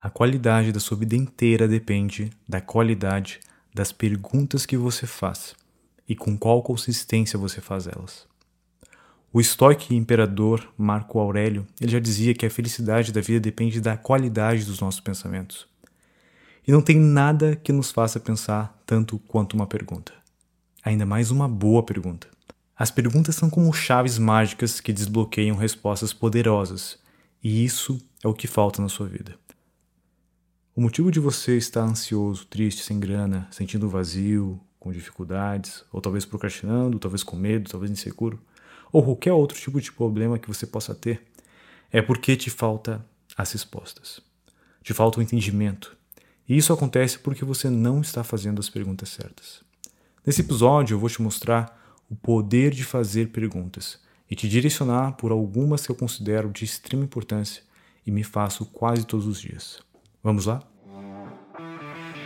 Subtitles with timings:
[0.00, 3.40] A qualidade da sua vida inteira depende da qualidade
[3.74, 5.54] das perguntas que você faz
[6.08, 8.26] e com qual consistência você faz elas.
[9.32, 13.96] O estoico imperador Marco Aurélio ele já dizia que a felicidade da vida depende da
[13.96, 15.66] qualidade dos nossos pensamentos.
[16.66, 20.12] E não tem nada que nos faça pensar tanto quanto uma pergunta.
[20.82, 22.28] Ainda mais uma boa pergunta.
[22.76, 26.98] As perguntas são como chaves mágicas que desbloqueiam respostas poderosas,
[27.42, 29.34] e isso é o que falta na sua vida.
[30.76, 36.26] O motivo de você estar ansioso, triste, sem grana, sentindo vazio, com dificuldades, ou talvez
[36.26, 38.38] procrastinando, talvez com medo, talvez inseguro,
[38.92, 41.22] ou qualquer outro tipo de problema que você possa ter,
[41.90, 43.02] é porque te falta
[43.34, 44.20] as respostas.
[44.82, 45.96] Te falta o entendimento.
[46.46, 49.62] E isso acontece porque você não está fazendo as perguntas certas.
[50.26, 53.98] Nesse episódio eu vou te mostrar o poder de fazer perguntas
[54.30, 57.62] e te direcionar por algumas que eu considero de extrema importância
[58.06, 59.85] e me faço quase todos os dias.
[60.26, 60.60] Vamos lá?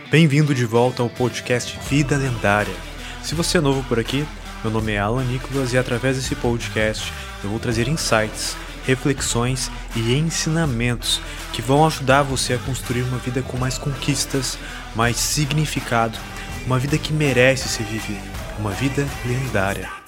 [0.09, 2.73] Bem-vindo de volta ao podcast Vida Lendária.
[3.21, 4.25] Se você é novo por aqui,
[4.63, 7.13] meu nome é Alan Nicolas e através desse podcast
[7.43, 8.57] eu vou trazer insights,
[8.87, 11.21] reflexões e ensinamentos
[11.53, 14.57] que vão ajudar você a construir uma vida com mais conquistas,
[14.95, 16.17] mais significado,
[16.65, 18.19] uma vida que merece ser vivida,
[18.57, 20.00] uma vida lendária.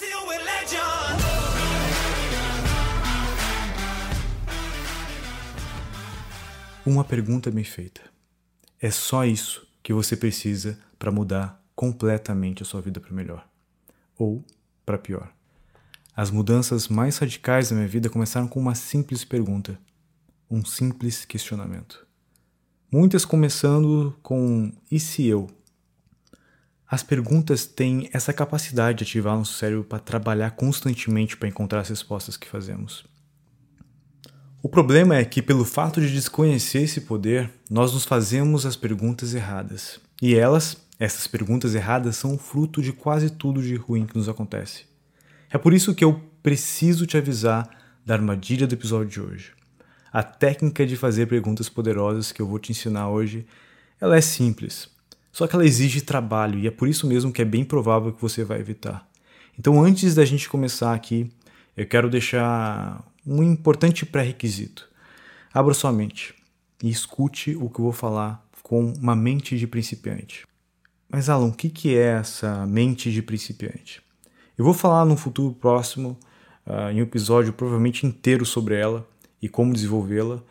[6.85, 8.01] Uma pergunta bem feita.
[8.77, 13.47] É só isso que você precisa para mudar completamente a sua vida para melhor
[14.17, 14.43] ou
[14.85, 15.31] para pior.
[16.13, 19.79] As mudanças mais radicais da minha vida começaram com uma simples pergunta,
[20.51, 22.05] um simples questionamento.
[22.91, 25.49] Muitas começando com e se eu?
[26.85, 31.87] As perguntas têm essa capacidade de ativar nosso cérebro para trabalhar constantemente para encontrar as
[31.87, 33.05] respostas que fazemos.
[34.65, 39.33] O problema é que, pelo fato de desconhecer esse poder, nós nos fazemos as perguntas
[39.35, 39.99] erradas.
[40.21, 44.85] E elas, essas perguntas erradas, são fruto de quase tudo de ruim que nos acontece.
[45.51, 47.69] É por isso que eu preciso te avisar
[48.05, 49.51] da armadilha do episódio de hoje.
[50.13, 53.45] A técnica de fazer perguntas poderosas que eu vou te ensinar hoje,
[53.99, 54.87] ela é simples.
[55.29, 58.21] Só que ela exige trabalho e é por isso mesmo que é bem provável que
[58.21, 59.05] você vai evitar.
[59.59, 61.29] Então, antes da gente começar aqui,
[61.75, 64.89] eu quero deixar um importante pré-requisito.
[65.53, 66.33] Abra sua mente
[66.81, 70.45] e escute o que eu vou falar com uma mente de principiante.
[71.09, 74.01] Mas, Alan, o que é essa mente de principiante?
[74.57, 76.17] Eu vou falar no futuro próximo,
[76.65, 79.07] uh, em um episódio provavelmente inteiro sobre ela
[79.41, 80.41] e como desenvolvê-la,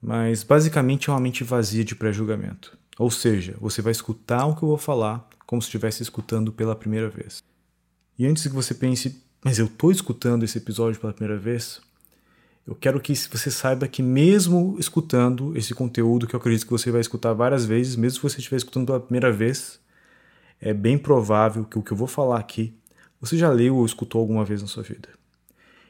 [0.00, 2.78] mas basicamente é uma mente vazia de pré-julgamento.
[2.98, 6.76] Ou seja, você vai escutar o que eu vou falar como se estivesse escutando pela
[6.76, 7.42] primeira vez.
[8.18, 11.80] E antes que você pense, mas eu estou escutando esse episódio pela primeira vez,
[12.68, 16.90] eu quero que você saiba que, mesmo escutando esse conteúdo, que eu acredito que você
[16.90, 19.80] vai escutar várias vezes, mesmo se você estiver escutando pela primeira vez,
[20.60, 22.76] é bem provável que o que eu vou falar aqui
[23.18, 25.08] você já leu ou escutou alguma vez na sua vida.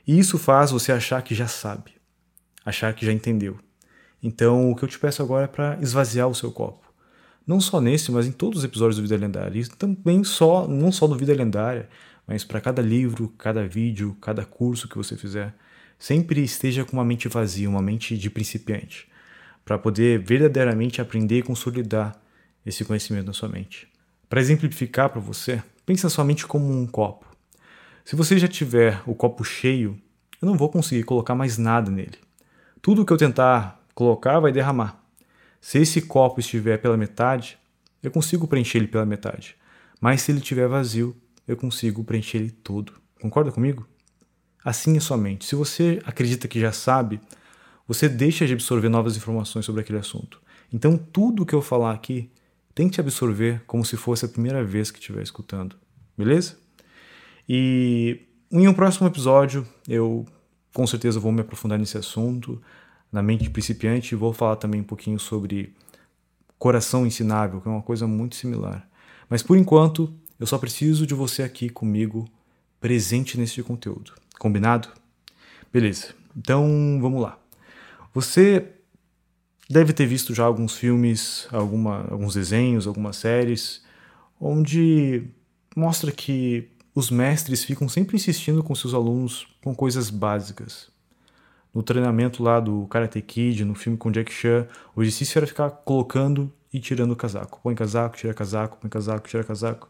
[0.06, 1.91] E isso faz você achar que já sabe,
[2.65, 3.59] achar que já entendeu.
[4.22, 6.87] Então, o que eu te peço agora é para esvaziar o seu copo.
[7.45, 9.60] Não só nesse, mas em todos os episódios do Vida Lendária.
[9.60, 11.89] E também só, não só do Vida Lendária,
[12.25, 15.53] mas para cada livro, cada vídeo, cada curso que você fizer
[15.98, 19.09] Sempre esteja com uma mente vazia, uma mente de principiante,
[19.64, 22.20] para poder verdadeiramente aprender e consolidar
[22.64, 23.88] esse conhecimento na sua mente.
[24.28, 27.26] Para exemplificar para você, pense na sua mente como um copo.
[28.04, 30.00] Se você já tiver o copo cheio,
[30.41, 32.19] eu não vou conseguir colocar mais nada nele.
[32.80, 35.03] Tudo que eu tentar colocar vai derramar.
[35.60, 37.59] Se esse copo estiver pela metade,
[38.03, 39.56] eu consigo preencher ele pela metade.
[40.00, 41.16] Mas se ele estiver vazio,
[41.47, 42.92] eu consigo preencher ele todo.
[43.20, 43.86] Concorda comigo?
[44.64, 45.44] Assim é sua mente.
[45.44, 47.20] Se você acredita que já sabe,
[47.86, 50.41] você deixa de absorver novas informações sobre aquele assunto.
[50.72, 52.30] Então, tudo que eu falar aqui,
[52.74, 55.76] tente absorver como se fosse a primeira vez que estiver escutando.
[56.16, 56.56] Beleza?
[57.48, 58.20] E
[58.52, 60.26] em um próximo episódio, eu
[60.72, 62.60] com certeza vou me aprofundar nesse assunto,
[63.10, 65.74] na mente principiante, e vou falar também um pouquinho sobre
[66.59, 68.88] coração ensinável, que é uma coisa muito similar.
[69.28, 72.28] Mas por enquanto, eu só preciso de você aqui comigo,
[72.80, 74.12] presente nesse conteúdo.
[74.38, 74.88] Combinado?
[75.72, 76.14] Beleza.
[76.36, 77.38] Então, vamos lá.
[78.14, 78.72] Você
[79.68, 83.82] deve ter visto já alguns filmes, alguma, alguns desenhos, algumas séries,
[84.40, 85.24] onde
[85.76, 90.90] mostra que os mestres ficam sempre insistindo com seus alunos com coisas básicas.
[91.74, 95.70] No treinamento lá do Karate Kid, no filme com Jack Chan, o exercício era ficar
[95.70, 97.60] colocando e tirando o casaco.
[97.62, 99.88] Põe casaco, tira casaco, põe casaco, tira casaco.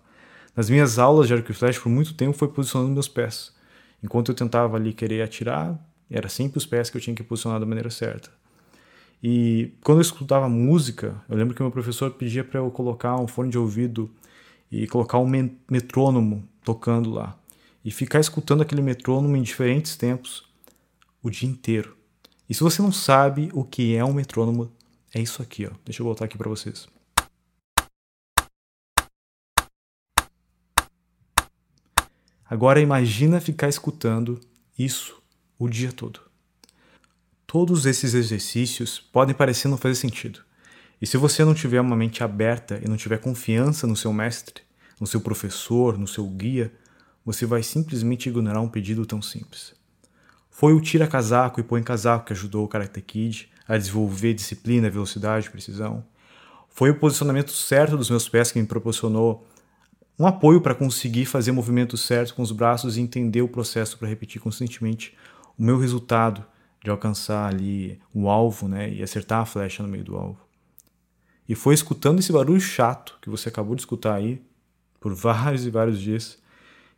[0.54, 3.54] Nas minhas aulas de arco e flecha, por muito tempo, foi posicionando meus pés.
[4.02, 5.78] Enquanto eu tentava ali querer atirar,
[6.10, 8.30] era sempre os pés que eu tinha que posicionar da maneira certa.
[9.22, 13.26] E quando eu escutava música, eu lembro que meu professor pedia para eu colocar um
[13.26, 14.10] fone de ouvido
[14.70, 15.26] e colocar um
[15.68, 17.36] metrônomo tocando lá.
[17.84, 20.44] E ficar escutando aquele metrônomo em diferentes tempos
[21.22, 21.96] o dia inteiro.
[22.48, 24.70] E se você não sabe o que é um metrônomo,
[25.14, 25.70] é isso aqui, ó.
[25.84, 26.88] Deixa eu voltar aqui para vocês.
[32.50, 34.40] Agora imagina ficar escutando
[34.78, 35.22] isso
[35.58, 36.20] o dia todo.
[37.46, 40.40] Todos esses exercícios podem parecer não fazer sentido.
[41.00, 44.62] E se você não tiver uma mente aberta e não tiver confiança no seu mestre,
[44.98, 46.72] no seu professor, no seu guia,
[47.24, 49.74] você vai simplesmente ignorar um pedido tão simples.
[50.50, 54.90] Foi o tira casaco e põe casaco que ajudou o Karate Kid a desenvolver disciplina,
[54.90, 56.02] velocidade, precisão.
[56.70, 59.46] Foi o posicionamento certo dos meus pés que me proporcionou
[60.18, 63.96] um apoio para conseguir fazer o movimento certo com os braços e entender o processo
[63.96, 65.16] para repetir constantemente
[65.56, 66.44] o meu resultado
[66.82, 70.38] de alcançar ali o alvo, né, e acertar a flecha no meio do alvo.
[71.48, 74.42] E foi escutando esse barulho chato que você acabou de escutar aí
[75.00, 76.38] por vários e vários dias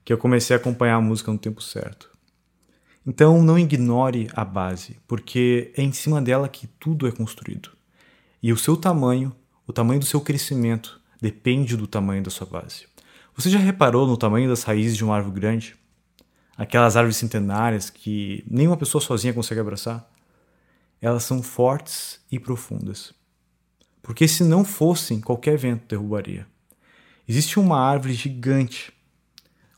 [0.05, 2.11] que eu comecei a acompanhar a música no tempo certo.
[3.07, 7.71] Então não ignore a base, porque é em cima dela que tudo é construído.
[8.43, 9.35] E o seu tamanho,
[9.67, 12.87] o tamanho do seu crescimento, depende do tamanho da sua base.
[13.41, 15.75] Você já reparou no tamanho das raízes de uma árvore grande?
[16.59, 20.07] Aquelas árvores centenárias que nenhuma pessoa sozinha consegue abraçar?
[21.01, 23.15] Elas são fortes e profundas.
[24.03, 26.47] Porque se não fossem, qualquer vento derrubaria.
[27.27, 28.93] Existe uma árvore gigante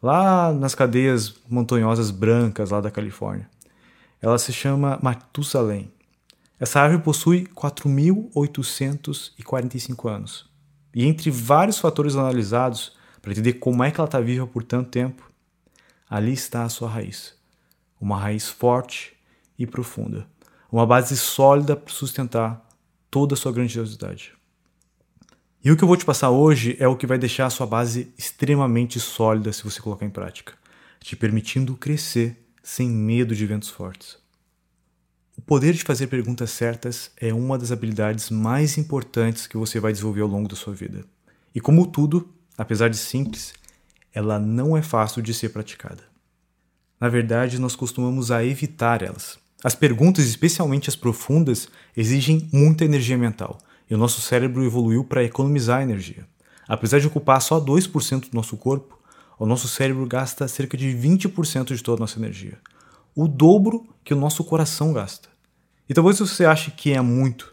[0.03, 3.49] lá nas cadeias montanhosas brancas lá da Califórnia.
[4.20, 5.88] Ela se chama Matusalém.
[6.58, 10.50] Essa árvore possui 4.845 anos.
[10.93, 14.90] E entre vários fatores analisados, para entender como é que ela está viva por tanto
[14.90, 15.30] tempo,
[16.10, 17.34] ali está a sua raiz.
[18.00, 19.14] Uma raiz forte
[19.56, 20.26] e profunda.
[20.70, 22.69] Uma base sólida para sustentar
[23.08, 24.32] toda a sua grandiosidade.
[25.64, 27.66] E o que eu vou te passar hoje é o que vai deixar a sua
[27.66, 30.54] base extremamente sólida se você colocar em prática,
[30.98, 34.19] te permitindo crescer sem medo de ventos fortes.
[35.38, 39.92] O poder de fazer perguntas certas é uma das habilidades mais importantes que você vai
[39.92, 41.04] desenvolver ao longo da sua vida.
[41.54, 43.52] E como tudo, apesar de simples,
[44.14, 46.02] ela não é fácil de ser praticada.
[47.00, 49.38] Na verdade, nós costumamos a evitar elas.
[49.64, 53.58] As perguntas, especialmente as profundas, exigem muita energia mental
[53.88, 56.26] e o nosso cérebro evoluiu para economizar energia.
[56.66, 58.98] Apesar de ocupar só 2% do nosso corpo,
[59.38, 62.58] o nosso cérebro gasta cerca de 20% de toda a nossa energia,
[63.14, 65.28] o dobro que o nosso coração gasta.
[65.88, 67.51] E talvez você ache que é muito,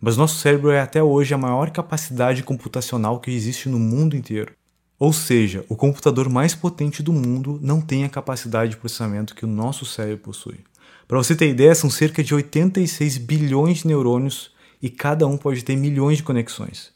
[0.00, 4.52] mas nosso cérebro é até hoje a maior capacidade computacional que existe no mundo inteiro.
[4.98, 9.44] Ou seja, o computador mais potente do mundo não tem a capacidade de processamento que
[9.44, 10.60] o nosso cérebro possui.
[11.06, 14.50] Para você ter ideia, são cerca de 86 bilhões de neurônios
[14.82, 16.92] e cada um pode ter milhões de conexões.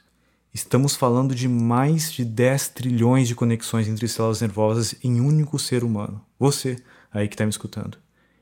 [0.52, 5.58] Estamos falando de mais de 10 trilhões de conexões entre células nervosas em um único
[5.58, 6.20] ser humano.
[6.38, 6.76] Você,
[7.10, 7.96] aí que está me escutando.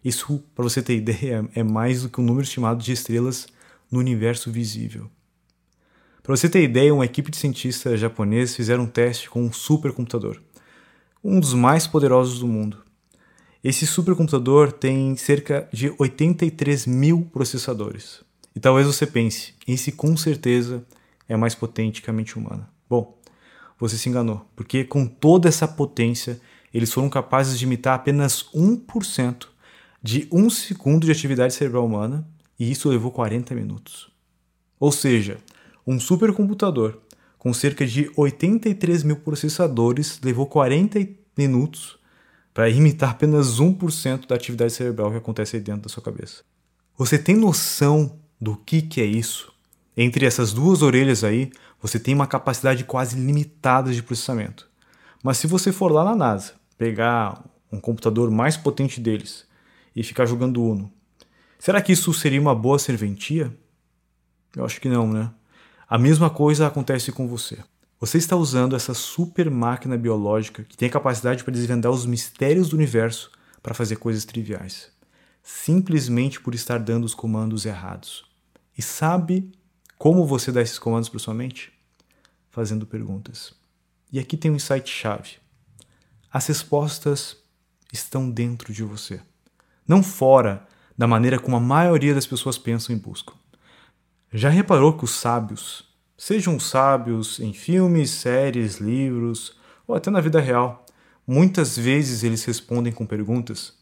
[0.04, 3.46] Isso, para você ter ideia, é mais do que um número estimado de estrelas
[3.90, 5.10] no universo visível.
[6.22, 10.40] Para você ter ideia, uma equipe de cientistas japoneses fizeram um teste com um supercomputador,
[11.24, 12.78] um dos mais poderosos do mundo.
[13.62, 18.22] Esse supercomputador tem cerca de 83 mil processadores.
[18.54, 20.84] E talvez você pense, esse com certeza
[21.28, 22.68] é mais potente que a mente humana.
[22.88, 23.18] Bom,
[23.78, 26.40] você se enganou, porque com toda essa potência,
[26.72, 29.46] eles foram capazes de imitar apenas 1%
[30.02, 32.26] de um segundo de atividade cerebral humana,
[32.60, 34.10] e isso levou 40 minutos.
[34.78, 35.38] Ou seja,
[35.86, 36.98] um supercomputador
[37.38, 41.98] com cerca de 83 mil processadores levou 40 minutos
[42.52, 46.42] para imitar apenas 1% da atividade cerebral que acontece aí dentro da sua cabeça.
[46.98, 49.50] Você tem noção do que, que é isso.
[49.96, 51.50] Entre essas duas orelhas aí,
[51.80, 54.68] você tem uma capacidade quase limitada de processamento.
[55.22, 59.46] Mas se você for lá na NASA, pegar um computador mais potente deles
[59.96, 60.92] e ficar jogando Uno,
[61.60, 63.56] será que isso seria uma boa serventia?
[64.56, 65.30] Eu acho que não, né?
[65.88, 67.58] A mesma coisa acontece com você.
[68.00, 72.70] Você está usando essa super máquina biológica que tem a capacidade para desvendar os mistérios
[72.70, 73.30] do universo
[73.62, 74.90] para fazer coisas triviais,
[75.42, 78.24] simplesmente por estar dando os comandos errados.
[78.76, 79.52] E sabe
[79.98, 81.70] como você dá esses comandos para sua mente?
[82.50, 83.52] Fazendo perguntas.
[84.10, 85.36] E aqui tem um insight-chave.
[86.32, 87.36] As respostas
[87.92, 89.20] estão dentro de você,
[89.86, 90.66] não fora
[91.00, 93.32] da maneira como a maioria das pessoas pensam e buscam.
[94.30, 100.38] Já reparou que os sábios, sejam sábios em filmes, séries, livros ou até na vida
[100.38, 100.84] real,
[101.26, 103.72] muitas vezes eles respondem com perguntas?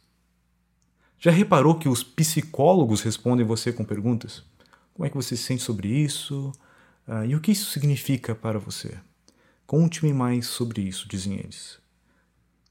[1.19, 4.45] Já reparou que os psicólogos respondem você com perguntas?
[4.95, 6.53] Como é que você se sente sobre isso?
[7.09, 8.97] Uh, e o que isso significa para você?
[9.67, 11.81] Conte-me mais sobre isso, dizem eles.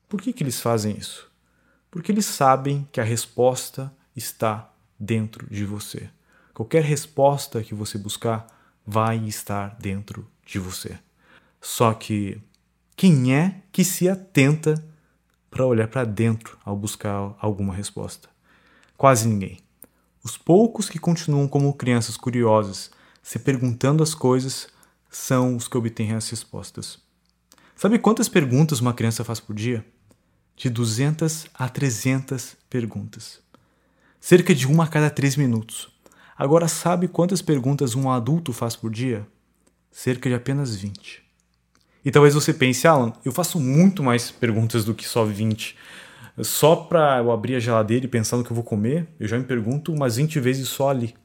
[0.08, 1.30] Por que, que eles fazem isso?
[1.92, 6.10] Porque eles sabem que a resposta está dentro de você.
[6.54, 8.48] Qualquer resposta que você buscar
[8.86, 10.98] vai estar dentro de você.
[11.62, 12.42] Só que
[12.96, 14.84] quem é que se atenta
[15.52, 18.28] para olhar para dentro ao buscar alguma resposta?
[18.98, 19.60] Quase ninguém.
[20.24, 22.90] Os poucos que continuam como crianças curiosas,
[23.22, 24.68] se perguntando as coisas,
[25.10, 27.00] são os que obtêm as respostas.
[27.76, 29.86] Sabe quantas perguntas uma criança faz por dia?
[30.56, 33.40] De 200 a 300 perguntas.
[34.20, 35.90] Cerca de uma a cada três minutos.
[36.38, 39.26] Agora, sabe quantas perguntas um adulto faz por dia?
[39.92, 41.24] Cerca de apenas 20.
[42.04, 45.76] E talvez você pense, Alan, eu faço muito mais perguntas do que só 20.
[46.42, 49.38] Só para eu abrir a geladeira e pensar no que eu vou comer, eu já
[49.38, 51.16] me pergunto umas 20 vezes só ali.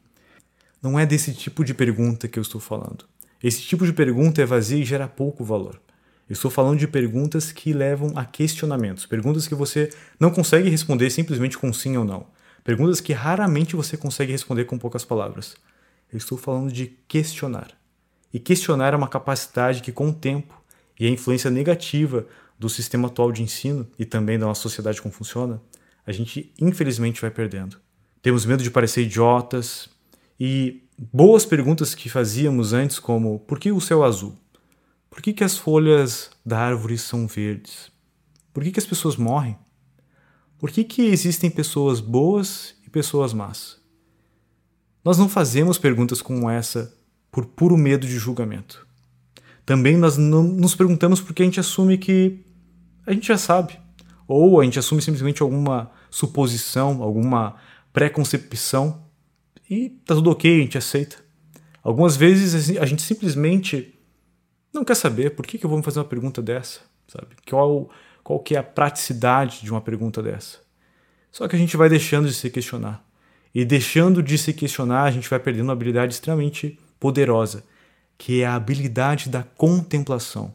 [0.83, 3.05] Não é desse tipo de pergunta que eu estou falando.
[3.43, 5.81] Esse tipo de pergunta é vazia e gera pouco valor.
[6.29, 11.11] Eu estou falando de perguntas que levam a questionamentos, perguntas que você não consegue responder
[11.11, 12.27] simplesmente com sim ou não,
[12.65, 15.57] perguntas que raramente você consegue responder com poucas palavras.
[16.13, 17.71] Eu estou falando de questionar.
[18.33, 20.61] E questionar é uma capacidade que, com o tempo
[20.99, 22.27] e a influência negativa
[22.59, 25.61] do sistema atual de ensino e também da nossa sociedade como funciona,
[26.07, 27.79] a gente infelizmente vai perdendo.
[28.23, 29.89] Temos medo de parecer idiotas
[30.39, 34.37] e boas perguntas que fazíamos antes, como por que o céu é azul?
[35.11, 37.91] Por que, que as folhas da árvore são verdes?
[38.53, 39.57] Por que, que as pessoas morrem?
[40.63, 43.81] Por que, que existem pessoas boas e pessoas más?
[45.05, 46.97] Nós não fazemos perguntas como essa
[47.33, 48.87] por puro medo de julgamento.
[49.67, 52.45] Também nós não nos perguntamos porque a gente assume que
[53.05, 53.77] a gente já sabe.
[54.29, 57.57] Ou a gente assume simplesmente alguma suposição, alguma
[57.93, 59.03] preconcepção
[59.69, 61.17] e tá tudo ok, a gente aceita.
[61.83, 63.99] Algumas vezes a gente simplesmente
[64.73, 67.35] não quer saber por que, que eu vou me fazer uma pergunta dessa, sabe?
[67.51, 67.91] Qual,
[68.23, 70.59] qual que é a praticidade de uma pergunta dessa?
[71.31, 73.05] Só que a gente vai deixando de se questionar.
[73.55, 77.65] E deixando de se questionar, a gente vai perdendo uma habilidade extremamente poderosa,
[78.17, 80.55] que é a habilidade da contemplação.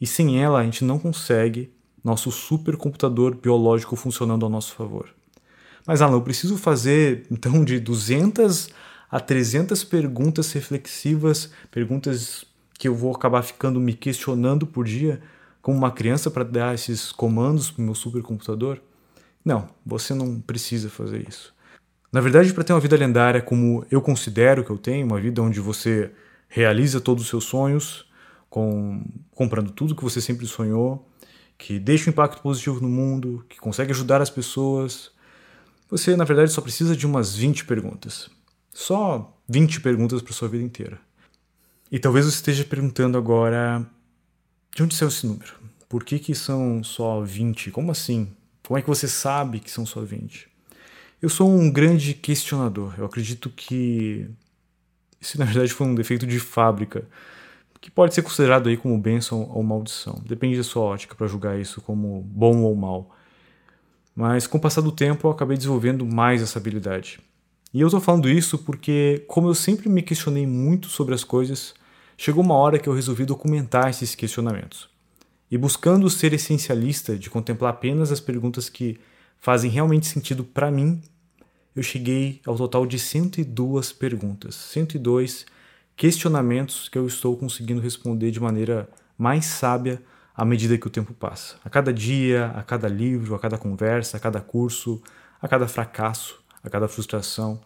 [0.00, 5.10] E sem ela, a gente não consegue nosso supercomputador biológico funcionando ao nosso favor.
[5.86, 8.70] Mas, Alan, eu preciso fazer então de 200
[9.10, 12.44] a 300 perguntas reflexivas, perguntas
[12.78, 15.20] que eu vou acabar ficando me questionando por dia,
[15.62, 18.78] como uma criança para dar esses comandos para o meu supercomputador?
[19.44, 21.54] Não, você não precisa fazer isso.
[22.12, 25.40] Na verdade, para ter uma vida lendária como eu considero que eu tenho, uma vida
[25.40, 26.10] onde você
[26.48, 28.06] realiza todos os seus sonhos,
[28.48, 31.08] com, comprando tudo que você sempre sonhou,
[31.56, 35.12] que deixa um impacto positivo no mundo, que consegue ajudar as pessoas.
[35.88, 38.28] Você, na verdade, só precisa de umas 20 perguntas.
[38.72, 40.98] Só 20 perguntas para sua vida inteira.
[41.92, 43.86] E talvez você esteja perguntando agora:
[44.74, 45.52] de onde saiu esse número?
[45.88, 47.70] Por que, que são só 20?
[47.70, 48.28] Como assim?
[48.66, 50.48] Como é que você sabe que são só 20?
[51.20, 52.94] Eu sou um grande questionador.
[52.96, 54.28] Eu acredito que
[55.20, 57.04] isso, na verdade, foi um defeito de fábrica
[57.80, 60.22] que pode ser considerado aí como bênção ou maldição.
[60.26, 63.16] Depende da sua ótica para julgar isso como bom ou mal.
[64.14, 67.18] Mas com o passar do tempo eu acabei desenvolvendo mais essa habilidade.
[67.72, 71.74] E eu estou falando isso porque, como eu sempre me questionei muito sobre as coisas,
[72.22, 74.90] chegou uma hora que eu resolvi documentar esses questionamentos.
[75.50, 79.00] E buscando ser essencialista, de contemplar apenas as perguntas que
[79.38, 81.00] fazem realmente sentido para mim,
[81.74, 84.54] eu cheguei ao total de 102 perguntas.
[84.54, 85.46] 102
[85.96, 88.86] questionamentos que eu estou conseguindo responder de maneira
[89.16, 90.02] mais sábia
[90.36, 91.56] à medida que o tempo passa.
[91.64, 95.02] A cada dia, a cada livro, a cada conversa, a cada curso,
[95.40, 97.58] a cada fracasso, a cada frustração,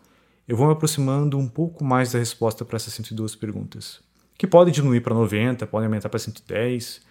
[0.47, 4.01] eu vou me aproximando um pouco mais da resposta para essas 102 perguntas,
[4.37, 7.03] que podem diminuir para 90, podem aumentar para 110,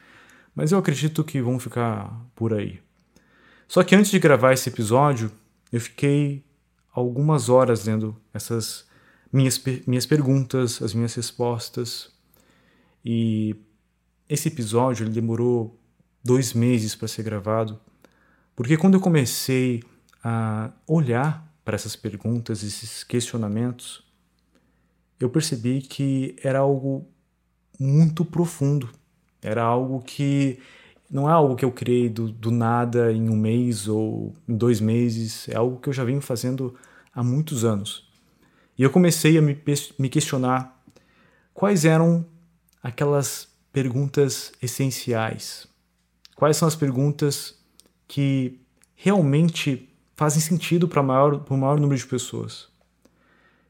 [0.56, 2.80] mas eu acredito que vão ficar por aí.
[3.68, 5.32] Só que antes de gravar esse episódio,
[5.72, 6.46] eu fiquei
[6.92, 8.86] algumas horas lendo essas
[9.32, 12.12] minhas, minhas perguntas, as minhas respostas.
[13.04, 13.56] E
[14.30, 15.80] esse episódio ele demorou
[16.24, 17.80] dois meses para ser gravado,
[18.56, 19.84] porque quando eu comecei
[20.24, 24.06] a olhar para essas perguntas, esses questionamentos,
[25.20, 27.08] eu percebi que era algo
[27.80, 28.90] muito profundo.
[29.42, 30.60] Era algo que
[31.10, 34.82] não é algo que eu criei do, do nada em um mês ou em dois
[34.82, 36.74] meses, é algo que eu já venho fazendo
[37.14, 38.10] há muitos anos.
[38.78, 39.56] E eu comecei a me,
[40.00, 40.84] me questionar
[41.54, 42.26] quais eram
[42.82, 45.68] aquelas perguntas essenciais.
[46.36, 47.56] Quais são as perguntas
[48.08, 48.60] que
[48.96, 52.68] realmente fazem sentido para o maior, maior número de pessoas?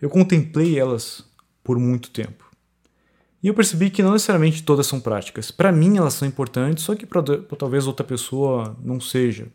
[0.01, 1.25] Eu contemplei elas
[1.63, 2.42] por muito tempo.
[3.43, 5.51] E eu percebi que não necessariamente todas são práticas.
[5.51, 7.21] Para mim elas são importantes, só que para
[7.57, 9.47] talvez outra pessoa não seja.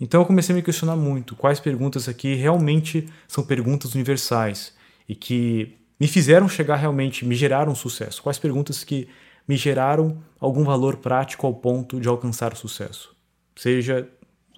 [0.00, 4.74] Então eu comecei a me questionar muito quais perguntas aqui realmente são perguntas universais
[5.08, 8.20] e que me fizeram chegar realmente, me geraram sucesso.
[8.20, 9.08] Quais perguntas que
[9.46, 13.14] me geraram algum valor prático ao ponto de alcançar o sucesso.
[13.56, 14.08] Seja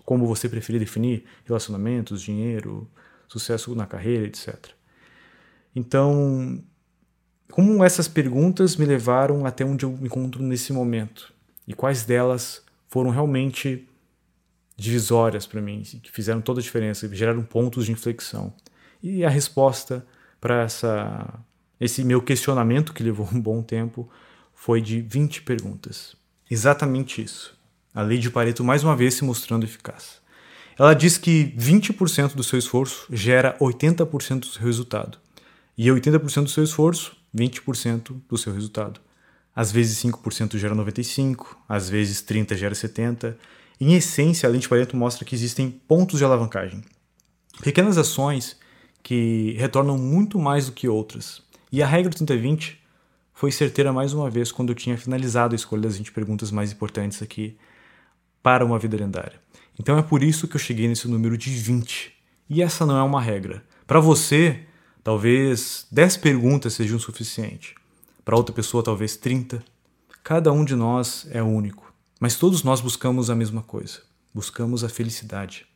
[0.04, 2.90] como você preferir definir, relacionamentos, dinheiro,
[3.26, 4.70] sucesso na carreira, etc.
[5.74, 6.62] Então,
[7.50, 11.32] como essas perguntas me levaram até onde eu me encontro nesse momento?
[11.66, 13.88] E quais delas foram realmente
[14.76, 18.52] divisórias para mim, que fizeram toda a diferença, geraram pontos de inflexão?
[19.02, 20.04] E a resposta
[20.40, 21.40] para essa
[21.80, 24.08] esse meu questionamento que levou um bom tempo
[24.54, 26.16] foi de 20 perguntas.
[26.50, 27.56] Exatamente isso.
[27.94, 30.22] A lei de Pareto mais uma vez se mostrando eficaz.
[30.78, 35.18] Ela diz que 20% do seu esforço gera 80% do seu resultado.
[35.76, 39.00] E 80% do seu esforço, 20% do seu resultado.
[39.54, 43.36] Às vezes 5% gera 95, às vezes 30 gera 70.
[43.80, 46.82] Em essência, a lei de Pareto mostra que existem pontos de alavancagem.
[47.62, 48.56] Pequenas ações
[49.02, 51.42] que retornam muito mais do que outras.
[51.70, 52.76] E a regra 30-20
[53.32, 56.72] foi certeira mais uma vez quando eu tinha finalizado a escolha das 20 perguntas mais
[56.72, 57.56] importantes aqui
[58.42, 59.40] para uma vida lendária.
[59.78, 62.12] Então é por isso que eu cheguei nesse número de 20.
[62.48, 63.64] E essa não é uma regra.
[63.86, 64.60] Para você,
[65.04, 67.74] talvez 10 perguntas sejam suficiente.
[68.24, 69.62] Para outra pessoa, talvez 30.
[70.24, 74.00] Cada um de nós é único, mas todos nós buscamos a mesma coisa.
[74.32, 75.66] Buscamos a felicidade.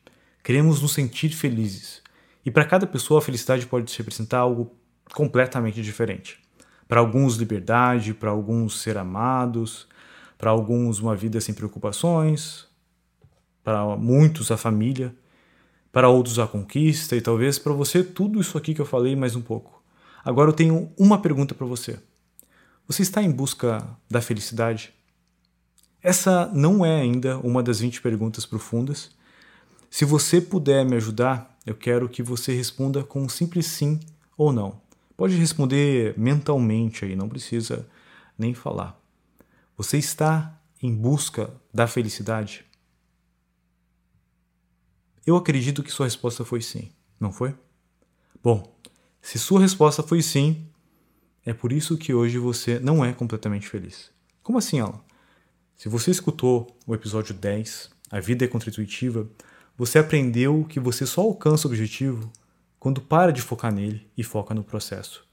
[0.43, 2.01] Queremos nos sentir felizes.
[2.43, 4.75] E para cada pessoa, a felicidade pode representar algo
[5.13, 6.39] completamente diferente.
[6.87, 9.87] Para alguns, liberdade, para alguns, ser amados,
[10.37, 12.65] para alguns, uma vida sem preocupações,
[13.63, 15.13] para muitos, a família,
[15.91, 19.35] para outros, a conquista e talvez para você, tudo isso aqui que eu falei mais
[19.35, 19.81] um pouco.
[20.23, 21.99] Agora eu tenho uma pergunta para você.
[22.87, 24.93] Você está em busca da felicidade?
[26.01, 29.11] Essa não é ainda uma das 20 perguntas profundas.
[29.89, 33.99] Se você puder me ajudar, eu quero que você responda com um simples sim
[34.37, 34.79] ou não.
[35.17, 37.85] Pode responder mentalmente aí, não precisa
[38.37, 38.97] nem falar.
[39.75, 42.65] Você está em busca da felicidade?
[45.25, 47.55] Eu acredito que sua resposta foi sim, não foi?
[48.43, 48.75] Bom,
[49.21, 50.65] se sua resposta foi sim,
[51.45, 54.11] é por isso que hoje você não é completamente feliz.
[54.41, 55.01] Como assim, Alan?
[55.75, 59.29] Se você escutou o episódio 10, A Vida é Contra-Intuitiva,
[59.77, 62.31] você aprendeu que você só alcança o objetivo
[62.79, 65.27] quando para de focar nele e foca no processo.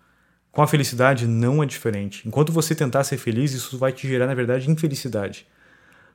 [0.51, 2.27] Com a felicidade não é diferente.
[2.27, 5.47] Enquanto você tentar ser feliz, isso vai te gerar, na verdade, infelicidade.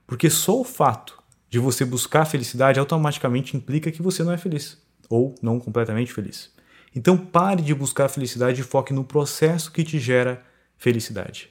[0.08, 1.21] Porque só o fato
[1.52, 6.50] de você buscar felicidade automaticamente implica que você não é feliz ou não completamente feliz.
[6.96, 10.42] Então pare de buscar felicidade e foque no processo que te gera
[10.78, 11.50] felicidade.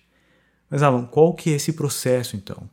[0.71, 2.69] Mas Alan, qual que é esse processo então?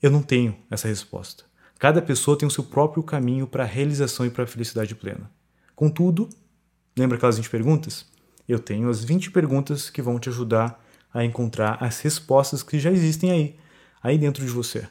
[0.00, 1.44] Eu não tenho essa resposta.
[1.78, 5.30] Cada pessoa tem o seu próprio caminho para a realização e para a felicidade plena.
[5.76, 6.30] Contudo,
[6.96, 8.06] lembra aquelas 20 perguntas?
[8.48, 10.82] Eu tenho as 20 perguntas que vão te ajudar
[11.12, 13.56] a encontrar as respostas que já existem aí,
[14.02, 14.88] aí dentro de você.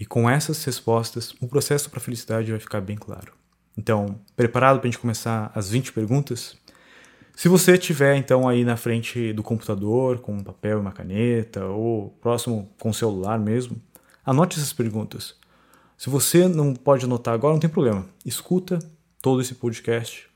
[0.00, 3.34] E com essas respostas, o processo para a felicidade vai ficar bem claro.
[3.76, 6.56] Então, preparado para a gente começar as 20 perguntas?
[7.36, 11.66] Se você estiver então aí na frente do computador com um papel e uma caneta
[11.66, 13.76] ou próximo com o celular mesmo,
[14.24, 15.34] anote essas perguntas.
[15.98, 18.06] Se você não pode anotar agora, não tem problema.
[18.24, 18.78] Escuta
[19.20, 20.30] todo esse podcast,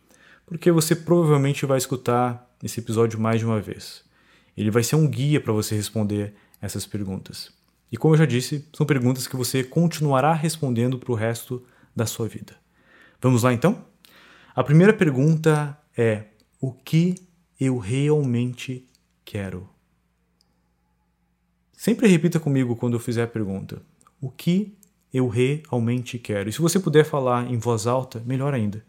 [0.45, 4.05] porque você provavelmente vai escutar esse episódio mais de uma vez.
[4.55, 7.51] Ele vai ser um guia para você responder essas perguntas.
[7.95, 12.05] E como eu já disse, são perguntas que você continuará respondendo para o resto da
[12.07, 12.57] sua vida.
[13.23, 13.87] Vamos lá então?
[14.53, 16.25] A primeira pergunta é:
[16.61, 17.15] o que
[17.61, 18.85] eu realmente
[19.25, 19.71] quero?
[21.73, 23.81] Sempre repita comigo quando eu fizer a pergunta:
[24.21, 24.77] o que
[25.13, 26.49] eu realmente quero.
[26.49, 28.85] E se você puder falar em voz alta, melhor ainda.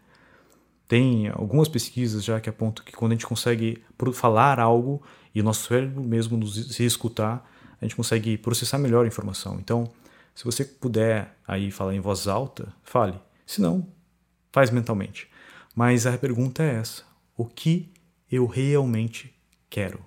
[0.88, 3.80] Tem algumas pesquisas já que apontam que quando a gente consegue
[4.12, 5.00] falar algo
[5.32, 7.48] e o nosso cérebro mesmo nos, se escutar,
[7.80, 9.58] a gente consegue processar melhor a informação.
[9.60, 9.90] Então,
[10.34, 13.18] se você puder aí falar em voz alta, fale.
[13.46, 13.86] Se não,
[14.52, 15.28] faz mentalmente.
[15.74, 17.04] Mas a pergunta é essa:
[17.36, 17.92] o que
[18.30, 19.34] eu realmente
[19.68, 20.04] quero?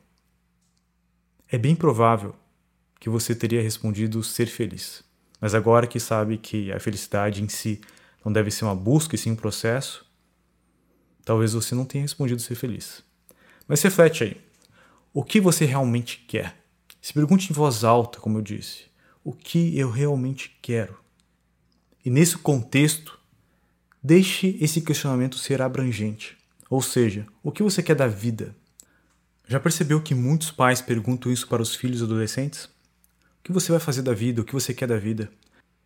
[1.48, 2.36] É bem provável
[3.00, 5.04] que você teria respondido ser feliz.
[5.40, 7.80] Mas agora que sabe que a felicidade em si
[8.24, 10.06] não deve ser uma busca e sim um processo,
[11.24, 13.04] talvez você não tenha respondido ser feliz.
[13.68, 14.38] Mas reflete aí.
[15.14, 16.56] O que você realmente quer?
[17.02, 18.86] Se pergunte em voz alta, como eu disse.
[19.24, 20.98] O que eu realmente quero?
[22.04, 23.20] E nesse contexto,
[24.02, 26.38] deixe esse questionamento ser abrangente.
[26.70, 28.56] Ou seja, o que você quer da vida?
[29.48, 32.66] Já percebeu que muitos pais perguntam isso para os filhos adolescentes?
[32.66, 34.42] O que você vai fazer da vida?
[34.42, 35.32] O que você quer da vida?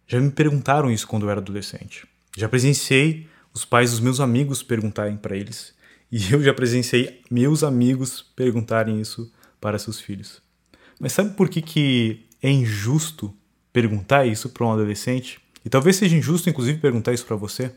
[0.08, 2.06] Já me perguntaram isso quando eu era adolescente.
[2.36, 5.74] Já presenciei os pais dos meus amigos perguntarem para eles.
[6.12, 10.42] E eu já presenciei meus amigos perguntarem isso para seus filhos.
[11.04, 13.36] Mas sabe por que, que é injusto
[13.74, 15.38] perguntar isso para um adolescente?
[15.66, 17.74] E talvez seja injusto, inclusive, perguntar isso para você?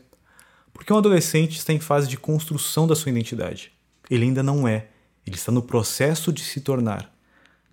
[0.71, 3.73] Porque um adolescente está em fase de construção da sua identidade.
[4.09, 4.87] Ele ainda não é.
[5.25, 7.13] Ele está no processo de se tornar.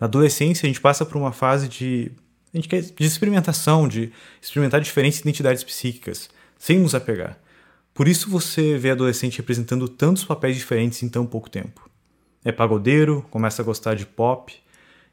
[0.01, 2.11] Na adolescência, a gente passa por uma fase de,
[2.53, 4.11] a gente quer, de experimentação, de
[4.43, 7.39] experimentar diferentes identidades psíquicas, sem nos apegar.
[7.95, 11.89] Por isso você vê adolescente representando tantos papéis diferentes em tão pouco tempo.
[12.45, 14.64] É pagodeiro, começa a gostar de pop,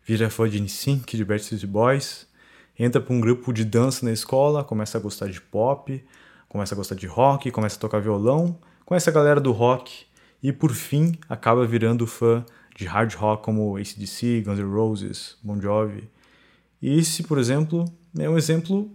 [0.03, 2.27] vira fã de NSYNC, de Backstreet Boys,
[2.77, 6.03] entra para um grupo de dança na escola, começa a gostar de pop,
[6.49, 10.05] começa a gostar de rock, começa a tocar violão, conhece a galera do rock
[10.41, 12.43] e por fim acaba virando fã
[12.75, 16.09] de hard rock como ACDC, Guns N' Roses, Bon Jovi.
[16.81, 17.85] E esse, por exemplo,
[18.17, 18.89] é um exemplo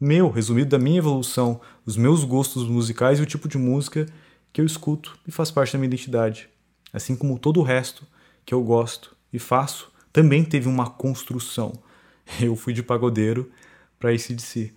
[0.00, 4.06] meu, resumido da minha evolução, os meus gostos musicais e o tipo de música
[4.52, 6.48] que eu escuto e faz parte da minha identidade.
[6.92, 8.06] Assim como todo o resto
[8.44, 11.72] que eu gosto e faço também teve uma construção.
[12.40, 13.50] Eu fui de pagodeiro
[13.98, 14.72] para ACDC.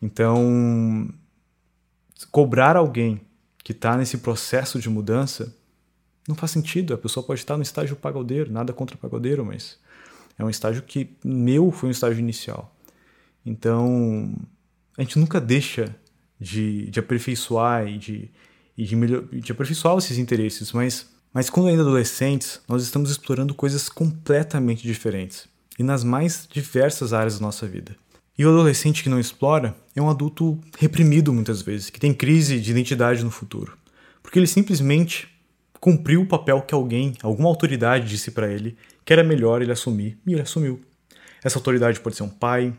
[0.00, 1.08] Então,
[2.30, 3.20] cobrar alguém
[3.64, 5.54] que está nesse processo de mudança
[6.26, 6.94] não faz sentido.
[6.94, 9.78] A pessoa pode estar no estágio pagodeiro, nada contra pagodeiro, mas
[10.38, 12.74] é um estágio que meu foi um estágio inicial.
[13.44, 14.34] Então,
[14.96, 15.94] a gente nunca deixa
[16.38, 18.30] de, de aperfeiçoar e de,
[18.76, 23.54] e de, melhor, de aperfeiçoar esses interesses, mas, mas quando ainda adolescentes, nós estamos explorando
[23.54, 25.46] coisas completamente diferentes
[25.78, 27.94] e nas mais diversas áreas da nossa vida.
[28.36, 32.60] E o adolescente que não explora é um adulto reprimido muitas vezes, que tem crise
[32.60, 33.78] de identidade no futuro,
[34.20, 35.28] porque ele simplesmente
[35.78, 40.18] cumpriu o papel que alguém, alguma autoridade disse para ele que era melhor ele assumir
[40.26, 40.82] e ele assumiu.
[41.44, 42.74] Essa autoridade pode ser um pai,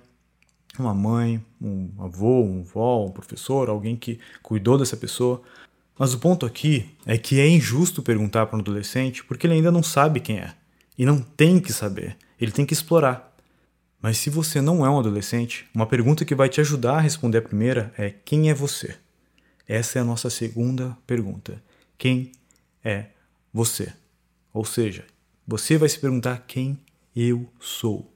[0.77, 5.41] uma mãe, um avô, um vó, um professor, alguém que cuidou dessa pessoa.
[5.99, 9.69] Mas o ponto aqui é que é injusto perguntar para um adolescente porque ele ainda
[9.69, 10.53] não sabe quem é.
[10.97, 13.35] E não tem que saber, ele tem que explorar.
[14.01, 17.39] Mas se você não é um adolescente, uma pergunta que vai te ajudar a responder
[17.39, 18.95] a primeira é: quem é você?
[19.67, 21.61] Essa é a nossa segunda pergunta.
[21.97, 22.31] Quem
[22.81, 23.07] é
[23.53, 23.91] você?
[24.53, 25.03] Ou seja,
[25.45, 26.79] você vai se perguntar quem
[27.13, 28.09] eu sou.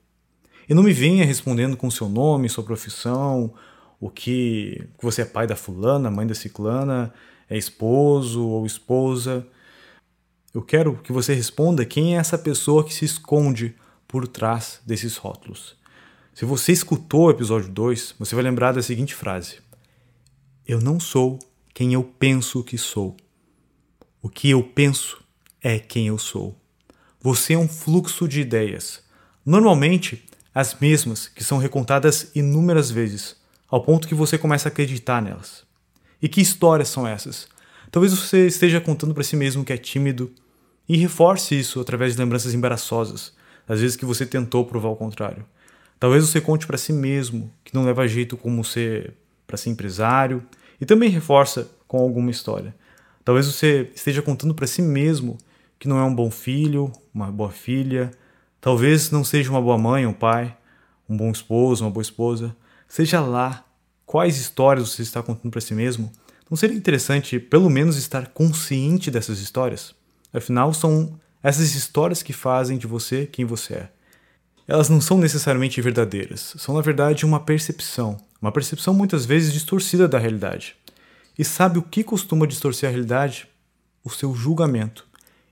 [0.69, 3.53] E não me venha respondendo com seu nome, sua profissão,
[3.99, 7.13] o que, você é pai da fulana, mãe da ciclana,
[7.49, 9.45] é esposo ou esposa.
[10.53, 13.75] Eu quero que você responda quem é essa pessoa que se esconde
[14.07, 15.75] por trás desses rótulos.
[16.33, 19.57] Se você escutou o episódio 2, você vai lembrar da seguinte frase:
[20.67, 21.39] Eu não sou
[21.73, 23.15] quem eu penso que sou.
[24.21, 25.23] O que eu penso
[25.61, 26.55] é quem eu sou.
[27.19, 29.03] Você é um fluxo de ideias.
[29.45, 33.35] Normalmente, as mesmas que são recontadas inúmeras vezes,
[33.67, 35.63] ao ponto que você começa a acreditar nelas.
[36.23, 37.47] E que histórias são essas?
[37.91, 40.31] Talvez você esteja contando para si mesmo que é tímido
[40.87, 43.33] e reforce isso através de lembranças embaraçosas,
[43.67, 45.45] às vezes que você tentou provar o contrário.
[45.99, 49.13] Talvez você conte para si mesmo que não leva jeito como ser
[49.45, 50.41] para ser empresário
[50.79, 52.73] e também reforça com alguma história.
[53.23, 55.37] Talvez você esteja contando para si mesmo
[55.77, 58.11] que não é um bom filho, uma boa filha,
[58.63, 60.55] Talvez não seja uma boa mãe, um pai,
[61.09, 62.55] um bom esposo, uma boa esposa.
[62.87, 63.65] Seja lá
[64.13, 66.11] quais histórias você está contando para si mesmo,
[66.47, 69.95] não seria interessante pelo menos estar consciente dessas histórias?
[70.31, 73.89] Afinal, são essas histórias que fazem de você quem você é.
[74.67, 80.07] Elas não são necessariamente verdadeiras, são na verdade uma percepção, uma percepção muitas vezes distorcida
[80.07, 80.75] da realidade.
[81.35, 83.47] E sabe o que costuma distorcer a realidade?
[84.03, 85.07] O seu julgamento.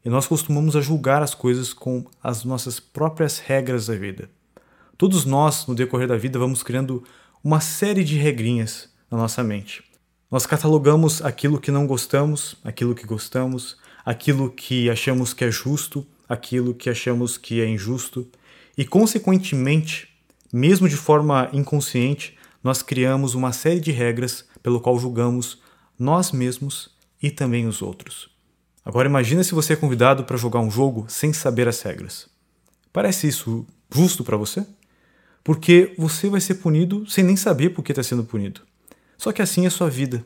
[0.06, 4.30] E nós costumamos a julgar as coisas com as nossas próprias regras da vida.
[5.00, 7.04] Todos nós, no decorrer da vida, vamos criando
[7.44, 9.84] uma série de regrinhas na nossa mente.
[10.30, 16.06] Nós catalogamos aquilo que não gostamos, aquilo que gostamos, aquilo que achamos que é justo,
[16.30, 18.30] aquilo que achamos que é injusto,
[18.78, 20.08] e, consequentemente,
[20.54, 25.60] mesmo de forma inconsciente, nós criamos uma série de regras pelo qual julgamos
[25.98, 26.90] nós mesmos
[27.22, 28.30] e também os outros.
[28.86, 32.30] Agora imagina se você é convidado para jogar um jogo sem saber as regras.
[32.94, 34.66] Parece isso justo para você?
[35.44, 38.62] Porque você vai ser punido sem nem saber por que está sendo punido.
[39.18, 40.26] Só que assim é sua vida.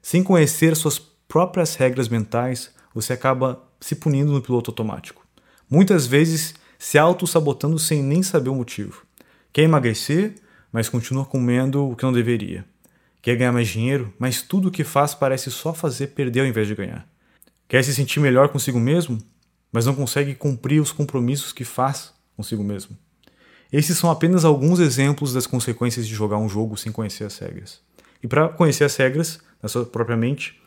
[0.00, 5.26] Sem conhecer suas próprias regras mentais, você acaba se punindo no piloto automático.
[5.68, 9.04] Muitas vezes se auto-sabotando sem nem saber o motivo.
[9.52, 10.34] Quer emagrecer,
[10.72, 12.64] mas continua comendo o que não deveria.
[13.20, 16.68] Quer ganhar mais dinheiro, mas tudo o que faz parece só fazer perder ao invés
[16.68, 17.08] de ganhar.
[17.66, 19.18] Quer se sentir melhor consigo mesmo?
[19.76, 22.96] mas não consegue cumprir os compromissos que faz consigo mesmo.
[23.72, 27.80] Esses são apenas alguns exemplos das consequências de jogar um jogo sem conhecer as regras.
[28.22, 30.60] E para conhecer as regras, na sua própria mente,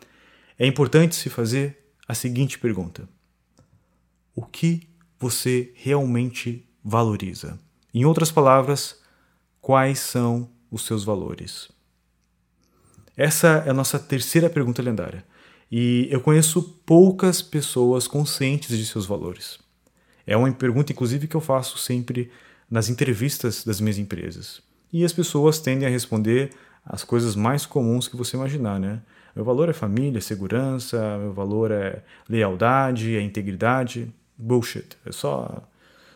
[0.57, 3.07] é importante se fazer a seguinte pergunta:
[4.35, 7.57] O que você realmente valoriza?
[7.93, 9.01] Em outras palavras,
[9.61, 11.69] quais são os seus valores?
[13.15, 15.25] Essa é a nossa terceira pergunta lendária.
[15.71, 19.59] E eu conheço poucas pessoas conscientes de seus valores.
[20.25, 22.31] É uma pergunta, inclusive, que eu faço sempre
[22.69, 24.61] nas entrevistas das minhas empresas.
[24.91, 26.51] E as pessoas tendem a responder
[26.85, 29.01] as coisas mais comuns que você imaginar, né?
[29.35, 34.11] Meu valor é família, é segurança, meu valor é lealdade, é integridade.
[34.37, 34.97] Bullshit.
[35.05, 35.63] É só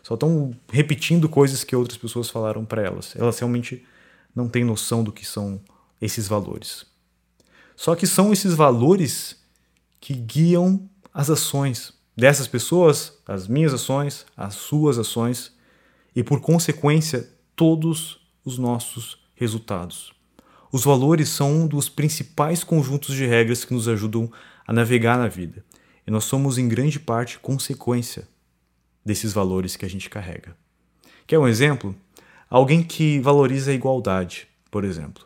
[0.04, 3.16] só estão repetindo coisas que outras pessoas falaram para elas.
[3.16, 3.86] Elas realmente
[4.36, 5.58] não têm noção do que são
[6.00, 6.84] esses valores.
[7.74, 9.36] Só que são esses valores
[9.98, 15.52] que guiam as ações dessas pessoas, as minhas ações, as suas ações
[16.14, 20.12] e, por consequência, todos os nossos resultados.
[20.70, 24.30] Os valores são um dos principais conjuntos de regras que nos ajudam
[24.66, 25.64] a navegar na vida,
[26.06, 28.28] e nós somos, em grande parte, consequência
[29.04, 30.56] desses valores que a gente carrega.
[31.26, 31.94] Quer um exemplo?
[32.50, 35.24] Alguém que valoriza a igualdade, por exemplo.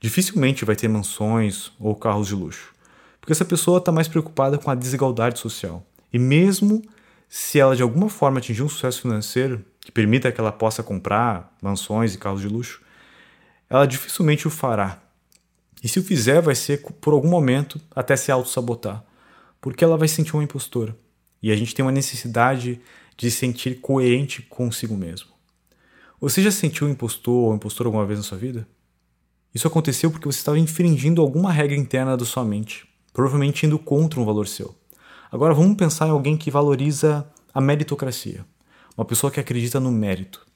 [0.00, 2.74] Dificilmente vai ter mansões ou carros de luxo,
[3.20, 5.84] porque essa pessoa está mais preocupada com a desigualdade social.
[6.12, 6.82] E mesmo
[7.28, 11.56] se ela de alguma forma atingir um sucesso financeiro que permita que ela possa comprar
[11.62, 12.80] mansões e carros de luxo,
[13.68, 15.00] ela dificilmente o fará.
[15.82, 19.02] E se o fizer, vai ser por algum momento até se auto-sabotar,
[19.60, 20.96] porque ela vai sentir uma impostora.
[21.42, 22.80] E a gente tem uma necessidade
[23.16, 25.28] de se sentir coerente consigo mesmo.
[26.20, 28.68] Você já sentiu um impostor ou impostor alguma vez na sua vida?
[29.54, 34.20] Isso aconteceu porque você estava infringindo alguma regra interna da sua mente, provavelmente indo contra
[34.20, 34.74] um valor seu.
[35.32, 38.44] Agora vamos pensar em alguém que valoriza a meritocracia,
[39.00, 40.46] uma pessoa que acredita no mérito.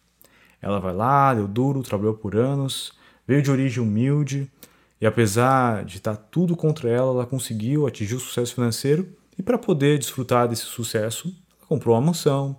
[0.61, 2.93] Ela vai lá, deu duro, trabalhou por anos,
[3.27, 4.53] veio de origem humilde
[5.01, 9.57] e apesar de estar tudo contra ela, ela conseguiu atingir o sucesso financeiro e para
[9.57, 12.59] poder desfrutar desse sucesso, ela comprou uma mansão,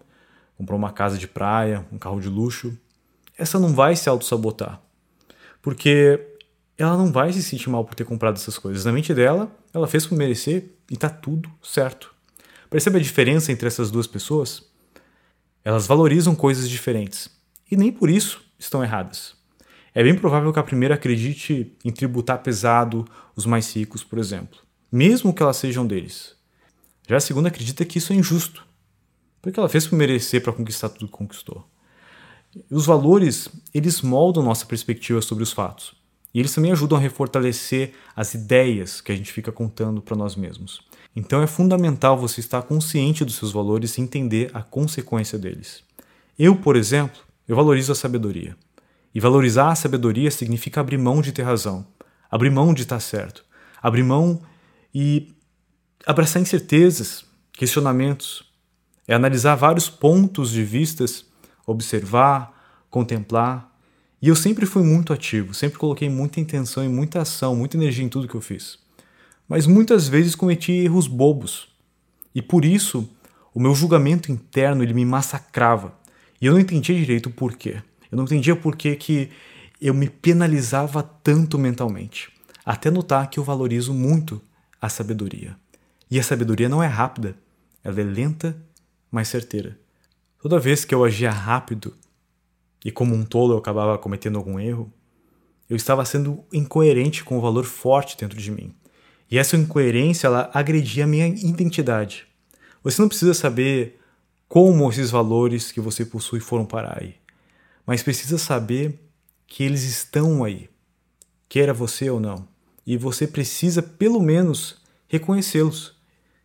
[0.57, 2.75] comprou uma casa de praia, um carro de luxo.
[3.37, 4.81] Essa não vai se auto-sabotar,
[5.61, 6.19] porque
[6.79, 8.85] ela não vai se sentir mal por ter comprado essas coisas.
[8.85, 12.11] Na mente dela, ela fez por merecer e tá tudo certo.
[12.71, 14.73] Percebe a diferença entre essas duas pessoas?
[15.65, 17.27] Elas valorizam coisas diferentes
[17.71, 19.33] e nem por isso estão erradas.
[19.95, 23.03] É bem provável que a primeira acredite em tributar pesado
[23.35, 24.59] os mais ricos, por exemplo,
[24.91, 26.35] mesmo que elas sejam deles.
[27.07, 28.63] Já a segunda acredita que isso é injusto,
[29.41, 31.67] porque ela fez por merecer para conquistar tudo que conquistou.
[32.69, 35.95] Os valores, eles moldam nossa perspectiva sobre os fatos.
[36.31, 40.35] E eles também ajudam a refortalecer as ideias que a gente fica contando para nós
[40.35, 40.81] mesmos.
[41.15, 45.83] Então é fundamental você estar consciente dos seus valores e entender a consequência deles.
[46.37, 48.57] Eu, por exemplo, eu valorizo a sabedoria.
[49.13, 51.87] E valorizar a sabedoria significa abrir mão de ter razão,
[52.29, 53.45] abrir mão de estar certo,
[53.81, 54.41] abrir mão
[54.93, 55.33] e
[56.05, 57.23] abraçar incertezas,
[57.53, 58.43] questionamentos.
[59.07, 61.25] É analisar vários pontos de vistas,
[61.65, 62.53] observar,
[62.89, 63.75] contemplar
[64.25, 68.03] e eu sempre fui muito ativo, sempre coloquei muita intenção e muita ação, muita energia
[68.03, 68.79] em tudo que eu fiz.
[69.47, 71.67] Mas muitas vezes cometi erros bobos.
[72.33, 73.09] E por isso,
[73.53, 75.93] o meu julgamento interno ele me massacrava.
[76.41, 77.81] E eu não entendia direito o porquê.
[78.11, 79.29] Eu não entendia por que que
[79.79, 82.31] eu me penalizava tanto mentalmente.
[82.65, 84.41] Até notar que eu valorizo muito
[84.81, 85.55] a sabedoria.
[86.09, 87.35] E a sabedoria não é rápida,
[87.83, 88.55] ela é lenta,
[89.11, 89.79] mas certeira.
[90.41, 91.95] Toda vez que eu agia rápido,
[92.83, 94.91] e como um tolo eu acabava cometendo algum erro,
[95.69, 98.73] eu estava sendo incoerente com o valor forte dentro de mim.
[99.29, 102.27] E essa incoerência ela agredia a minha identidade.
[102.83, 103.99] Você não precisa saber
[104.47, 107.15] como esses valores que você possui foram parar aí,
[107.85, 108.99] mas precisa saber
[109.47, 110.69] que eles estão aí,
[111.49, 112.47] queira você ou não.
[112.85, 115.95] E você precisa, pelo menos, reconhecê-los,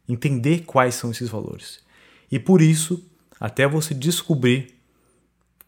[0.09, 1.81] entender quais são esses valores.
[2.33, 3.05] E por isso,
[3.39, 4.75] até você descobrir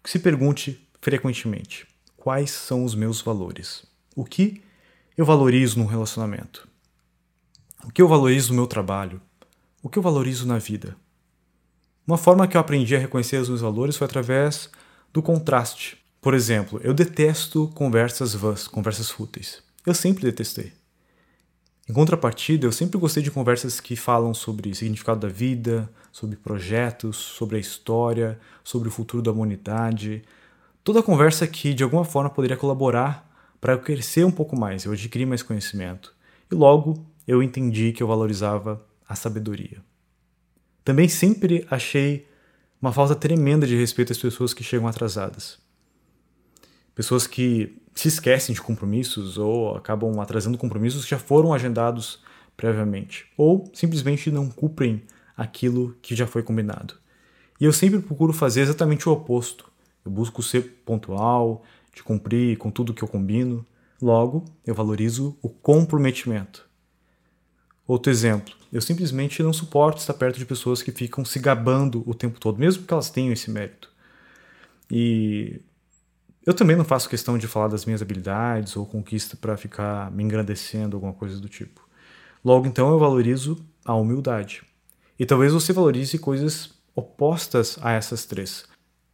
[0.05, 3.85] se pergunte frequentemente: quais são os meus valores?
[4.17, 4.63] O que
[5.17, 6.72] eu valorizo num relacionamento?
[7.85, 9.21] O que eu valorizo no meu trabalho?
[9.83, 10.97] O que eu valorizo na vida?
[12.07, 14.71] Uma forma que eu aprendi a reconhecer os meus valores foi através
[15.13, 15.99] do contraste.
[16.21, 19.65] Por exemplo, eu detesto conversas vãs, conversas fúteis.
[19.85, 20.73] Eu sempre detestei.
[21.89, 26.37] Em contrapartida, eu sempre gostei de conversas que falam sobre o significado da vida, sobre
[26.37, 30.23] projetos, sobre a história, sobre o futuro da humanidade.
[30.85, 33.29] Toda conversa que de alguma forma poderia colaborar
[33.61, 36.15] para eu crescer um pouco mais, eu adquirir mais conhecimento.
[36.49, 39.83] E logo eu entendi que eu valorizava a sabedoria.
[40.85, 42.27] Também sempre achei
[42.81, 45.59] uma falta tremenda de respeito às pessoas que chegam atrasadas.
[46.95, 52.21] Pessoas que se esquecem de compromissos ou acabam atrasando compromissos que já foram agendados
[52.57, 55.03] previamente, ou simplesmente não cumprem
[55.37, 56.95] aquilo que já foi combinado.
[57.61, 59.71] E eu sempre procuro fazer exatamente o oposto.
[60.05, 61.63] Eu busco ser pontual,
[61.95, 63.65] de cumprir com tudo que eu combino.
[64.01, 66.69] Logo, eu valorizo o comprometimento.
[67.93, 72.15] Outro exemplo, eu simplesmente não suporto estar perto de pessoas que ficam se gabando o
[72.15, 73.91] tempo todo, mesmo que elas tenham esse mérito.
[74.91, 75.61] E
[76.47, 80.25] eu também não faço questão de falar das minhas habilidades ou conquista para ficar me
[80.25, 81.87] engrandecendo, alguma coisa do tipo.
[82.43, 84.63] Logo, então, eu valorizo a humildade.
[85.19, 88.65] E talvez você valorize coisas opostas a essas três.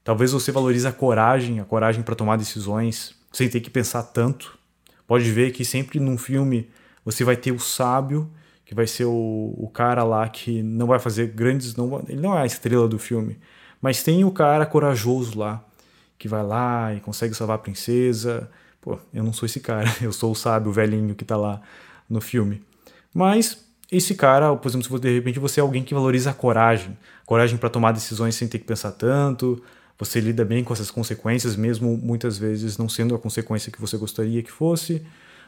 [0.04, 4.56] Talvez você valorize a coragem, a coragem para tomar decisões sem ter que pensar tanto.
[5.04, 6.70] Pode ver que sempre num filme
[7.04, 8.30] você vai ter o sábio,
[8.68, 11.74] que vai ser o, o cara lá que não vai fazer grandes.
[11.74, 13.38] Não, ele não é a estrela do filme,
[13.80, 15.64] mas tem o cara corajoso lá,
[16.18, 18.50] que vai lá e consegue salvar a princesa.
[18.78, 21.62] Pô, eu não sou esse cara, eu sou o sábio, o velhinho que tá lá
[22.10, 22.62] no filme.
[23.14, 26.94] Mas esse cara, por exemplo, se de repente você é alguém que valoriza a coragem,
[27.24, 29.62] coragem para tomar decisões sem ter que pensar tanto,
[29.98, 33.96] você lida bem com essas consequências, mesmo muitas vezes não sendo a consequência que você
[33.96, 35.06] gostaria que fosse,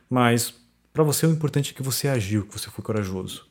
[0.09, 0.55] mas
[0.93, 3.47] para você o importante é que você agiu, que você foi corajoso.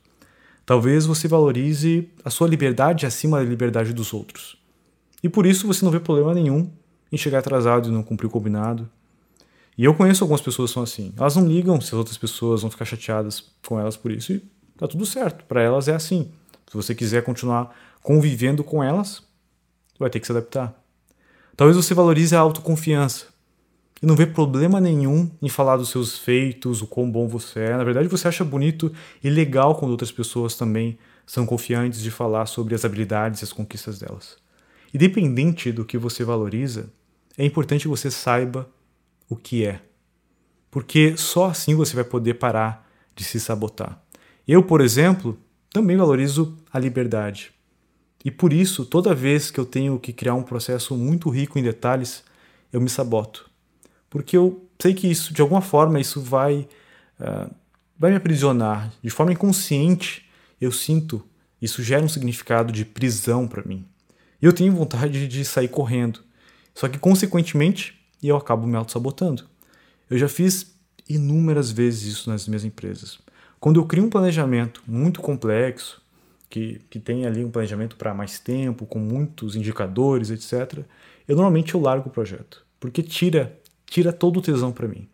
[0.66, 4.58] Talvez você valorize a sua liberdade acima da liberdade dos outros.
[5.24, 6.72] E por isso você não vê problema nenhum
[7.12, 8.90] em chegar atrasado e não cumprir o combinado.
[9.78, 11.14] E eu conheço algumas pessoas que são assim.
[11.18, 14.34] Elas não ligam se as outras pessoas vão ficar chateadas com elas por isso.
[14.34, 14.44] E
[14.78, 15.46] tá tudo certo.
[15.46, 16.32] Para elas é assim.
[16.68, 19.24] Se você quiser continuar convivendo com elas,
[19.98, 20.78] vai ter que se adaptar.
[21.56, 23.28] Talvez você valorize a autoconfiança
[24.02, 27.78] e não vê problema nenhum em falar dos seus feitos, o quão bom você é.
[27.78, 28.92] Na verdade, você acha bonito
[29.24, 33.54] e legal quando outras pessoas também são confiantes de falar sobre as habilidades e as
[33.54, 34.38] conquistas delas.
[34.94, 36.90] Independente do que você valoriza,
[37.38, 38.70] é importante que você saiba
[39.30, 39.82] o que é.
[40.72, 44.02] Porque só assim você vai poder parar de se sabotar.
[44.48, 45.38] Eu, por exemplo,
[45.72, 47.52] também valorizo a liberdade.
[48.24, 51.64] E por isso, toda vez que eu tenho que criar um processo muito rico em
[51.64, 52.24] detalhes,
[52.72, 53.49] eu me saboto.
[54.10, 56.68] Porque eu sei que isso, de alguma forma, isso vai,
[57.20, 57.54] uh,
[57.98, 58.92] vai me aprisionar.
[59.04, 61.24] De forma inconsciente, eu sinto,
[61.62, 63.86] isso gera um significado de prisão para mim.
[64.42, 66.22] E eu tenho vontade de sair correndo.
[66.74, 69.44] Só que, consequentemente, eu acabo me auto-sabotando.
[70.10, 70.76] Eu já fiz
[71.08, 73.20] inúmeras vezes isso nas minhas empresas.
[73.60, 76.02] Quando eu crio um planejamento muito complexo,
[76.50, 80.80] que, que tem ali um planejamento para mais tempo, com muitos indicadores, etc.,
[81.28, 83.59] eu normalmente eu largo o projeto, porque tira,
[83.90, 85.08] tira todo o tesão para mim.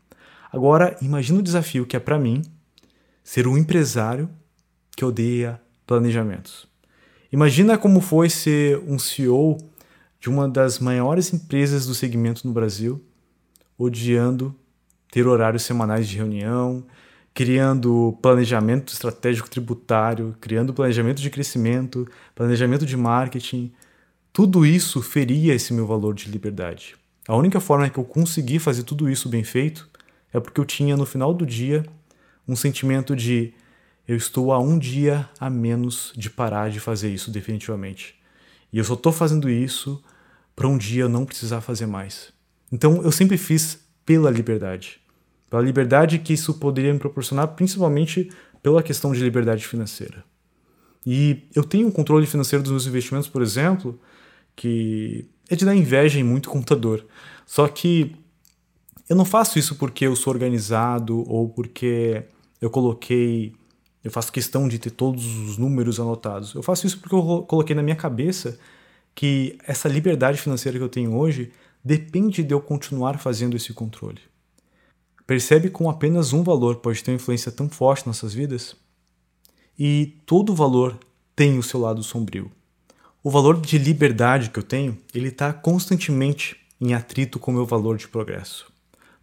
[0.52, 2.42] Agora, imagina o desafio que é para mim
[3.24, 4.30] ser um empresário
[4.96, 6.68] que odeia planejamentos.
[7.32, 9.58] Imagina como foi ser um CEO
[10.20, 13.04] de uma das maiores empresas do segmento no Brasil,
[13.78, 14.56] odiando
[15.12, 16.86] ter horários semanais de reunião,
[17.34, 23.74] criando planejamento estratégico tributário, criando planejamento de crescimento, planejamento de marketing.
[24.32, 26.96] Tudo isso feria esse meu valor de liberdade.
[27.28, 29.90] A única forma que eu consegui fazer tudo isso bem feito
[30.32, 31.84] é porque eu tinha no final do dia
[32.48, 33.54] um sentimento de
[34.08, 38.16] eu estou a um dia a menos de parar de fazer isso definitivamente.
[38.72, 40.04] E eu só estou fazendo isso
[40.56, 42.32] para um dia eu não precisar fazer mais.
[42.72, 45.00] Então eu sempre fiz pela liberdade.
[45.50, 48.30] Pela liberdade que isso poderia me proporcionar, principalmente
[48.62, 50.24] pela questão de liberdade financeira.
[51.06, 54.00] E eu tenho um controle financeiro dos meus investimentos, por exemplo,
[54.56, 57.06] que é de dar inveja em muito computador.
[57.46, 58.16] Só que
[59.08, 62.24] eu não faço isso porque eu sou organizado ou porque
[62.62, 63.54] eu coloquei
[64.06, 66.54] eu faço questão de ter todos os números anotados.
[66.54, 68.60] Eu faço isso porque eu coloquei na minha cabeça
[69.16, 71.52] que essa liberdade financeira que eu tenho hoje
[71.84, 74.22] depende de eu continuar fazendo esse controle.
[75.26, 78.76] Percebe como apenas um valor pode ter uma influência tão forte nas nossas vidas?
[79.78, 81.00] E todo valor
[81.36, 82.52] tem o seu lado sombrio.
[83.26, 87.66] O valor de liberdade que eu tenho, ele está constantemente em atrito com o meu
[87.66, 88.72] valor de progresso.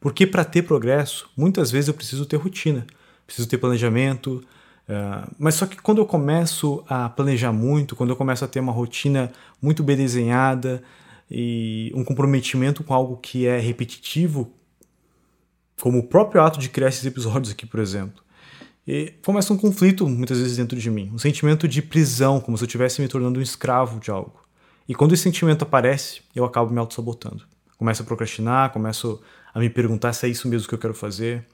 [0.01, 2.85] Porque para ter progresso, muitas vezes eu preciso ter rotina,
[3.25, 4.45] preciso ter planejamento,
[4.83, 8.59] Uh, mas só que quando eu começo a planejar muito, quando eu começo a ter
[8.59, 9.31] uma rotina
[9.63, 10.83] muito bem desenhada
[11.31, 14.53] e um comprometimento com algo que é repetitivo,
[15.81, 18.25] como o próprio ato de criar esses episódios aqui, por exemplo,
[18.87, 22.65] e começa um conflito muitas vezes dentro de mim, um sentimento de prisão, como se
[22.65, 24.43] eu estivesse me tornando um escravo de algo.
[24.89, 27.45] E quando esse sentimento aparece, eu acabo me auto-sabotando.
[27.79, 29.21] Começo a procrastinar, começo
[29.55, 31.45] a me perguntar se é isso mesmo que eu quero fazer.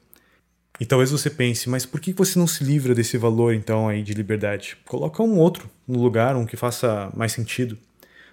[0.80, 4.02] E talvez você pense, mas por que você não se livra desse valor então aí
[4.02, 4.76] de liberdade?
[4.86, 7.76] Coloca um outro no lugar, um que faça mais sentido.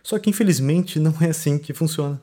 [0.03, 2.21] Só que infelizmente não é assim que funciona.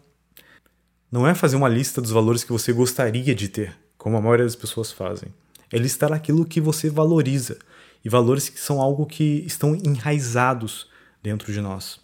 [1.11, 4.47] Não é fazer uma lista dos valores que você gostaria de ter, como a maioria
[4.47, 5.29] das pessoas fazem.
[5.73, 7.59] É listar aquilo que você valoriza,
[8.05, 10.89] e valores que são algo que estão enraizados
[11.23, 12.01] dentro de nós.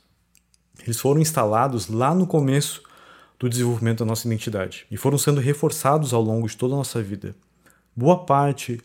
[0.83, 2.83] Eles foram instalados lá no começo
[3.39, 7.03] do desenvolvimento da nossa identidade e foram sendo reforçados ao longo de toda a nossa
[7.03, 7.35] vida.
[7.95, 8.81] Boa parte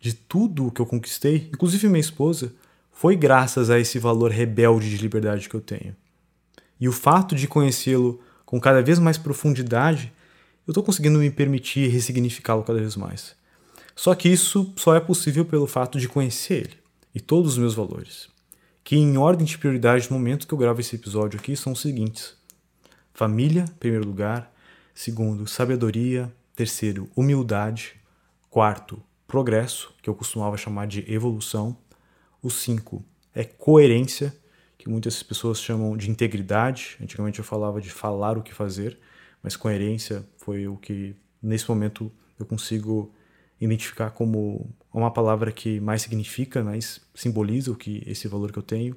[0.00, 2.52] de tudo que eu conquistei, inclusive minha esposa,
[2.92, 5.94] foi graças a esse valor rebelde de liberdade que eu tenho.
[6.80, 10.12] E o fato de conhecê-lo com cada vez mais profundidade,
[10.66, 13.34] eu estou conseguindo me permitir ressignificá-lo cada vez mais.
[13.96, 16.76] Só que isso só é possível pelo fato de conhecer ele
[17.14, 18.28] e todos os meus valores.
[18.84, 21.80] Que em ordem de prioridade no momento que eu gravo esse episódio aqui são os
[21.80, 22.36] seguintes:
[23.14, 24.52] família, primeiro lugar,
[24.94, 27.94] segundo, sabedoria, terceiro, humildade,
[28.50, 31.76] quarto, progresso, que eu costumava chamar de evolução,
[32.42, 33.02] o cinco
[33.34, 34.36] é coerência,
[34.78, 36.96] que muitas pessoas chamam de integridade.
[37.02, 38.98] Antigamente eu falava de falar o que fazer,
[39.42, 43.12] mas coerência foi o que nesse momento eu consigo
[43.60, 48.62] identificar como uma palavra que mais significa, mais simboliza o que esse valor que eu
[48.62, 48.96] tenho.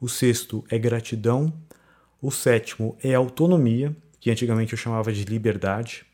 [0.00, 1.52] O sexto é gratidão.
[2.20, 6.06] O sétimo é autonomia, que antigamente eu chamava de liberdade.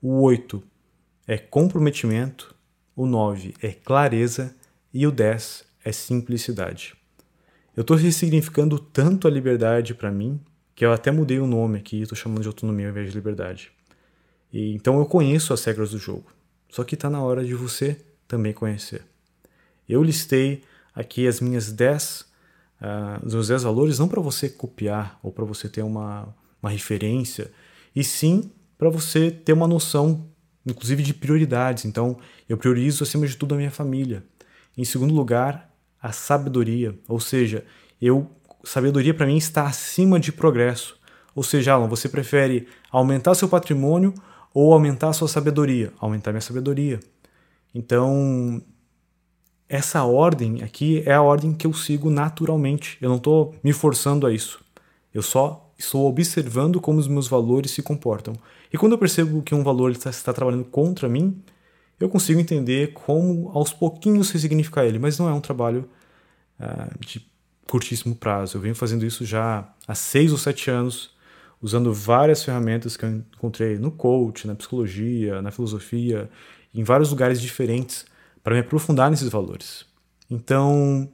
[0.00, 0.62] O oito
[1.26, 2.54] é comprometimento.
[2.94, 4.54] O nove é clareza.
[4.92, 6.94] E o dez é simplicidade.
[7.74, 10.38] Eu estou ressignificando tanto a liberdade para mim
[10.74, 13.72] que eu até mudei o nome aqui estou chamando de autonomia ao invés de liberdade.
[14.52, 16.26] E, então eu conheço as regras do jogo.
[16.72, 19.02] Só que está na hora de você também conhecer.
[19.86, 20.64] Eu listei
[20.94, 22.24] aqui as minhas 10,
[22.80, 26.70] uh, os meus 10 valores, não para você copiar ou para você ter uma, uma
[26.70, 27.52] referência,
[27.94, 30.26] e sim para você ter uma noção,
[30.64, 31.84] inclusive de prioridades.
[31.84, 32.16] Então,
[32.48, 34.24] eu priorizo acima de tudo a minha família.
[34.74, 35.70] Em segundo lugar,
[36.00, 37.66] a sabedoria, ou seja,
[38.00, 38.30] eu
[38.64, 40.98] sabedoria para mim está acima de progresso.
[41.34, 44.14] Ou seja, Alan, você prefere aumentar seu patrimônio
[44.54, 47.00] ou aumentar a sua sabedoria, aumentar minha sabedoria.
[47.74, 48.62] Então,
[49.68, 52.98] essa ordem aqui é a ordem que eu sigo naturalmente.
[53.00, 54.62] Eu não estou me forçando a isso.
[55.14, 58.34] Eu só estou observando como os meus valores se comportam.
[58.72, 61.42] E quando eu percebo que um valor está, está trabalhando contra mim,
[61.98, 64.98] eu consigo entender como aos pouquinhos ressignificar ele.
[64.98, 65.88] Mas não é um trabalho
[66.60, 67.26] uh, de
[67.66, 68.58] curtíssimo prazo.
[68.58, 71.11] Eu venho fazendo isso já há seis ou sete anos
[71.62, 76.28] usando várias ferramentas que eu encontrei no coach, na psicologia, na filosofia,
[76.74, 78.04] em vários lugares diferentes
[78.42, 79.86] para me aprofundar nesses valores.
[80.28, 81.08] Então,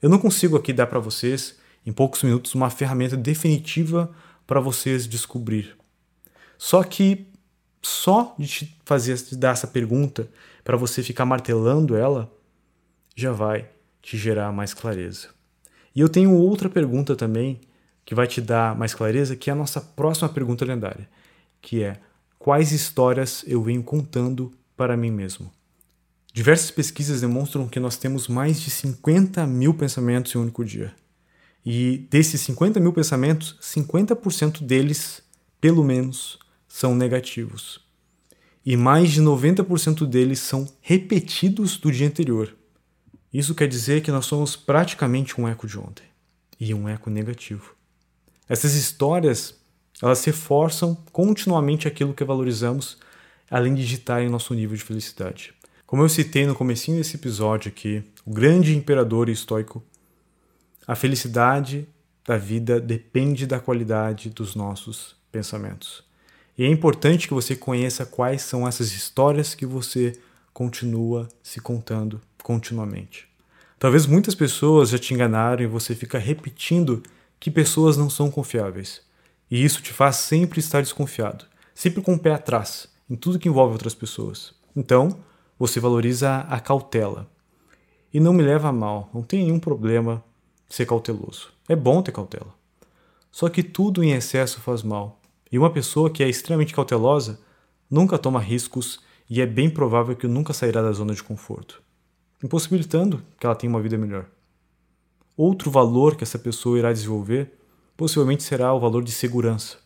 [0.00, 4.10] eu não consigo aqui dar para vocês em poucos minutos uma ferramenta definitiva
[4.46, 5.76] para vocês descobrir.
[6.58, 7.28] Só que
[7.80, 10.28] só de te fazer de dar essa pergunta
[10.64, 12.32] para você ficar martelando ela
[13.14, 13.68] já vai
[14.00, 15.28] te gerar mais clareza.
[15.94, 17.60] E eu tenho outra pergunta também
[18.04, 21.08] que vai te dar mais clareza, que é a nossa próxima pergunta lendária,
[21.60, 22.00] que é
[22.38, 25.52] quais histórias eu venho contando para mim mesmo?
[26.32, 30.94] Diversas pesquisas demonstram que nós temos mais de 50 mil pensamentos em um único dia.
[31.64, 35.22] E desses 50 mil pensamentos, 50% deles,
[35.60, 37.80] pelo menos, são negativos.
[38.64, 42.56] E mais de 90% deles são repetidos do dia anterior.
[43.32, 46.04] Isso quer dizer que nós somos praticamente um eco de ontem
[46.58, 47.74] e um eco negativo.
[48.52, 49.54] Essas histórias,
[50.02, 52.98] elas reforçam continuamente aquilo que valorizamos,
[53.50, 55.54] além de digitarem nosso nível de felicidade.
[55.86, 59.82] Como eu citei no comecinho desse episódio aqui, o grande imperador estoico,
[60.86, 61.88] a felicidade
[62.26, 66.04] da vida depende da qualidade dos nossos pensamentos.
[66.58, 70.12] E é importante que você conheça quais são essas histórias que você
[70.52, 73.26] continua se contando continuamente.
[73.78, 77.02] Talvez muitas pessoas já te enganaram e você fica repetindo
[77.42, 79.02] que pessoas não são confiáveis.
[79.50, 83.48] E isso te faz sempre estar desconfiado, sempre com o pé atrás em tudo que
[83.48, 84.54] envolve outras pessoas.
[84.76, 85.18] Então,
[85.58, 87.28] você valoriza a cautela.
[88.14, 90.22] E não me leva a mal, não tem nenhum problema
[90.68, 91.48] ser cauteloso.
[91.68, 92.54] É bom ter cautela.
[93.32, 95.20] Só que tudo em excesso faz mal.
[95.50, 97.40] E uma pessoa que é extremamente cautelosa
[97.90, 101.82] nunca toma riscos e é bem provável que nunca sairá da zona de conforto,
[102.40, 104.26] impossibilitando que ela tenha uma vida melhor.
[105.44, 107.52] Outro valor que essa pessoa irá desenvolver
[107.96, 109.76] possivelmente será o valor de segurança.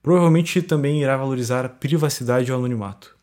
[0.00, 3.16] Provavelmente também irá valorizar a privacidade e o anonimato.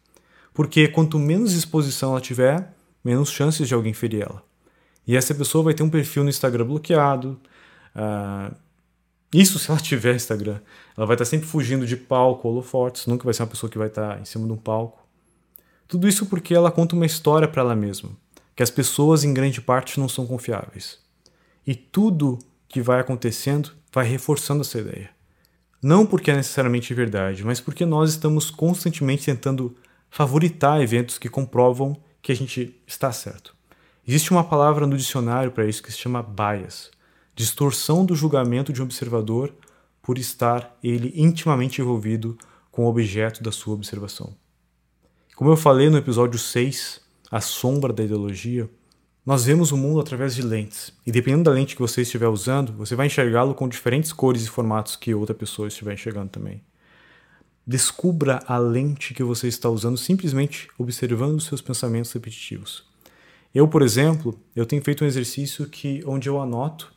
[0.54, 4.44] Porque quanto menos exposição ela tiver, menos chances de alguém ferir ela.
[5.08, 7.40] E essa pessoa vai ter um perfil no Instagram bloqueado.
[7.96, 8.54] Uh,
[9.32, 10.60] isso se ela tiver Instagram.
[10.98, 13.08] Ela vai estar sempre fugindo de palco, holofotes.
[13.08, 15.02] Nunca vai ser uma pessoa que vai estar em cima de um palco.
[15.88, 18.10] Tudo isso porque ela conta uma história para ela mesma,
[18.54, 21.05] que as pessoas em grande parte não são confiáveis.
[21.66, 25.10] E tudo que vai acontecendo vai reforçando essa ideia.
[25.82, 29.76] Não porque é necessariamente verdade, mas porque nós estamos constantemente tentando
[30.10, 33.56] favoritar eventos que comprovam que a gente está certo.
[34.08, 36.92] Existe uma palavra no dicionário para isso que se chama bias
[37.36, 39.54] distorção do julgamento de um observador
[40.02, 42.38] por estar ele intimamente envolvido
[42.72, 44.34] com o objeto da sua observação.
[45.36, 48.70] Como eu falei no episódio 6, A Sombra da Ideologia,
[49.26, 52.74] nós vemos o mundo através de lentes, e dependendo da lente que você estiver usando,
[52.74, 56.62] você vai enxergá-lo com diferentes cores e formatos que outra pessoa estiver enxergando também.
[57.66, 62.86] Descubra a lente que você está usando simplesmente observando os seus pensamentos repetitivos.
[63.54, 66.94] Eu, por exemplo, eu tenho feito um exercício que onde eu anoto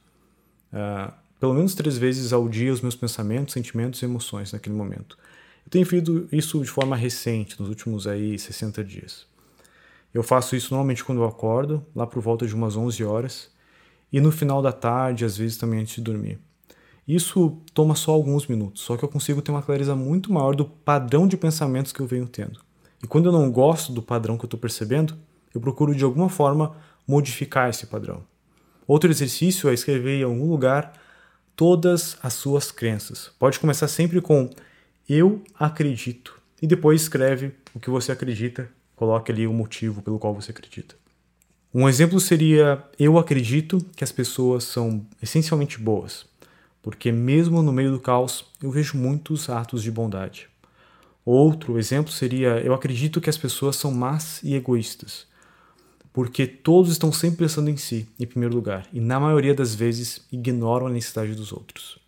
[0.73, 1.11] uh,
[1.41, 5.17] pelo menos três vezes ao dia os meus pensamentos, sentimentos e emoções naquele momento.
[5.65, 9.27] Eu tenho feito isso de forma recente, nos últimos aí 60 dias.
[10.19, 13.53] Eu faço isso normalmente quando eu acordo, lá por volta de umas 11 horas,
[14.13, 16.41] e no final da tarde, às vezes também antes de dormir.
[17.07, 20.65] Isso toma só alguns minutos, só que eu consigo ter uma clareza muito maior do
[20.65, 22.59] padrão de pensamentos que eu venho tendo.
[23.01, 25.17] E quando eu não gosto do padrão que eu estou percebendo,
[25.55, 26.75] eu procuro de alguma forma
[27.07, 28.25] modificar esse padrão.
[28.89, 30.95] Outro exercício é escrever em algum lugar
[31.55, 33.31] todas as suas crenças.
[33.39, 34.51] Pode começar sempre com
[35.09, 38.69] eu acredito e depois escreve o que você acredita,
[38.99, 40.97] coloque ali o motivo pelo qual você acredita.
[41.73, 46.27] Um exemplo seria eu acredito que as pessoas são essencialmente boas,
[46.83, 50.49] porque mesmo no meio do caos eu vejo muitos atos de bondade.
[51.25, 55.27] Outro exemplo seria eu acredito que as pessoas são más e egoístas,
[56.13, 60.27] porque todos estão sempre pensando em si, em primeiro lugar, e na maioria das vezes
[60.33, 62.01] ignoram a necessidade dos outros.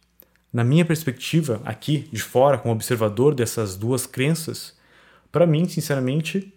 [0.53, 4.75] Na minha perspectiva, aqui de fora, como observador dessas duas crenças,
[5.31, 6.53] para mim, sinceramente,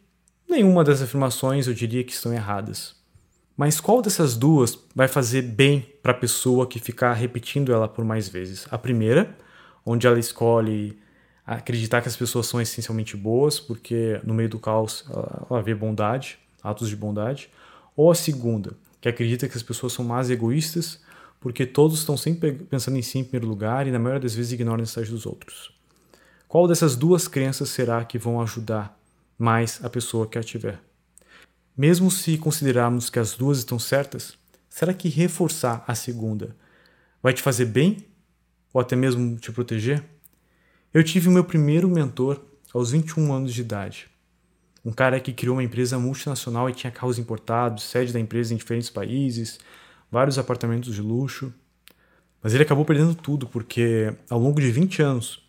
[0.53, 2.95] nenhuma das afirmações eu diria que estão erradas.
[3.55, 8.05] Mas qual dessas duas vai fazer bem para a pessoa que ficar repetindo ela por
[8.05, 8.65] mais vezes?
[8.71, 9.35] A primeira,
[9.85, 10.97] onde ela escolhe
[11.45, 15.05] acreditar que as pessoas são essencialmente boas, porque no meio do caos
[15.49, 17.49] ela vê bondade, atos de bondade,
[17.95, 21.01] ou a segunda, que acredita que as pessoas são mais egoístas
[21.43, 24.53] porque todos estão sempre pensando em si em primeiro lugar e na maioria das vezes
[24.53, 25.73] ignoram a necessidade dos outros.
[26.47, 28.97] Qual dessas duas crenças será que vão ajudar
[29.43, 30.79] mais a pessoa que a tiver?
[31.75, 34.37] Mesmo se considerarmos que as duas estão certas,
[34.69, 36.55] será que reforçar a segunda
[37.21, 38.05] vai te fazer bem
[38.73, 40.03] ou até mesmo te proteger?
[40.93, 44.13] Eu tive o meu primeiro mentor aos 21 anos de idade
[44.85, 48.57] um cara que criou uma empresa multinacional e tinha carros importados, sede da empresa em
[48.57, 49.59] diferentes países,
[50.11, 51.53] vários apartamentos de luxo.
[52.41, 55.41] Mas ele acabou perdendo tudo porque, ao longo de 20 anos,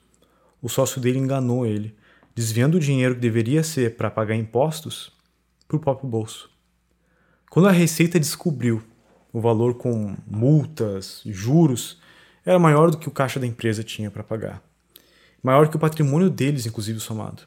[0.63, 1.97] o sócio dele enganou ele,
[2.35, 5.13] desviando o dinheiro que deveria ser para pagar impostos
[5.69, 6.51] para o próprio bolso.
[7.51, 8.83] Quando a Receita descobriu
[9.33, 12.01] o valor com multas, juros,
[12.45, 14.63] era maior do que o caixa da empresa tinha para pagar.
[15.43, 17.43] Maior que o patrimônio deles, inclusive, somado.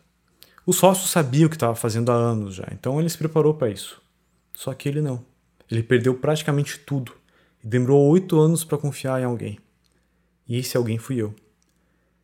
[0.66, 3.70] O sócio sabia o que estava fazendo há anos já, então ele se preparou para
[3.70, 4.02] isso.
[4.54, 5.24] Só que ele não.
[5.70, 7.14] Ele perdeu praticamente tudo
[7.64, 9.60] e demorou oito anos para confiar em alguém.
[10.48, 11.36] E esse alguém fui eu.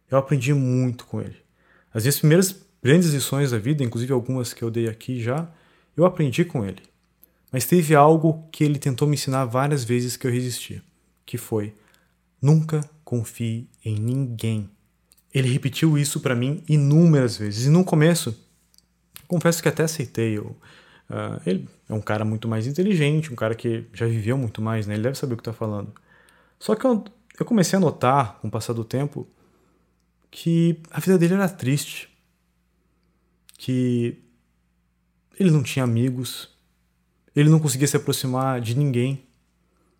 [0.10, 1.43] Eu aprendi muito com ele.
[1.94, 5.48] As minhas primeiras grandes lições da vida, inclusive algumas que eu dei aqui já,
[5.96, 6.82] eu aprendi com ele.
[7.52, 10.82] Mas teve algo que ele tentou me ensinar várias vezes que eu resisti,
[11.26, 11.74] que foi:
[12.42, 14.70] nunca confie em ninguém.
[15.32, 17.66] Ele repetiu isso para mim inúmeras vezes.
[17.66, 18.36] E no começo,
[19.28, 20.38] confesso que até aceitei.
[20.38, 20.56] Eu,
[21.10, 24.88] uh, ele é um cara muito mais inteligente, um cara que já viveu muito mais,
[24.88, 24.96] né?
[24.96, 25.94] Ele deve saber o que está falando.
[26.60, 27.04] Só que eu,
[27.40, 29.28] eu comecei a notar, com o passar do tempo,
[30.34, 32.10] que a vida dele era triste.
[33.56, 34.18] Que
[35.40, 36.50] ele não tinha amigos,
[37.36, 39.24] ele não conseguia se aproximar de ninguém.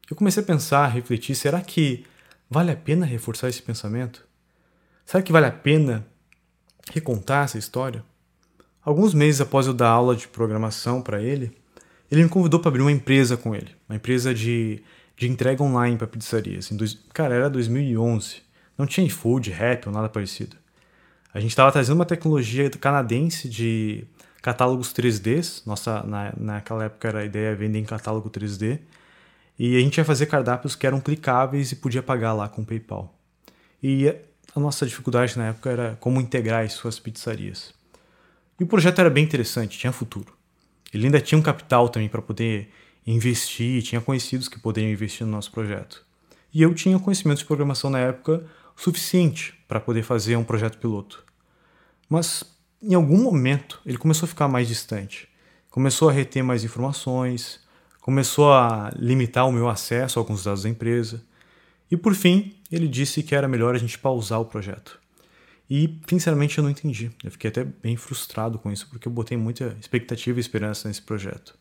[0.10, 2.06] Eu comecei a pensar, a refletir: será que
[2.50, 4.28] vale a pena reforçar esse pensamento?
[5.06, 6.06] Será que vale a pena
[6.92, 8.04] recontar essa história?
[8.82, 11.56] Alguns meses após eu dar aula de programação para ele,
[12.12, 14.84] ele me convidou para abrir uma empresa com ele, uma empresa de,
[15.16, 16.70] de entrega online para pizzarias.
[16.72, 18.42] Dois, cara, era 2011.
[18.84, 20.58] Não tinha iFood, Rap ou nada parecido.
[21.34, 24.04] A gente estava trazendo uma tecnologia canadense de
[24.42, 25.64] catálogos 3D.
[25.66, 28.82] Nossa, na, naquela época era a ideia vender em catálogo 3D.
[29.58, 33.18] E a gente ia fazer cardápios que eram clicáveis e podia pagar lá com PayPal.
[33.82, 34.14] E
[34.54, 37.74] a nossa dificuldade na época era como integrar as suas pizzarias.
[38.60, 40.36] E o projeto era bem interessante, tinha futuro.
[40.94, 42.70] Ele ainda tinha um capital também para poder
[43.08, 46.06] investir, tinha conhecidos que poderiam investir no nosso projeto.
[46.54, 48.44] E eu tinha conhecimento de programação na época
[48.76, 51.24] suficiente para poder fazer um projeto piloto.
[52.10, 52.44] Mas
[52.82, 55.30] em algum momento, ele começou a ficar mais distante.
[55.70, 57.62] Começou a reter mais informações,
[58.02, 61.24] começou a limitar o meu acesso a alguns dados da empresa.
[61.90, 65.00] E por fim, ele disse que era melhor a gente pausar o projeto.
[65.70, 67.10] E, sinceramente, eu não entendi.
[67.24, 71.02] Eu fiquei até bem frustrado com isso, porque eu botei muita expectativa e esperança nesse
[71.02, 71.58] projeto.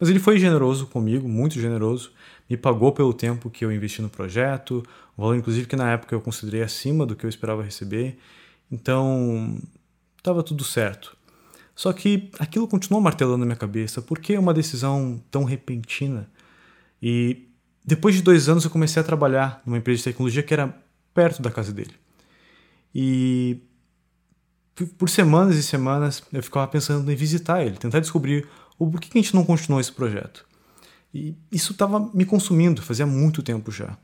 [0.00, 2.10] Mas ele foi generoso comigo, muito generoso,
[2.48, 4.82] me pagou pelo tempo que eu investi no projeto,
[5.16, 8.18] um valor, inclusive, que na época eu considerei acima do que eu esperava receber.
[8.72, 9.60] Então,
[10.16, 11.16] estava tudo certo.
[11.74, 14.02] Só que aquilo continuou martelando na minha cabeça.
[14.02, 16.28] Por que uma decisão tão repentina?
[17.02, 17.48] E
[17.84, 20.74] depois de dois anos eu comecei a trabalhar numa empresa de tecnologia que era
[21.14, 21.94] perto da casa dele.
[22.94, 23.58] E
[24.98, 28.46] por semanas e semanas eu ficava pensando em visitar ele, tentar descobrir
[28.80, 30.46] o porquê que a gente não continuou esse projeto.
[31.12, 33.98] E isso estava me consumindo, fazia muito tempo já.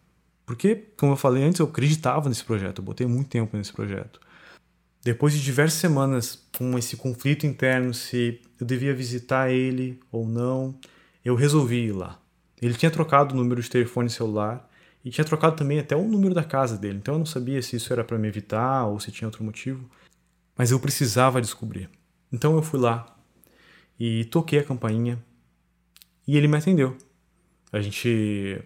[0.44, 4.20] Porque, como eu falei antes, eu acreditava nesse projeto, eu botei muito tempo nesse projeto.
[5.02, 10.78] Depois de diversas semanas com esse conflito interno se eu devia visitar ele ou não,
[11.24, 12.20] eu resolvi ir lá.
[12.60, 14.68] Ele tinha trocado o número de telefone celular
[15.02, 17.76] e tinha trocado também até o número da casa dele, então eu não sabia se
[17.76, 19.88] isso era para me evitar ou se tinha outro motivo,
[20.56, 21.88] mas eu precisava descobrir.
[22.32, 23.15] Então eu fui lá
[23.98, 25.18] e toquei a campainha
[26.26, 26.96] e ele me atendeu.
[27.72, 28.62] A gente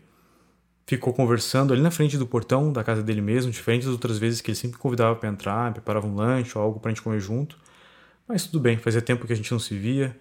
[0.87, 4.41] ficou conversando ali na frente do portão da casa dele mesmo, diferente das outras vezes
[4.41, 7.21] que ele sempre convidava para entrar, preparava um lanche ou algo para a gente comer
[7.21, 7.57] junto.
[8.27, 10.17] Mas tudo bem, fazia tempo que a gente não se via.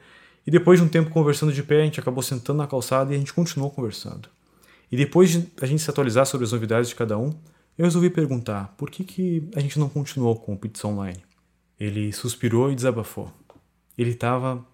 [0.45, 3.15] E depois de um tempo conversando de pé, a gente acabou sentando na calçada e
[3.15, 4.29] a gente continuou conversando.
[4.91, 7.29] E depois de a gente se atualizar sobre as novidades de cada um,
[7.77, 11.23] eu resolvi perguntar por que, que a gente não continuou com o Pizza Online.
[11.79, 13.31] Ele suspirou e desabafou.
[13.97, 14.65] Ele estava,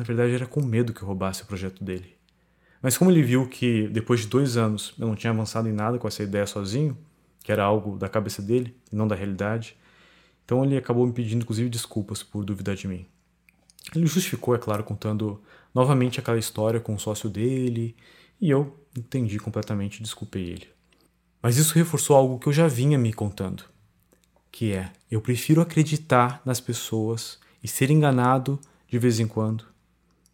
[0.00, 2.16] na verdade, era com medo que eu roubasse o projeto dele.
[2.80, 5.98] Mas como ele viu que depois de dois anos eu não tinha avançado em nada
[5.98, 6.96] com essa ideia sozinho,
[7.44, 9.76] que era algo da cabeça dele e não da realidade,
[10.42, 13.04] então ele acabou me pedindo inclusive desculpas por duvidar de mim.
[13.94, 15.38] Ele justificou, é claro, contando
[15.74, 17.94] novamente aquela história com o sócio dele,
[18.40, 20.68] e eu entendi completamente e desculpei ele.
[21.42, 23.64] Mas isso reforçou algo que eu já vinha me contando,
[24.50, 29.69] que é: eu prefiro acreditar nas pessoas e ser enganado de vez em quando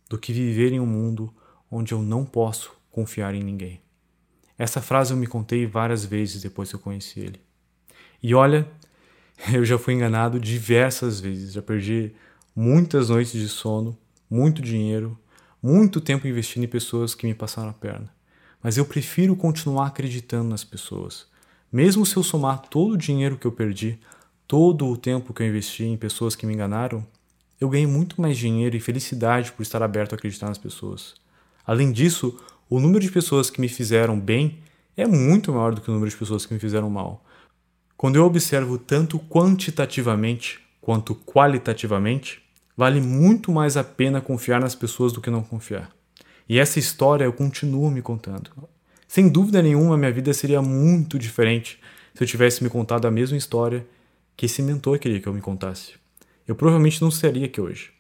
[0.09, 1.33] do que viver em um mundo
[1.71, 3.81] onde eu não posso confiar em ninguém.
[4.59, 7.41] Essa frase eu me contei várias vezes depois que eu conheci ele.
[8.23, 8.67] E olha,
[9.53, 12.13] eu já fui enganado diversas vezes, já perdi
[12.55, 13.97] muitas noites de sono,
[14.31, 15.19] muito dinheiro,
[15.63, 18.11] muito tempo investindo em pessoas que me passaram a perna.
[18.63, 21.27] Mas eu prefiro continuar acreditando nas pessoas.
[21.71, 23.99] Mesmo se eu somar todo o dinheiro que eu perdi,
[24.47, 27.07] todo o tempo que eu investi em pessoas que me enganaram,
[27.61, 31.15] eu ganhei muito mais dinheiro e felicidade por estar aberto a acreditar nas pessoas.
[31.67, 32.39] Além disso,
[32.69, 34.59] o número de pessoas que me fizeram bem
[34.97, 37.25] é muito maior do que o número de pessoas que me fizeram mal.
[37.97, 42.43] Quando eu observo tanto quantitativamente quanto qualitativamente,
[42.77, 45.91] vale muito mais a pena confiar nas pessoas do que não confiar.
[46.49, 48.51] E essa história eu continuo me contando.
[49.09, 51.81] Sem dúvida nenhuma, minha vida seria muito diferente
[52.15, 53.87] se eu tivesse me contado a mesma história
[54.37, 55.95] que esse mentor queria que eu me contasse.
[56.47, 57.93] Eu provavelmente não seria aqui hoje,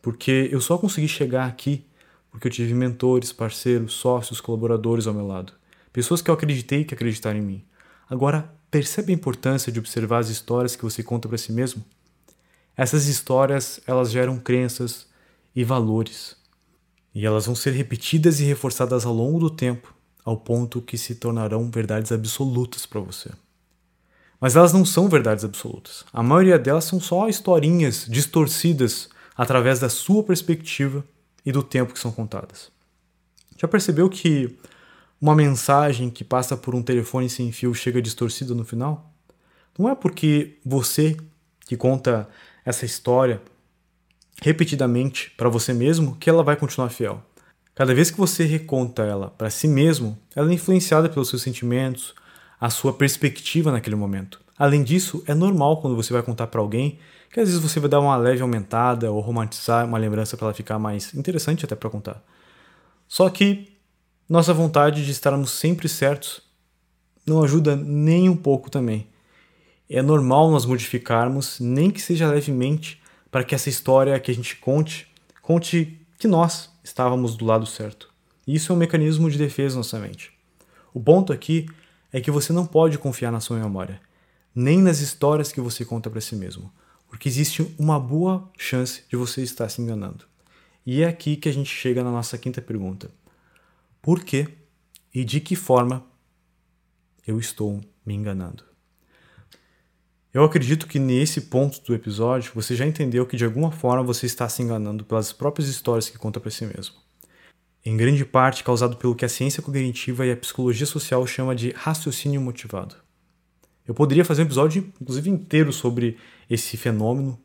[0.00, 1.84] porque eu só consegui chegar aqui
[2.30, 5.52] porque eu tive mentores, parceiros, sócios, colaboradores ao meu lado.
[5.92, 7.64] Pessoas que eu acreditei que acreditaram em mim.
[8.08, 11.84] Agora, percebe a importância de observar as histórias que você conta para si mesmo?
[12.76, 15.08] Essas histórias, elas geram crenças
[15.54, 16.36] e valores.
[17.12, 19.92] E elas vão ser repetidas e reforçadas ao longo do tempo,
[20.24, 23.30] ao ponto que se tornarão verdades absolutas para você.
[24.40, 26.04] Mas elas não são verdades absolutas.
[26.12, 31.04] A maioria delas são só historinhas distorcidas através da sua perspectiva
[31.44, 32.70] e do tempo que são contadas.
[33.58, 34.58] Já percebeu que
[35.20, 39.12] uma mensagem que passa por um telefone sem fio chega distorcida no final?
[39.78, 41.16] Não é porque você
[41.66, 42.26] que conta
[42.64, 43.40] essa história
[44.42, 47.22] repetidamente para você mesmo que ela vai continuar fiel.
[47.74, 52.14] Cada vez que você reconta ela para si mesmo, ela é influenciada pelos seus sentimentos,
[52.60, 54.40] a sua perspectiva naquele momento.
[54.58, 56.98] Além disso, é normal quando você vai contar para alguém
[57.32, 60.54] que às vezes você vai dar uma leve aumentada ou romantizar uma lembrança para ela
[60.54, 62.22] ficar mais interessante até para contar.
[63.08, 63.72] Só que
[64.28, 66.42] nossa vontade de estarmos sempre certos
[67.26, 69.06] não ajuda nem um pouco também.
[69.88, 73.00] É normal nós modificarmos, nem que seja levemente,
[73.30, 75.06] para que essa história que a gente conte,
[75.40, 78.12] conte que nós estávamos do lado certo.
[78.46, 80.32] Isso é um mecanismo de defesa na nossa mente.
[80.92, 81.66] O ponto aqui
[82.12, 84.00] é que você não pode confiar na sua memória,
[84.54, 86.72] nem nas histórias que você conta para si mesmo
[87.10, 90.24] porque existe uma boa chance de você estar se enganando.
[90.86, 93.10] E é aqui que a gente chega na nossa quinta pergunta:
[94.00, 94.48] por que
[95.12, 96.06] e de que forma
[97.26, 98.64] eu estou me enganando?
[100.32, 104.26] Eu acredito que nesse ponto do episódio você já entendeu que de alguma forma você
[104.26, 106.94] está se enganando pelas próprias histórias que conta para si mesmo.
[107.84, 111.70] Em grande parte causado pelo que a ciência cognitiva e a psicologia social chama de
[111.70, 112.94] raciocínio motivado.
[113.88, 116.18] Eu poderia fazer um episódio, inclusive, inteiro sobre
[116.48, 117.38] esse fenômeno,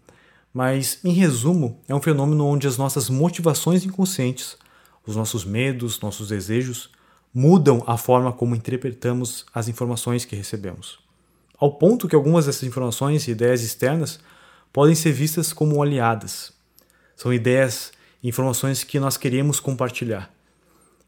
[0.53, 4.57] mas, em resumo, é um fenômeno onde as nossas motivações inconscientes,
[5.05, 6.89] os nossos medos, nossos desejos,
[7.33, 10.99] mudam a forma como interpretamos as informações que recebemos.
[11.57, 14.19] Ao ponto que algumas dessas informações e ideias externas
[14.71, 16.53] podem ser vistas como aliadas.
[17.15, 17.91] São ideias
[18.27, 20.33] informações que nós queremos compartilhar,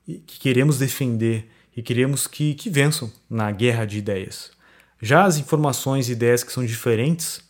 [0.05, 4.51] que queremos defender e queremos que, que vençam na guerra de ideias.
[5.01, 7.41] Já as informações e ideias que são diferentes,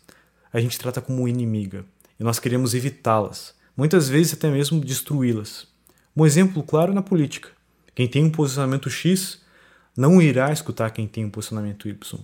[0.52, 1.86] a gente trata como inimiga
[2.20, 5.68] e nós queremos evitá-las, muitas vezes até mesmo destruí-las.
[6.16, 7.50] Um exemplo claro é na política.
[7.94, 9.42] Quem tem um posicionamento X
[9.96, 12.20] não irá escutar quem tem um posicionamento Y.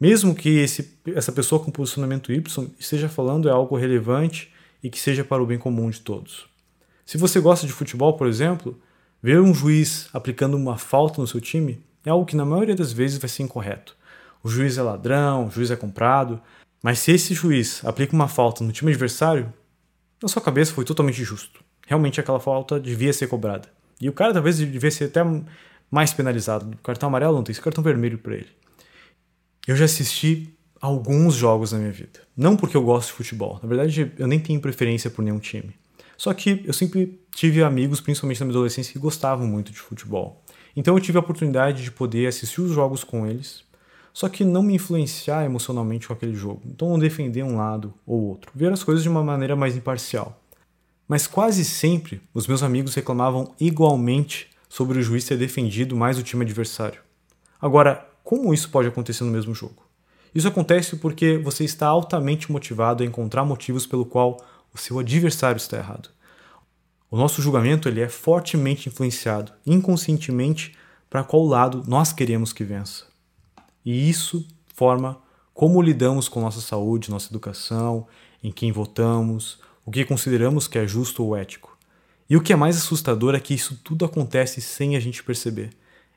[0.00, 4.52] Mesmo que esse, essa pessoa com posicionamento Y esteja falando é algo relevante
[4.82, 6.51] e que seja para o bem comum de todos.
[7.04, 8.80] Se você gosta de futebol, por exemplo,
[9.22, 12.92] ver um juiz aplicando uma falta no seu time é algo que na maioria das
[12.92, 13.96] vezes vai ser incorreto
[14.42, 16.40] o juiz é ladrão, o juiz é comprado.
[16.82, 19.52] Mas se esse juiz aplica uma falta no time adversário,
[20.20, 21.62] na sua cabeça foi totalmente justo.
[21.86, 23.68] Realmente aquela falta devia ser cobrada.
[24.00, 25.20] E o cara talvez devia ser até
[25.90, 26.76] mais penalizado.
[26.82, 28.48] Cartão amarelo não tem, cartão vermelho para ele.
[29.66, 32.20] Eu já assisti alguns jogos na minha vida.
[32.36, 33.60] Não porque eu gosto de futebol.
[33.62, 35.72] Na verdade, eu nem tenho preferência por nenhum time.
[36.22, 40.40] Só que eu sempre tive amigos, principalmente na minha adolescência, que gostavam muito de futebol.
[40.76, 43.64] Então eu tive a oportunidade de poder assistir os jogos com eles
[44.12, 46.62] só que não me influenciar emocionalmente com aquele jogo.
[46.66, 50.40] Então não defender um lado ou outro, ver as coisas de uma maneira mais imparcial.
[51.08, 56.22] Mas quase sempre os meus amigos reclamavam igualmente sobre o juiz ter defendido mais o
[56.22, 57.00] time adversário.
[57.60, 59.82] Agora, como isso pode acontecer no mesmo jogo?
[60.32, 64.38] Isso acontece porque você está altamente motivado a encontrar motivos pelo qual
[64.74, 66.08] o seu adversário está errado.
[67.10, 70.74] O nosso julgamento ele é fortemente influenciado inconscientemente
[71.10, 73.04] para qual lado nós queremos que vença.
[73.84, 75.20] E isso forma
[75.52, 78.06] como lidamos com nossa saúde, nossa educação,
[78.42, 81.76] em quem votamos, o que consideramos que é justo ou ético.
[82.30, 85.70] E o que é mais assustador é que isso tudo acontece sem a gente perceber.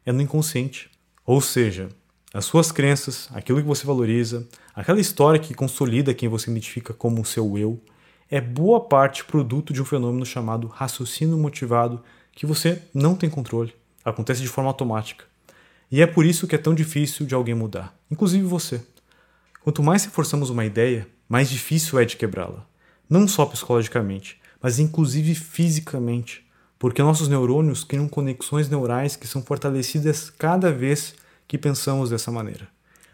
[0.05, 0.89] É no inconsciente.
[1.25, 1.89] Ou seja,
[2.33, 7.21] as suas crenças, aquilo que você valoriza, aquela história que consolida quem você identifica como
[7.21, 7.81] o seu eu,
[8.29, 12.01] é boa parte produto de um fenômeno chamado raciocínio motivado
[12.31, 13.73] que você não tem controle.
[14.03, 15.25] Acontece de forma automática.
[15.91, 18.81] E é por isso que é tão difícil de alguém mudar, inclusive você.
[19.63, 22.65] Quanto mais reforçamos uma ideia, mais difícil é de quebrá-la.
[23.09, 26.45] Não só psicologicamente, mas inclusive fisicamente,
[26.77, 31.15] porque nossos neurônios criam conexões neurais que são fortalecidas cada vez
[31.47, 32.67] que pensamos dessa maneira.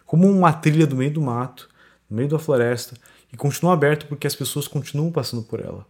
[0.06, 1.70] Como uma trilha do meio do mato,
[2.10, 2.98] no meio da floresta,
[3.32, 5.86] e continua aberta porque as pessoas continuam passando por ela.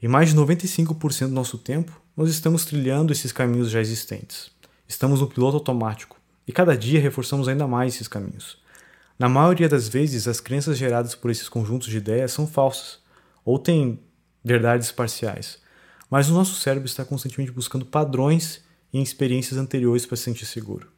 [0.00, 4.50] E mais de 95% do nosso tempo, nós estamos trilhando esses caminhos já existentes.
[4.86, 8.62] Estamos no piloto automático e cada dia reforçamos ainda mais esses caminhos.
[9.18, 12.98] Na maioria das vezes, as crenças geradas por esses conjuntos de ideias são falsas
[13.44, 14.00] ou têm
[14.42, 15.58] verdades parciais,
[16.10, 18.62] mas o nosso cérebro está constantemente buscando padrões
[18.92, 20.88] em experiências anteriores para se sentir seguro.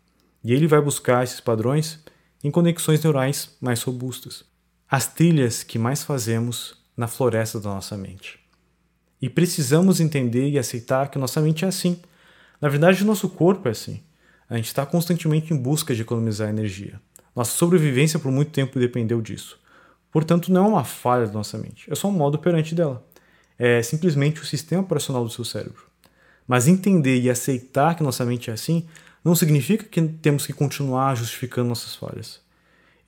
[0.42, 2.00] E ele vai buscar esses padrões
[2.42, 4.44] em conexões neurais mais robustas,
[4.90, 8.38] as trilhas que mais fazemos na floresta da nossa mente.
[9.20, 12.00] E precisamos entender e aceitar que nossa mente é assim
[12.60, 14.00] na verdade, o nosso corpo é assim.
[14.48, 17.00] A gente está constantemente em busca de economizar energia.
[17.34, 19.58] Nossa sobrevivência por muito tempo dependeu disso.
[20.10, 23.06] Portanto, não é uma falha da nossa mente, é só um modo operante dela.
[23.58, 25.82] É simplesmente o sistema operacional do seu cérebro.
[26.46, 28.86] Mas entender e aceitar que nossa mente é assim
[29.22, 32.40] não significa que temos que continuar justificando nossas falhas.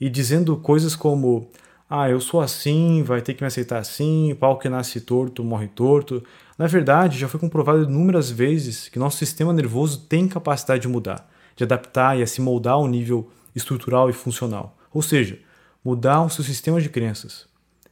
[0.01, 1.51] E dizendo coisas como:
[1.91, 5.69] ah, eu sou assim, vai ter que me aceitar assim, pau que nasce torto morre
[5.69, 6.23] torto.
[6.59, 11.27] Na verdade, já foi comprovado inúmeras vezes que nosso sistema nervoso tem capacidade de mudar,
[11.57, 14.77] de adaptar e a se moldar ao nível estrutural e funcional.
[14.93, 15.39] Ou seja,
[15.83, 17.47] mudar o seu sistema de crenças.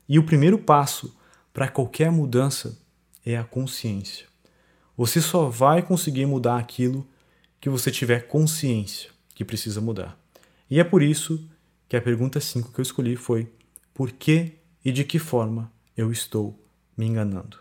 [0.07, 1.17] E o primeiro passo
[1.53, 2.79] para qualquer mudança
[3.25, 4.27] é a consciência.
[4.95, 7.07] Você só vai conseguir mudar aquilo
[7.59, 10.19] que você tiver consciência que precisa mudar.
[10.71, 11.49] E é por isso
[11.89, 13.49] que a pergunta 5 que eu escolhi foi:
[13.97, 14.53] por que
[14.85, 16.63] e de que forma eu estou
[16.95, 17.57] me enganando.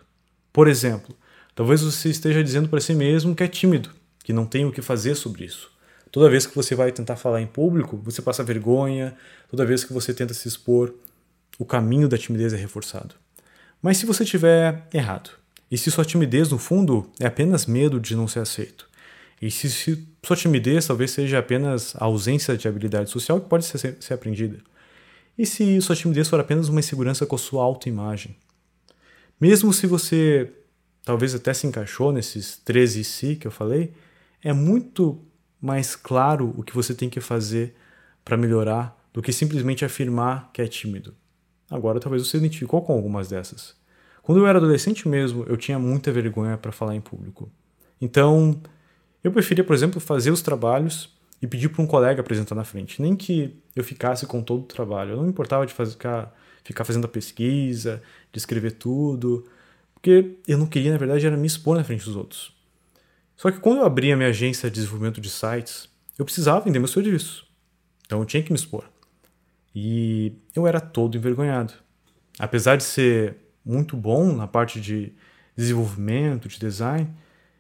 [0.51, 1.15] Por exemplo,
[1.55, 3.89] talvez você esteja dizendo para si mesmo que é tímido,
[4.21, 5.71] que não tem o que fazer sobre isso.
[6.11, 9.15] Toda vez que você vai tentar falar em público, você passa vergonha,
[9.49, 10.93] toda vez que você tenta se expor,
[11.57, 13.15] o caminho da timidez é reforçado.
[13.81, 15.29] Mas se você estiver errado,
[15.71, 18.89] e se sua timidez no fundo é apenas medo de não ser aceito,
[19.41, 23.95] e se, sua timidez talvez seja apenas a ausência de habilidade social que pode ser,
[24.01, 24.59] ser aprendida,
[25.37, 28.35] E se sua timidez for apenas uma insegurança com a sua autoimagem?
[29.39, 30.51] Mesmo se você
[31.03, 33.93] talvez até se encaixou nesses 13 si que eu falei,
[34.41, 35.21] é muito
[35.61, 37.75] mais claro o que você tem que fazer
[38.23, 41.13] para melhorar do que simplesmente afirmar que é tímido.
[41.69, 43.75] Agora talvez você identificou com algumas dessas.
[44.21, 47.51] Quando eu era adolescente mesmo, eu tinha muita vergonha para falar em público.
[48.01, 48.59] Então,
[49.23, 53.01] eu preferia, por exemplo, fazer os trabalhos e pedir para um colega apresentar na frente.
[53.01, 55.11] Nem que eu ficasse com todo o trabalho.
[55.11, 56.33] Eu não me importava de ficar,
[56.63, 59.45] ficar fazendo a pesquisa, de escrever tudo,
[59.93, 62.53] porque eu não queria, na verdade, era me expor na frente dos outros.
[63.35, 66.79] Só que quando eu abri a minha agência de desenvolvimento de sites, eu precisava vender
[66.79, 67.45] meu serviço.
[68.05, 68.85] Então eu tinha que me expor.
[69.75, 71.73] E eu era todo envergonhado.
[72.39, 75.11] Apesar de ser muito bom na parte de
[75.55, 77.09] desenvolvimento, de design,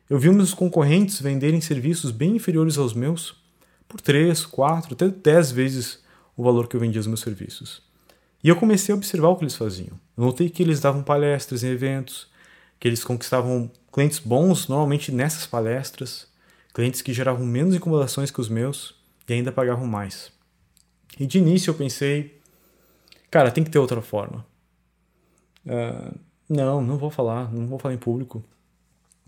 [0.09, 3.43] eu vi meus concorrentes venderem serviços bem inferiores aos meus
[3.87, 5.99] por 3, 4, até 10 vezes
[6.35, 7.81] o valor que eu vendia os meus serviços.
[8.43, 9.99] E eu comecei a observar o que eles faziam.
[10.17, 12.27] Eu notei que eles davam palestras em eventos,
[12.79, 16.27] que eles conquistavam clientes bons normalmente nessas palestras,
[16.73, 18.93] clientes que geravam menos incomodações que os meus
[19.27, 20.31] e ainda pagavam mais.
[21.19, 22.39] E de início eu pensei,
[23.31, 24.45] cara, tem que ter outra forma.
[25.65, 26.13] Uh,
[26.47, 28.43] não, não vou falar, não vou falar em público.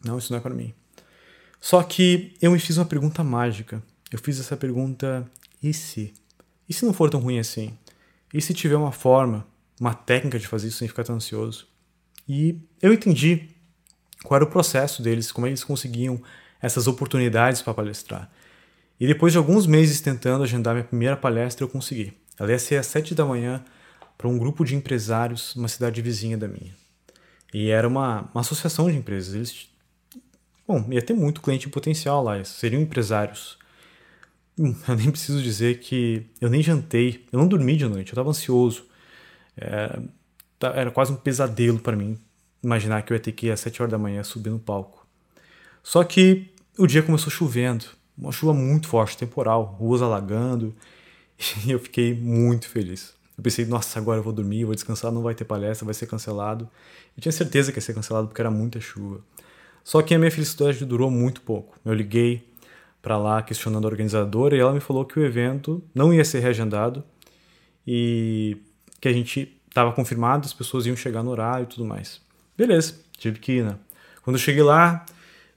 [0.03, 0.73] Não, isso não é para mim.
[1.59, 3.81] Só que eu me fiz uma pergunta mágica.
[4.11, 5.29] Eu fiz essa pergunta:
[5.61, 6.13] e se?
[6.67, 7.77] E se não for tão ruim assim?
[8.33, 9.45] E se tiver uma forma,
[9.79, 11.67] uma técnica de fazer isso sem ficar tão ansioso?
[12.27, 13.49] E eu entendi
[14.23, 16.21] qual era o processo deles, como eles conseguiam
[16.61, 18.29] essas oportunidades para palestrar.
[18.99, 22.13] E depois de alguns meses tentando agendar minha primeira palestra, eu consegui.
[22.37, 23.63] Ela ia ser às sete da manhã
[24.17, 26.75] para um grupo de empresários numa cidade vizinha da minha.
[27.53, 29.35] E era uma, uma associação de empresas.
[29.35, 29.69] Eles,
[30.67, 33.57] bom, ia ter muito cliente potencial lá, seriam empresários.
[34.87, 38.29] Eu nem preciso dizer que eu nem jantei, eu não dormi de noite, eu estava
[38.29, 38.85] ansioso.
[39.55, 39.99] É,
[40.57, 42.17] tá, era quase um pesadelo para mim
[42.63, 45.05] imaginar que eu ia ter que ir às 7 horas da manhã subir no palco.
[45.83, 47.85] Só que o dia começou chovendo,
[48.17, 50.75] uma chuva muito forte, temporal, ruas alagando,
[51.65, 53.15] e eu fiquei muito feliz.
[53.37, 56.07] Eu pensei, nossa, agora eu vou dormir, vou descansar, não vai ter palestra, vai ser
[56.07, 56.67] cancelado.
[57.15, 59.21] Eu tinha certeza que ia ser cancelado porque era muita chuva.
[59.83, 61.77] Só que a minha felicidade durou muito pouco.
[61.85, 62.46] Eu liguei
[63.07, 66.39] para lá questionando a organizadora e ela me falou que o evento não ia ser
[66.39, 67.01] reagendado
[67.87, 68.57] e
[68.99, 72.19] que a gente estava confirmado, as pessoas iam chegar no horário e tudo mais.
[72.57, 73.77] Beleza, tive que ir, né?
[74.21, 75.05] Quando eu cheguei lá,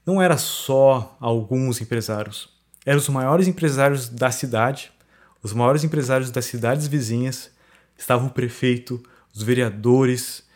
[0.07, 2.49] não era só alguns empresários,
[2.87, 4.93] eram os maiores empresários da cidade,
[5.43, 7.51] os maiores empresários das cidades vizinhas
[7.99, 9.03] estavam o prefeito,
[9.35, 10.49] os vereadores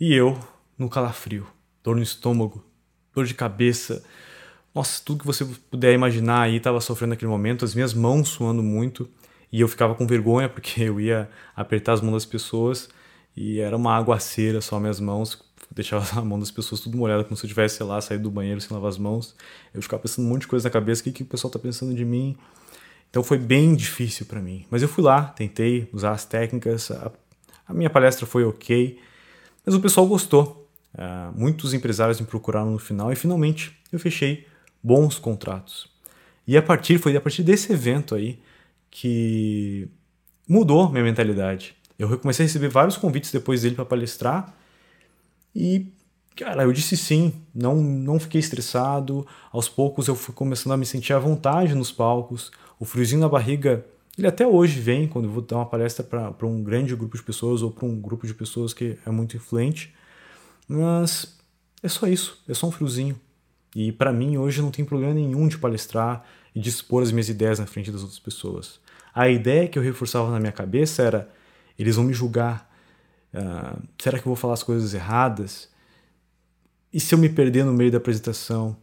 [0.00, 0.38] e eu
[0.78, 1.46] no calafrio,
[1.84, 2.64] dor no estômago,
[3.14, 4.02] dor de cabeça.
[4.78, 8.62] Nossa, tudo que você puder imaginar aí estava sofrendo naquele momento, as minhas mãos suando
[8.62, 9.08] muito
[9.50, 12.88] e eu ficava com vergonha porque eu ia apertar as mãos das pessoas
[13.36, 15.36] e era uma aguaceira só minhas mãos,
[15.74, 18.30] deixava a mão das pessoas tudo molhada, como se eu tivesse, sei lá, saído do
[18.30, 19.34] banheiro sem lavar as mãos.
[19.74, 21.58] Eu ficava pensando um monte de coisa na cabeça, o que, que o pessoal está
[21.58, 22.36] pensando de mim?
[23.10, 24.64] Então foi bem difícil para mim.
[24.70, 27.10] Mas eu fui lá, tentei usar as técnicas, a,
[27.66, 28.96] a minha palestra foi ok,
[29.66, 30.70] mas o pessoal gostou.
[30.94, 34.46] Uh, muitos empresários me procuraram no final e finalmente eu fechei
[34.82, 35.88] bons contratos.
[36.46, 38.40] E a partir foi a partir desse evento aí
[38.90, 39.88] que
[40.48, 41.76] mudou minha mentalidade.
[41.98, 44.56] Eu comecei a receber vários convites depois dele para palestrar
[45.54, 45.92] e
[46.36, 49.26] cara, eu disse sim, não não fiquei estressado.
[49.52, 52.50] Aos poucos eu fui começando a me sentir à vontade nos palcos.
[52.78, 53.84] O friozinho na barriga,
[54.16, 57.22] ele até hoje vem quando eu vou dar uma palestra para um grande grupo de
[57.22, 59.92] pessoas ou para um grupo de pessoas que é muito influente.
[60.68, 61.36] Mas
[61.82, 63.20] é só isso, é só um friozinho.
[63.80, 67.28] E para mim hoje não tem problema nenhum de palestrar e de expor as minhas
[67.28, 68.80] ideias na frente das outras pessoas.
[69.14, 71.30] A ideia que eu reforçava na minha cabeça era:
[71.78, 72.68] eles vão me julgar.
[73.32, 75.70] Uh, será que eu vou falar as coisas erradas?
[76.92, 78.76] E se eu me perder no meio da apresentação?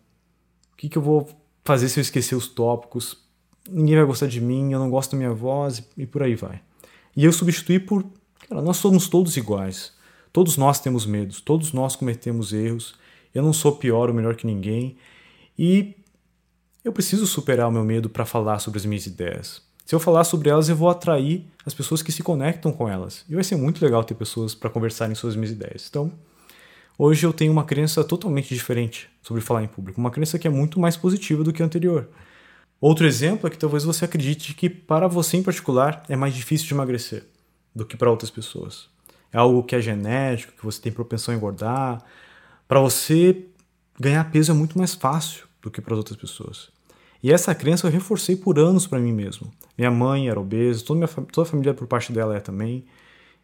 [0.72, 1.30] O que, que eu vou
[1.66, 3.26] fazer se eu esquecer os tópicos?
[3.70, 6.62] ninguém vai gostar de mim, eu não gosto da minha voz e por aí vai.
[7.18, 8.06] E eu substituí por,
[8.48, 9.94] cara, nós somos todos iguais.
[10.32, 12.96] Todos nós temos medos, todos nós cometemos erros.
[13.36, 14.98] Eu não sou pior ou melhor que ninguém
[15.60, 15.94] e
[16.84, 19.62] eu preciso superar o meu medo para falar sobre as minhas ideias.
[19.86, 23.26] Se eu falar sobre elas, eu vou atrair as pessoas que se conectam com elas.
[23.30, 25.88] E vai ser muito legal ter pessoas para conversarem sobre as minhas ideias.
[25.90, 26.12] Então,
[26.98, 30.50] hoje eu tenho uma crença totalmente diferente sobre falar em público, uma crença que é
[30.50, 32.10] muito mais positiva do que a anterior.
[32.80, 36.68] Outro exemplo é que talvez você acredite que para você em particular é mais difícil
[36.68, 37.24] de emagrecer
[37.74, 38.88] do que para outras pessoas.
[39.32, 42.04] É algo que é genético, que você tem propensão a engordar.
[42.68, 43.46] Para você,
[44.00, 46.70] ganhar peso é muito mais fácil do que para as outras pessoas.
[47.22, 49.52] E essa crença eu reforcei por anos para mim mesmo.
[49.78, 52.86] Minha mãe era obesa, toda, minha, toda a família por parte dela é também.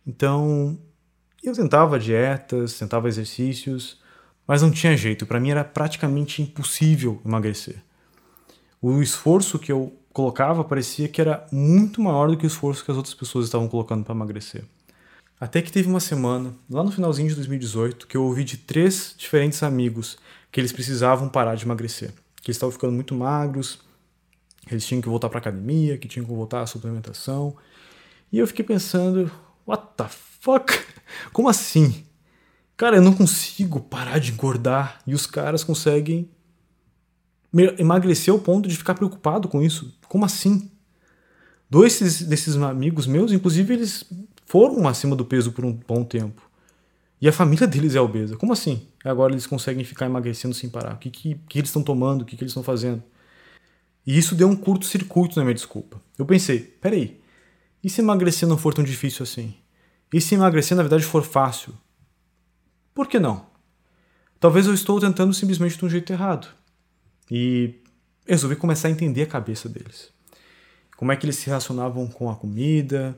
[0.05, 0.77] Então,
[1.43, 3.99] eu tentava dietas, tentava exercícios,
[4.47, 5.25] mas não tinha jeito.
[5.25, 7.83] Para mim era praticamente impossível emagrecer.
[8.81, 12.91] O esforço que eu colocava parecia que era muito maior do que o esforço que
[12.91, 14.63] as outras pessoas estavam colocando para emagrecer.
[15.41, 19.13] Até que teve uma semana, lá no finalzinho de 2018, que eu ouvi de três
[19.17, 20.17] diferentes amigos
[20.51, 23.79] que eles precisavam parar de emagrecer que eles estavam ficando muito magros,
[24.69, 27.55] eles tinham que voltar para academia, que tinham que voltar à suplementação.
[28.31, 29.31] E eu fiquei pensando,
[29.65, 30.07] what the
[30.39, 30.73] fuck?
[31.31, 32.03] Como assim?
[32.75, 36.29] Cara, eu não consigo parar de engordar e os caras conseguem
[37.77, 39.95] emagrecer ao ponto de ficar preocupado com isso.
[40.07, 40.71] Como assim?
[41.69, 44.03] Dois desses amigos meus, inclusive, eles
[44.51, 46.41] foram acima do peso por um bom tempo.
[47.21, 48.35] E a família deles é obesa.
[48.35, 48.85] Como assim?
[49.01, 50.95] Agora eles conseguem ficar emagrecendo sem parar.
[50.95, 52.23] O que, que, que eles estão tomando?
[52.23, 53.01] O que, que eles estão fazendo?
[54.05, 56.01] E isso deu um curto-circuito na minha desculpa.
[56.19, 57.21] Eu pensei, peraí,
[57.81, 59.55] e se emagrecer não for tão difícil assim?
[60.13, 61.73] E se emagrecer na verdade for fácil?
[62.93, 63.45] Por que não?
[64.37, 66.49] Talvez eu estou tentando simplesmente de um jeito errado.
[67.31, 67.75] E
[68.27, 70.09] resolvi começar a entender a cabeça deles.
[70.97, 73.17] Como é que eles se relacionavam com a comida,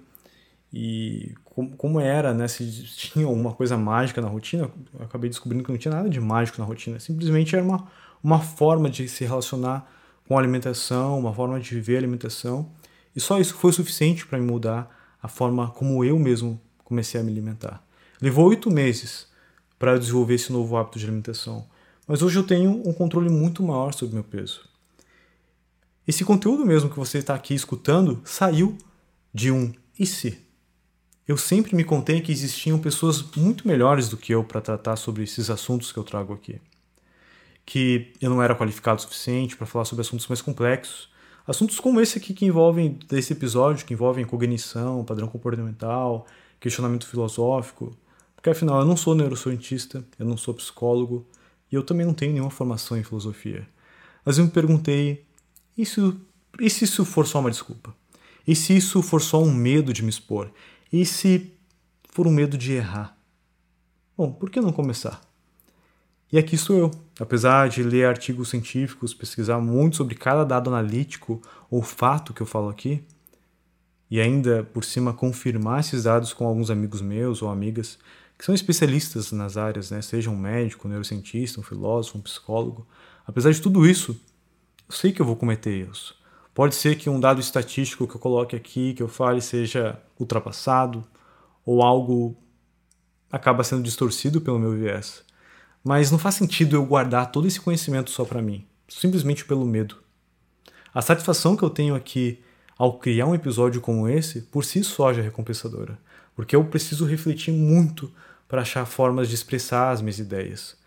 [0.73, 2.47] e como, como era, né?
[2.47, 6.19] Se tinha alguma coisa mágica na rotina, eu acabei descobrindo que não tinha nada de
[6.19, 6.99] mágico na rotina.
[6.99, 7.87] Simplesmente era uma,
[8.23, 9.87] uma forma de se relacionar
[10.27, 12.71] com a alimentação, uma forma de viver a alimentação.
[13.15, 14.89] E só isso foi suficiente para me mudar
[15.21, 17.85] a forma como eu mesmo comecei a me alimentar.
[18.19, 19.27] Levou oito meses
[19.77, 21.67] para desenvolver esse novo hábito de alimentação,
[22.07, 24.67] mas hoje eu tenho um controle muito maior sobre meu peso.
[26.07, 28.75] Esse conteúdo mesmo que você está aqui escutando saiu
[29.33, 30.42] de um e se
[31.27, 35.23] eu sempre me contei que existiam pessoas muito melhores do que eu para tratar sobre
[35.23, 36.59] esses assuntos que eu trago aqui.
[37.65, 41.09] Que eu não era qualificado o suficiente para falar sobre assuntos mais complexos.
[41.47, 46.25] Assuntos como esse aqui que envolvem, desse episódio, que envolvem cognição, padrão comportamental,
[46.59, 47.95] questionamento filosófico.
[48.35, 51.25] Porque afinal, eu não sou neurocientista, eu não sou psicólogo
[51.71, 53.65] e eu também não tenho nenhuma formação em filosofia.
[54.25, 55.25] Mas eu me perguntei:
[55.77, 56.01] e se,
[56.59, 57.95] e se isso for só uma desculpa?
[58.45, 60.51] E se isso for só um medo de me expor?
[60.93, 61.51] E se
[62.11, 63.17] for um medo de errar?
[64.15, 65.19] Bom, por que não começar?
[66.31, 66.91] E aqui estou eu.
[67.19, 72.45] Apesar de ler artigos científicos, pesquisar muito sobre cada dado analítico ou fato que eu
[72.45, 73.03] falo aqui,
[74.07, 77.97] e ainda por cima confirmar esses dados com alguns amigos meus ou amigas
[78.37, 79.99] que são especialistas nas áreas, né?
[79.99, 82.85] seja um médico, um neurocientista, um filósofo, um psicólogo.
[83.25, 84.11] Apesar de tudo isso,
[84.87, 86.13] eu sei que eu vou cometer erros.
[86.53, 91.03] Pode ser que um dado estatístico que eu coloque aqui, que eu fale, seja ultrapassado
[91.65, 92.37] ou algo
[93.31, 95.23] acaba sendo distorcido pelo meu viés.
[95.83, 99.97] Mas não faz sentido eu guardar todo esse conhecimento só para mim, simplesmente pelo medo.
[100.93, 102.43] A satisfação que eu tenho aqui
[102.77, 105.97] ao criar um episódio como esse, por si só já é recompensadora,
[106.35, 108.11] porque eu preciso refletir muito
[108.47, 110.77] para achar formas de expressar as minhas ideias.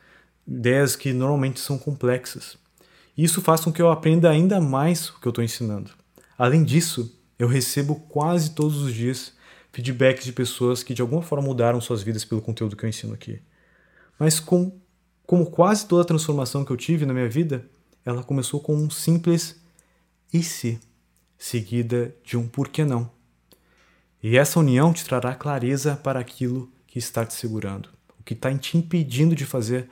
[0.46, 2.56] Ideias que normalmente são complexas.
[3.16, 5.90] E isso faz com que eu aprenda ainda mais o que eu estou ensinando.
[6.36, 9.32] Além disso, eu recebo quase todos os dias
[9.72, 13.14] feedbacks de pessoas que de alguma forma mudaram suas vidas pelo conteúdo que eu ensino
[13.14, 13.40] aqui.
[14.18, 14.72] Mas com,
[15.26, 17.64] como quase toda transformação que eu tive na minha vida,
[18.04, 19.60] ela começou com um simples
[20.32, 20.80] e se,
[21.38, 23.10] seguida de um por que não.
[24.22, 28.52] E essa união te trará clareza para aquilo que está te segurando, o que está
[28.56, 29.88] te impedindo de fazer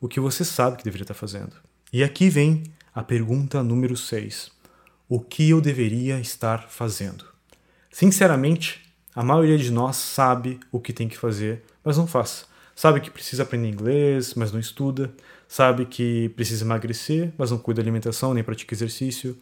[0.00, 1.65] o que você sabe que deveria estar fazendo.
[1.92, 4.50] E aqui vem a pergunta número 6.
[5.08, 7.24] O que eu deveria estar fazendo?
[7.92, 12.44] Sinceramente, a maioria de nós sabe o que tem que fazer, mas não faz.
[12.74, 15.14] Sabe que precisa aprender inglês, mas não estuda.
[15.46, 19.40] Sabe que precisa emagrecer, mas não cuida da alimentação nem pratica exercício.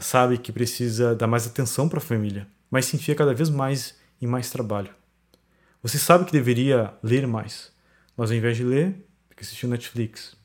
[0.00, 3.94] Sabe que precisa dar mais atenção para a família, mas se enfia cada vez mais
[4.22, 4.90] em mais trabalho.
[5.82, 7.70] Você sabe que deveria ler mais,
[8.16, 10.37] mas ao invés de ler, fica assistindo Netflix,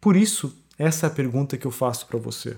[0.00, 2.56] por isso, essa é a pergunta que eu faço para você.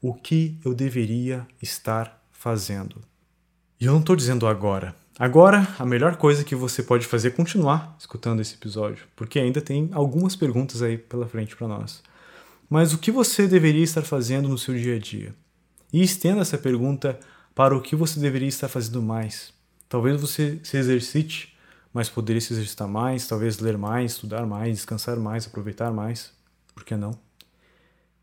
[0.00, 3.02] O que eu deveria estar fazendo?
[3.80, 4.94] E eu não estou dizendo agora.
[5.18, 9.60] Agora, a melhor coisa que você pode fazer é continuar escutando esse episódio, porque ainda
[9.60, 12.02] tem algumas perguntas aí pela frente para nós.
[12.70, 15.34] Mas o que você deveria estar fazendo no seu dia a dia?
[15.92, 17.18] E estenda essa pergunta
[17.54, 19.52] para o que você deveria estar fazendo mais.
[19.88, 21.54] Talvez você se exercite,
[21.92, 26.32] mas poderia se exercitar mais, talvez ler mais, estudar mais, descansar mais, aproveitar mais.
[26.74, 27.18] Por que não?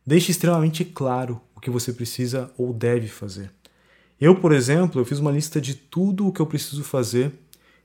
[0.05, 3.51] Deixe extremamente claro o que você precisa ou deve fazer.
[4.19, 7.31] Eu, por exemplo, eu fiz uma lista de tudo o que eu preciso fazer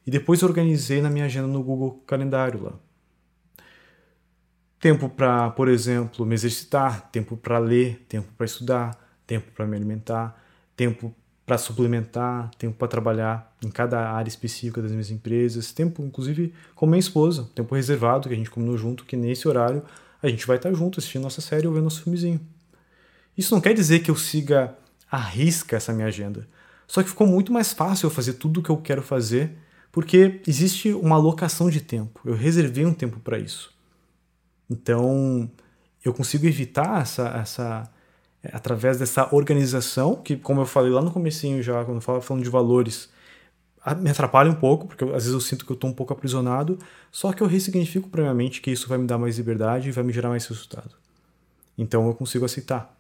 [0.06, 2.72] e depois organizei na minha agenda no Google Calendário lá.
[4.80, 9.76] Tempo para, por exemplo, me exercitar, tempo para ler, tempo para estudar, tempo para me
[9.76, 10.42] alimentar,
[10.76, 11.14] tempo
[11.46, 16.86] para suplementar, tempo para trabalhar em cada área específica das minhas empresas, tempo, inclusive, com
[16.86, 19.82] minha esposa, tempo reservado que a gente combinou junto, que nesse horário
[20.24, 22.40] a gente vai estar junto assistindo nossa série ou vendo nosso filmezinho.
[23.36, 24.74] Isso não quer dizer que eu siga
[25.10, 26.48] à risca essa minha agenda.
[26.86, 29.52] Só que ficou muito mais fácil eu fazer tudo o que eu quero fazer,
[29.92, 32.20] porque existe uma alocação de tempo.
[32.24, 33.72] Eu reservei um tempo para isso.
[34.68, 35.50] Então,
[36.02, 37.90] eu consigo evitar essa, essa
[38.52, 42.42] através dessa organização, que como eu falei lá no comecinho já, quando eu falo falando
[42.42, 43.10] de valores,
[44.00, 46.78] me atrapalha um pouco, porque às vezes eu sinto que eu estou um pouco aprisionado,
[47.12, 49.92] só que eu ressignifico para minha mente que isso vai me dar mais liberdade e
[49.92, 50.94] vai me gerar mais resultado.
[51.76, 52.96] Então eu consigo aceitar.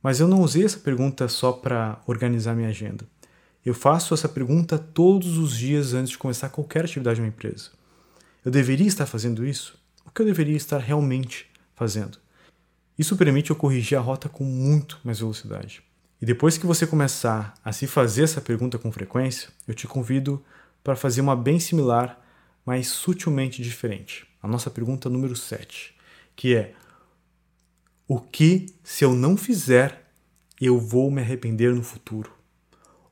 [0.00, 3.04] Mas eu não usei essa pergunta só para organizar minha agenda.
[3.64, 7.70] Eu faço essa pergunta todos os dias antes de começar qualquer atividade na empresa.
[8.44, 9.76] Eu deveria estar fazendo isso?
[10.06, 12.18] O que eu deveria estar realmente fazendo?
[12.96, 15.82] Isso permite eu corrigir a rota com muito mais velocidade.
[16.20, 20.44] E depois que você começar a se fazer essa pergunta com frequência, eu te convido
[20.82, 22.20] para fazer uma bem similar,
[22.66, 24.26] mas sutilmente diferente.
[24.42, 25.94] A nossa pergunta número 7,
[26.34, 26.74] que é:
[28.06, 30.10] o que, se eu não fizer,
[30.60, 32.32] eu vou me arrepender no futuro?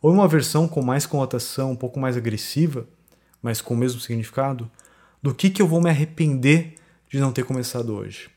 [0.03, 2.89] Ou uma versão com mais conotação, um pouco mais agressiva,
[3.41, 4.71] mas com o mesmo significado,
[5.23, 6.75] do que, que eu vou me arrepender
[7.09, 8.31] de não ter começado hoje?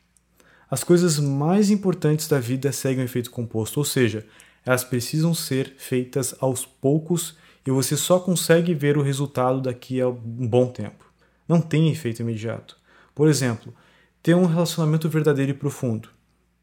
[0.70, 4.28] As coisas mais importantes da vida seguem o efeito composto, ou seja,
[4.66, 10.08] elas precisam ser feitas aos poucos e você só consegue ver o resultado daqui a
[10.08, 11.06] um bom tempo.
[11.48, 12.78] Não tem efeito imediato.
[13.14, 13.74] Por exemplo,
[14.22, 16.10] ter um relacionamento verdadeiro e profundo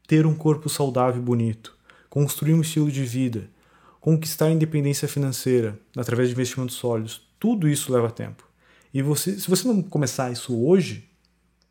[0.07, 1.77] ter um corpo saudável e bonito,
[2.09, 3.49] construir um estilo de vida,
[3.99, 8.47] conquistar a independência financeira através de investimentos sólidos, tudo isso leva tempo.
[8.93, 11.09] E você, se você não começar isso hoje,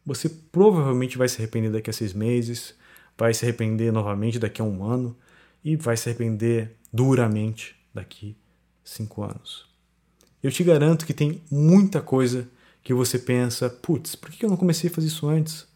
[0.05, 2.75] você provavelmente vai se arrepender daqui a seis meses,
[3.17, 5.17] vai se arrepender novamente daqui a um ano
[5.65, 8.37] e vai se arrepender duramente daqui
[8.85, 9.67] cinco anos.
[10.43, 12.49] Eu te garanto que tem muita coisa
[12.83, 15.67] que você pensa, putz, por que eu não comecei a fazer isso antes?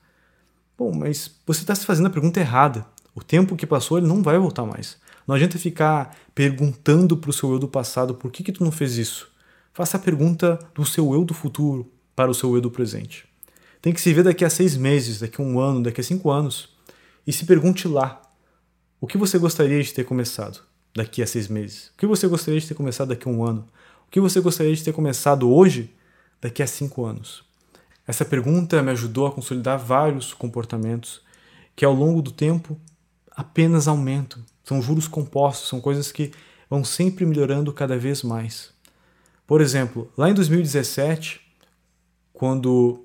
[0.78, 2.86] Bom, mas você está se fazendo a pergunta errada.
[3.14, 4.96] O tempo que passou ele não vai voltar mais.
[5.26, 8.72] Não adianta ficar perguntando para o seu eu do passado por que, que tu não
[8.72, 9.28] fez isso.
[9.72, 13.26] Faça a pergunta do seu eu do futuro para o seu eu do presente.
[13.82, 16.30] Tem que se ver daqui a seis meses, daqui a um ano, daqui a cinco
[16.30, 16.68] anos.
[17.26, 18.22] E se pergunte lá:
[19.00, 20.60] o que você gostaria de ter começado
[20.94, 21.88] daqui a seis meses?
[21.88, 23.66] O que você gostaria de ter começado daqui a um ano?
[24.06, 25.94] O que você gostaria de ter começado hoje,
[26.40, 27.42] daqui a cinco anos?
[28.06, 31.22] Essa pergunta me ajudou a consolidar vários comportamentos
[31.74, 32.78] que ao longo do tempo
[33.30, 34.42] apenas aumentam.
[34.64, 36.32] São juros compostos, são coisas que
[36.68, 38.70] vão sempre melhorando cada vez mais.
[39.46, 41.40] Por exemplo, lá em 2017,
[42.32, 43.04] quando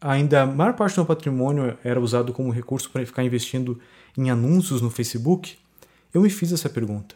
[0.00, 3.78] ainda a maior parte do meu patrimônio era usado como recurso para ficar investindo
[4.16, 5.58] em anúncios no Facebook,
[6.12, 7.14] eu me fiz essa pergunta: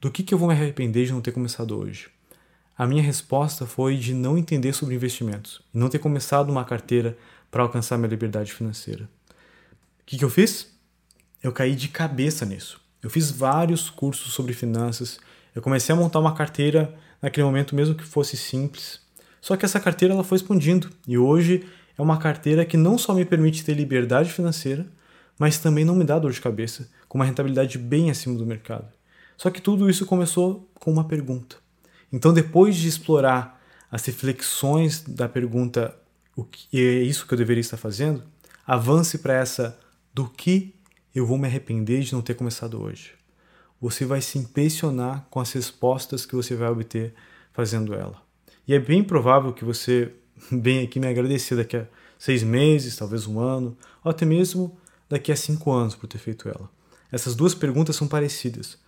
[0.00, 2.08] do que, que eu vou me arrepender de não ter começado hoje?
[2.76, 7.16] A minha resposta foi de não entender sobre investimentos não ter começado uma carteira
[7.50, 9.08] para alcançar minha liberdade financeira.
[10.00, 10.68] O que, que eu fiz?
[11.42, 12.80] Eu caí de cabeça nisso.
[13.02, 15.20] Eu fiz vários cursos sobre finanças.
[15.54, 19.00] Eu comecei a montar uma carteira naquele momento, mesmo que fosse simples.
[19.40, 21.66] Só que essa carteira ela foi expandindo e hoje
[21.98, 24.86] é uma carteira que não só me permite ter liberdade financeira,
[25.38, 28.92] mas também não me dá dor de cabeça, com uma rentabilidade bem acima do mercado.
[29.36, 31.56] Só que tudo isso começou com uma pergunta.
[32.12, 33.60] Então, depois de explorar
[33.90, 35.96] as reflexões da pergunta
[36.34, 38.22] o que é isso que eu deveria estar fazendo,
[38.66, 39.78] avance para essa
[40.14, 40.74] do que
[41.14, 43.12] eu vou me arrepender de não ter começado hoje.
[43.80, 47.14] Você vai se impressionar com as respostas que você vai obter
[47.52, 48.22] fazendo ela.
[48.66, 50.12] E é bem provável que você
[50.50, 51.86] venha aqui me agradecer daqui a
[52.18, 54.78] seis meses, talvez um ano, ou até mesmo
[55.12, 56.70] daqui a cinco anos por ter feito ela.
[57.12, 58.78] Essas duas perguntas são parecidas,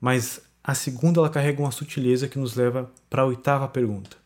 [0.00, 4.16] mas a segunda ela carrega uma sutileza que nos leva para a oitava pergunta.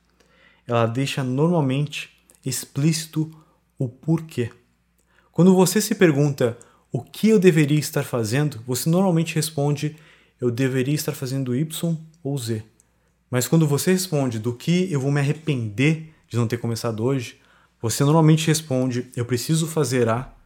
[0.66, 2.10] Ela deixa normalmente
[2.44, 3.34] explícito
[3.78, 4.50] o porquê.
[5.32, 6.58] Quando você se pergunta
[6.92, 9.96] o que eu deveria estar fazendo, você normalmente responde
[10.38, 12.62] eu deveria estar fazendo Y ou Z.
[13.30, 17.40] Mas quando você responde do que eu vou me arrepender de não ter começado hoje,
[17.80, 20.38] você normalmente responde eu preciso fazer A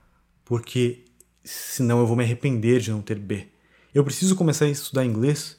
[0.44, 1.05] porque
[1.44, 3.48] senão eu vou me arrepender de não ter B.
[3.94, 5.59] Eu preciso começar a estudar inglês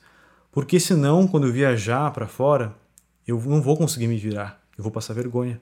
[0.51, 2.76] porque senão, quando eu viajar para fora,
[3.27, 5.60] eu não vou conseguir me virar, eu vou passar vergonha.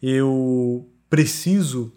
[0.00, 1.92] Eu preciso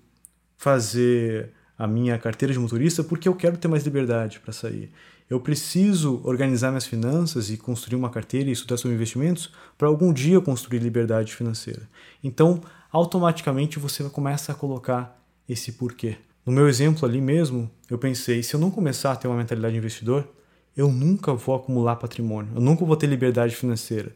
[0.58, 4.91] fazer a minha carteira de motorista porque eu quero ter mais liberdade para sair.
[5.30, 10.12] Eu preciso organizar minhas finanças e construir uma carteira e estudar sobre investimentos para algum
[10.12, 11.88] dia construir liberdade financeira.
[12.24, 16.18] Então, automaticamente você começa a colocar esse porquê.
[16.45, 19.74] No meu exemplo ali mesmo, eu pensei, se eu não começar a ter uma mentalidade
[19.74, 20.28] de investidor,
[20.76, 24.14] eu nunca vou acumular patrimônio, eu nunca vou ter liberdade financeira.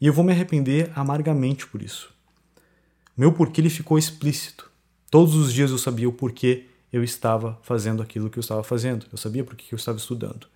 [0.00, 2.12] E eu vou me arrepender amargamente por isso.
[3.16, 4.70] Meu porquê ele ficou explícito.
[5.10, 9.06] Todos os dias eu sabia o porquê eu estava fazendo aquilo que eu estava fazendo.
[9.10, 10.46] Eu sabia por que eu estava estudando.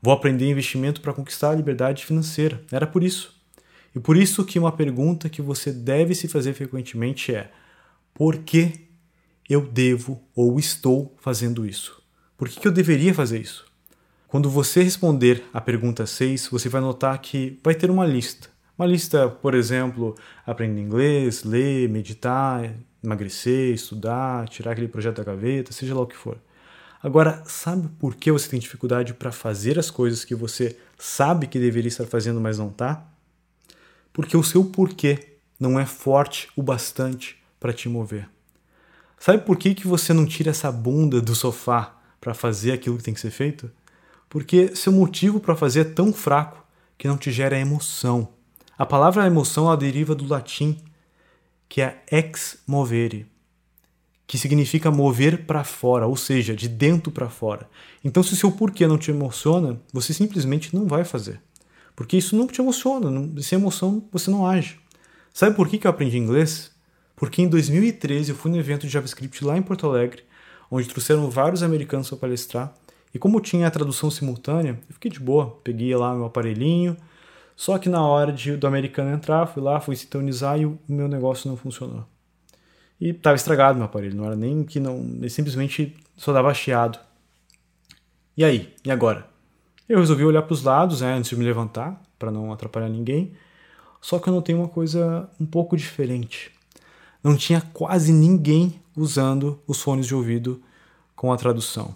[0.00, 2.60] Vou aprender investimento para conquistar a liberdade financeira.
[2.72, 3.40] Era por isso.
[3.94, 7.52] E por isso que uma pergunta que você deve se fazer frequentemente é:
[8.12, 8.88] por que
[9.48, 12.02] eu devo ou estou fazendo isso?
[12.36, 13.64] Por que, eu deveria fazer isso?
[14.26, 18.48] Quando você responder a pergunta 6, você vai notar que vai ter uma lista.
[18.78, 20.16] Uma lista, por exemplo,
[20.46, 22.74] aprender inglês, ler, meditar,
[23.04, 26.38] emagrecer, estudar, tirar aquele projeto da gaveta, seja lá o que for.
[27.02, 31.58] Agora, sabe por que você tem dificuldade para fazer as coisas que você sabe que
[31.58, 33.04] deveria estar fazendo, mas não está?
[34.12, 38.31] Porque o seu porquê não é forte o bastante para te mover.
[39.24, 43.04] Sabe por que, que você não tira essa bunda do sofá para fazer aquilo que
[43.04, 43.70] tem que ser feito?
[44.28, 46.66] Porque seu motivo para fazer é tão fraco
[46.98, 48.30] que não te gera emoção.
[48.76, 50.76] A palavra emoção ela deriva do latim,
[51.68, 53.30] que é ex movere,
[54.26, 57.70] que significa mover para fora, ou seja, de dentro para fora.
[58.02, 61.40] Então, se o seu porquê não te emociona, você simplesmente não vai fazer.
[61.94, 63.08] Porque isso não te emociona,
[63.40, 64.80] sem emoção você não age.
[65.32, 66.71] Sabe por que, que eu aprendi inglês?
[67.22, 70.24] Porque em 2013 eu fui no evento de JavaScript lá em Porto Alegre,
[70.68, 72.74] onde trouxeram vários americanos para palestrar,
[73.14, 76.96] e como tinha a tradução simultânea, eu fiquei de boa, peguei lá meu aparelhinho,
[77.54, 81.06] só que na hora de, do americano entrar, fui lá, fui sintonizar e o meu
[81.06, 82.04] negócio não funcionou.
[83.00, 86.98] E estava estragado meu aparelho, não era nem que não, ele simplesmente só dava chiado.
[88.36, 88.74] E aí?
[88.84, 89.28] E agora?
[89.88, 93.32] Eu resolvi olhar para os lados né, antes de me levantar, para não atrapalhar ninguém.
[94.00, 96.50] Só que eu notei uma coisa um pouco diferente.
[97.22, 100.62] Não tinha quase ninguém usando os fones de ouvido
[101.14, 101.94] com a tradução.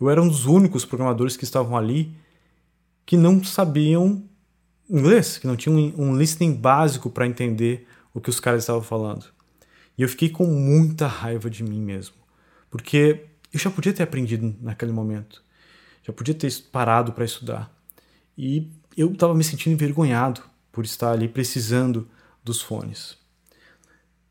[0.00, 2.14] Eu era um dos únicos programadores que estavam ali
[3.04, 4.22] que não sabiam
[4.88, 9.26] inglês, que não tinham um listening básico para entender o que os caras estavam falando.
[9.96, 12.14] E eu fiquei com muita raiva de mim mesmo,
[12.70, 15.42] porque eu já podia ter aprendido naquele momento,
[16.02, 17.72] já podia ter parado para estudar.
[18.36, 22.08] E eu estava me sentindo envergonhado por estar ali precisando
[22.42, 23.16] dos fones.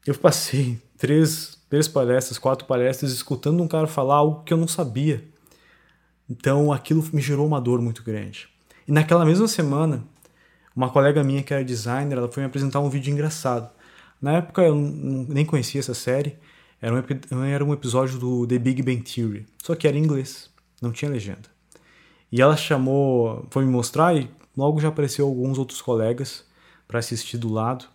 [0.06, 4.68] Eu passei três, três palestras, quatro palestras, escutando um cara falar algo que eu não
[4.68, 5.24] sabia.
[6.30, 8.48] Então aquilo me gerou uma dor muito grande.
[8.88, 10.04] E naquela mesma semana,
[10.76, 13.70] uma colega minha que era designer, ela foi me apresentar um vídeo engraçado.
[14.22, 16.38] Na época eu nem conhecia essa série,
[16.82, 20.50] era um, era um episódio do The Big Bang Theory, só que era em inglês,
[20.82, 21.50] não tinha legenda.
[22.32, 26.46] E ela chamou, foi me mostrar e logo já apareceu alguns outros colegas
[26.88, 27.86] para assistir do lado.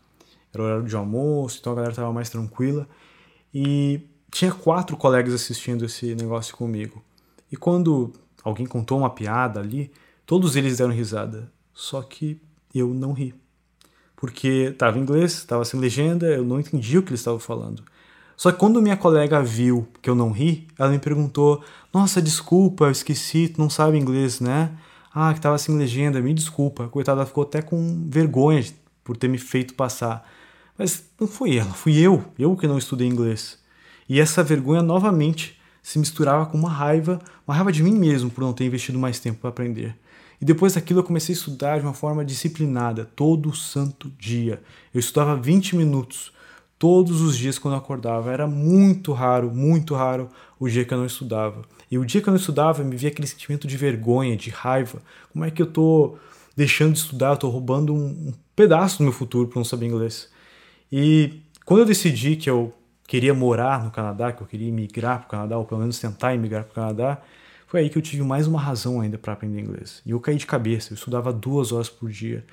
[0.56, 2.88] Era o horário de almoço, então a galera estava mais tranquila.
[3.52, 4.00] E
[4.30, 7.04] tinha quatro colegas assistindo esse negócio comigo.
[7.52, 8.12] E quando
[8.42, 9.92] alguém contou uma piada ali,
[10.24, 11.52] todos eles deram risada.
[11.74, 12.40] Só que
[12.74, 13.34] eu não ri.
[14.16, 17.82] Porque estava em inglês, estava sem legenda, eu não entendi o que eles estavam falando.
[18.34, 21.62] Só que quando minha colega viu que eu não ri, ela me perguntou:
[21.92, 24.74] Nossa, desculpa, eu esqueci, tu não sabe inglês, né?
[25.14, 26.88] Ah, que estava sem legenda, me desculpa.
[26.88, 28.64] Coitada, ela ficou até com vergonha
[29.04, 30.26] por ter me feito passar.
[30.78, 33.58] Mas não foi ela, fui eu, eu que não estudei inglês.
[34.08, 38.42] E essa vergonha novamente se misturava com uma raiva, uma raiva de mim mesmo por
[38.42, 39.96] não ter investido mais tempo para aprender.
[40.40, 44.62] E depois daquilo eu comecei a estudar de uma forma disciplinada, todo santo dia.
[44.92, 46.32] Eu estudava 20 minutos
[46.78, 48.30] todos os dias quando eu acordava.
[48.30, 50.28] Era muito raro, muito raro
[50.58, 51.62] o dia que eu não estudava.
[51.90, 55.00] E o dia que eu não estudava, me via aquele sentimento de vergonha, de raiva.
[55.32, 56.16] Como é que eu tô
[56.56, 59.86] deixando de estudar, eu tô roubando um, um pedaço do meu futuro para não saber
[59.86, 60.28] inglês.
[60.90, 62.72] E quando eu decidi que eu
[63.06, 66.34] queria morar no Canadá, que eu queria migrar para o Canadá, ou pelo menos tentar
[66.34, 67.22] emigrar para o Canadá,
[67.66, 70.00] foi aí que eu tive mais uma razão ainda para aprender inglês.
[70.06, 72.44] E eu caí de cabeça, eu estudava duas horas por dia.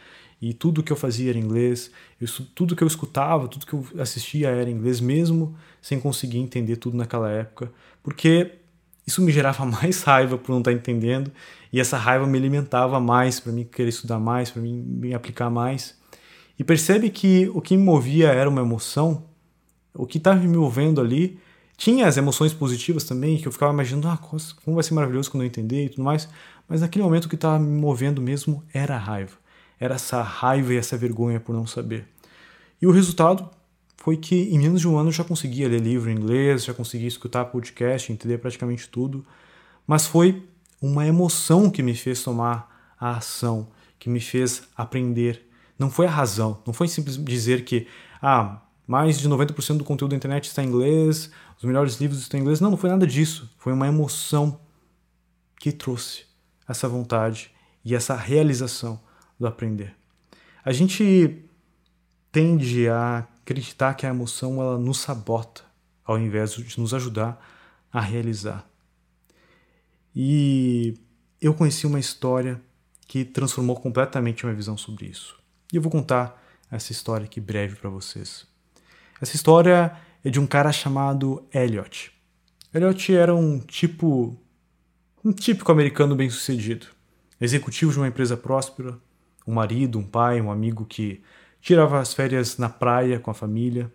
[0.41, 3.85] E tudo que eu fazia era inglês, eu, tudo que eu escutava, tudo que eu
[3.99, 8.51] assistia era inglês, mesmo sem conseguir entender tudo naquela época, porque
[9.05, 11.31] isso me gerava mais raiva por não estar entendendo,
[11.71, 15.49] e essa raiva me alimentava mais para mim querer estudar mais, para mim me aplicar
[15.49, 15.97] mais.
[16.57, 19.23] E percebe que o que me movia era uma emoção,
[19.93, 21.39] o que estava me movendo ali
[21.75, 25.43] tinha as emoções positivas também, que eu ficava imaginando, ah, como vai ser maravilhoso quando
[25.43, 26.29] eu entender e tudo mais.
[26.67, 29.37] Mas naquele momento o que estava me movendo mesmo era a raiva.
[29.79, 32.07] Era essa raiva e essa vergonha por não saber.
[32.81, 33.49] E o resultado
[33.97, 36.73] foi que em menos de um ano eu já conseguia ler livro em inglês, já
[36.73, 39.25] conseguia escutar podcast, entender praticamente tudo.
[39.87, 40.43] Mas foi
[40.81, 43.67] uma emoção que me fez tomar a ação,
[43.97, 45.49] que me fez aprender.
[45.83, 47.87] Não foi a razão, não foi simplesmente dizer que
[48.21, 52.39] ah, mais de 90% do conteúdo da internet está em inglês, os melhores livros estão
[52.39, 52.61] em inglês.
[52.61, 53.53] Não, não foi nada disso.
[53.57, 54.61] Foi uma emoção
[55.59, 56.23] que trouxe
[56.65, 57.51] essa vontade
[57.83, 58.97] e essa realização
[59.37, 59.93] do aprender.
[60.63, 61.43] A gente
[62.31, 65.63] tende a acreditar que a emoção ela nos sabota,
[66.05, 67.45] ao invés de nos ajudar
[67.91, 68.65] a realizar.
[70.15, 70.97] E
[71.41, 72.61] eu conheci uma história
[73.05, 75.42] que transformou completamente a minha visão sobre isso.
[75.73, 76.39] E eu vou contar
[76.69, 78.45] essa história aqui breve para vocês.
[79.19, 79.91] Essa história
[80.23, 82.11] é de um cara chamado Elliot.
[82.71, 84.37] Elliot era um tipo
[85.25, 86.85] um típico americano bem-sucedido,
[87.41, 88.99] executivo de uma empresa próspera,
[89.47, 91.23] um marido, um pai, um amigo que
[91.59, 93.91] tirava as férias na praia com a família,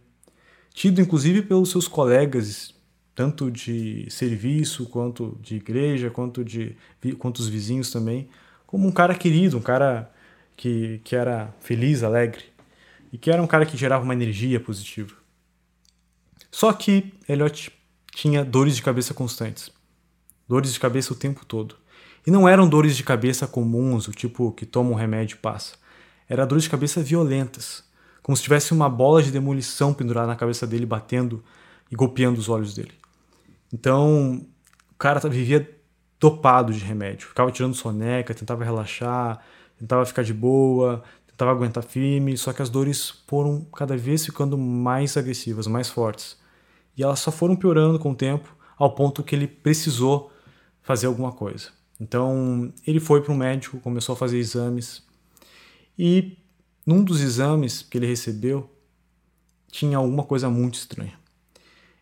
[0.75, 2.75] tido inclusive pelos seus colegas
[3.15, 6.77] tanto de serviço quanto de igreja, quanto de
[7.19, 8.29] quanto os vizinhos também,
[8.67, 10.13] como um cara querido, um cara
[10.59, 12.43] que, que era feliz, alegre
[13.13, 15.15] e que era um cara que gerava uma energia positiva.
[16.51, 17.73] Só que Elliot
[18.13, 19.71] tinha dores de cabeça constantes,
[20.49, 21.77] dores de cabeça o tempo todo.
[22.27, 25.77] E não eram dores de cabeça comuns, o tipo que toma um remédio e passa.
[26.29, 27.85] Eram dores de cabeça violentas,
[28.21, 31.43] como se tivesse uma bola de demolição pendurada na cabeça dele, batendo
[31.89, 32.93] e golpeando os olhos dele.
[33.73, 34.45] Então,
[34.91, 35.79] o cara vivia
[36.19, 37.29] topado de remédio.
[37.29, 39.41] Ficava tirando soneca, tentava relaxar,
[39.79, 44.59] tentava ficar de boa, tentava aguentar firme, só que as dores foram cada vez ficando
[44.59, 46.37] mais agressivas, mais fortes.
[46.97, 50.33] E elas só foram piorando com o tempo, ao ponto que ele precisou
[50.83, 51.71] fazer alguma coisa.
[52.01, 55.03] Então, ele foi para um médico, começou a fazer exames.
[55.99, 56.37] E
[56.87, 58.71] num dos exames que ele recebeu,
[59.71, 61.19] tinha alguma coisa muito estranha.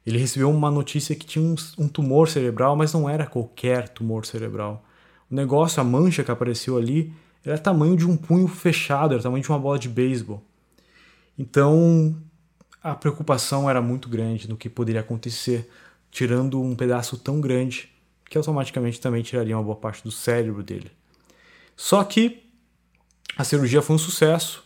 [0.06, 4.24] Ele recebeu uma notícia que tinha um, um tumor cerebral, mas não era qualquer tumor
[4.24, 4.84] cerebral.
[5.28, 7.12] O negócio, a mancha que apareceu ali,
[7.46, 10.42] era tamanho de um punho fechado, era tamanho de uma bola de beisebol.
[11.38, 12.16] Então,
[12.82, 15.70] a preocupação era muito grande no que poderia acontecer,
[16.10, 17.88] tirando um pedaço tão grande
[18.28, 20.90] que automaticamente também tiraria uma boa parte do cérebro dele.
[21.76, 22.42] Só que
[23.36, 24.64] a cirurgia foi um sucesso,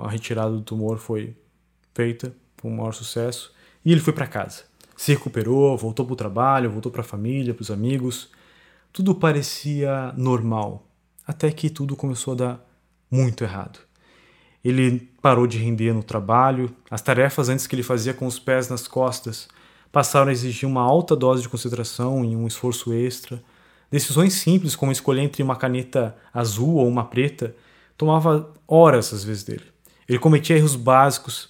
[0.00, 1.36] a retirada do tumor foi
[1.94, 3.52] feita, foi um maior sucesso.
[3.84, 4.64] E ele foi para casa.
[4.96, 8.30] Se recuperou, voltou para o trabalho, voltou para a família, para os amigos.
[8.92, 10.83] Tudo parecia normal,
[11.26, 12.66] até que tudo começou a dar
[13.10, 13.78] muito errado.
[14.64, 18.68] Ele parou de render no trabalho, as tarefas antes que ele fazia com os pés
[18.68, 19.48] nas costas
[19.92, 23.42] passaram a exigir uma alta dose de concentração e um esforço extra.
[23.90, 27.54] Decisões simples, como escolher entre uma caneta azul ou uma preta,
[27.96, 29.64] tomava horas às vezes dele.
[30.08, 31.48] Ele cometia erros básicos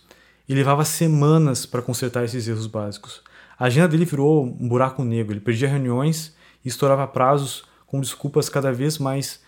[0.49, 3.23] e levava semanas para consertar esses erros básicos.
[3.59, 6.35] A agenda dele virou um buraco negro, ele perdia reuniões
[6.65, 9.41] e estourava prazos com desculpas cada vez mais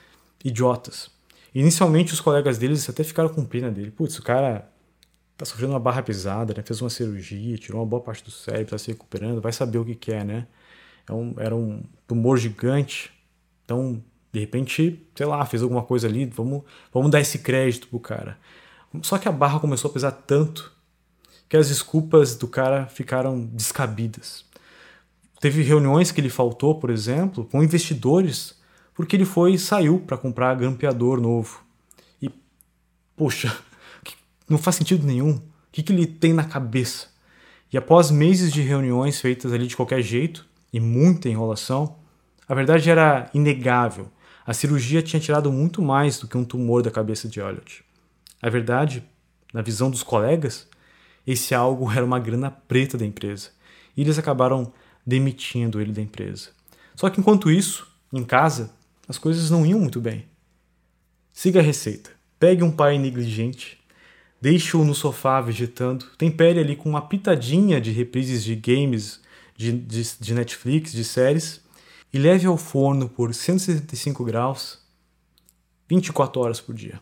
[0.44, 1.10] idiotas.
[1.54, 3.90] Inicialmente os colegas deles até ficaram com pena dele.
[3.90, 4.70] Putz, o cara
[5.36, 6.62] tá sofrendo uma barra pesada, né?
[6.62, 9.84] fez uma cirurgia, tirou uma boa parte do cérebro, tá se recuperando, vai saber o
[9.84, 10.46] que quer, é, né?
[11.08, 13.12] É era um tumor gigante,
[13.64, 14.02] então
[14.32, 18.38] de repente, sei lá, fez alguma coisa ali, vamos, vamos dar esse crédito pro cara.
[19.02, 20.72] Só que a barra começou a pesar tanto
[21.48, 24.44] que as desculpas do cara ficaram descabidas.
[25.40, 28.55] Teve reuniões que ele faltou, por exemplo, com investidores,
[28.96, 31.62] porque ele foi e saiu para comprar grampeador novo.
[32.20, 32.30] E,
[33.14, 33.54] poxa,
[34.48, 35.32] não faz sentido nenhum.
[35.32, 37.08] O que, que ele tem na cabeça?
[37.72, 41.98] E após meses de reuniões feitas ali de qualquer jeito e muita enrolação,
[42.48, 44.10] a verdade era inegável.
[44.46, 47.84] A cirurgia tinha tirado muito mais do que um tumor da cabeça de Elliot.
[48.40, 49.04] A verdade,
[49.52, 50.68] na visão dos colegas,
[51.26, 53.50] esse algo era uma grana preta da empresa.
[53.96, 54.72] E eles acabaram
[55.04, 56.50] demitindo ele da empresa.
[56.94, 58.70] Só que enquanto isso, em casa,
[59.08, 60.26] as coisas não iam muito bem.
[61.32, 62.10] Siga a receita.
[62.38, 63.78] Pegue um pai negligente,
[64.40, 69.20] deixe-o no sofá vegetando, tempere ali com uma pitadinha de reprises de games,
[69.56, 71.60] de, de, de Netflix, de séries,
[72.12, 74.78] e leve ao forno por 165 graus
[75.88, 77.00] 24 horas por dia.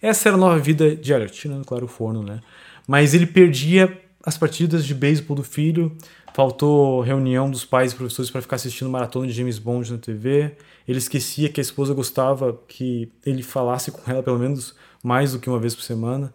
[0.00, 2.40] Essa era a nova vida de Elliot, tirando, claro, o forno, né?
[2.86, 5.96] Mas ele perdia as partidas de beisebol do filho,
[6.34, 10.54] faltou reunião dos pais e professores para ficar assistindo maratona de James Bond na TV.
[10.86, 15.38] Ele esquecia que a esposa gostava que ele falasse com ela pelo menos mais do
[15.38, 16.32] que uma vez por semana.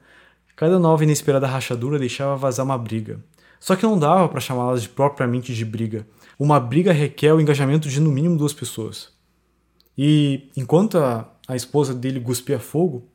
[0.56, 3.20] Cada nova e inesperada rachadura deixava vazar uma briga.
[3.60, 6.08] Só que não dava para chamá-las de propriamente de briga.
[6.40, 9.10] Uma briga requer o engajamento de no mínimo duas pessoas.
[9.96, 13.08] E enquanto a, a esposa dele cuspia fogo,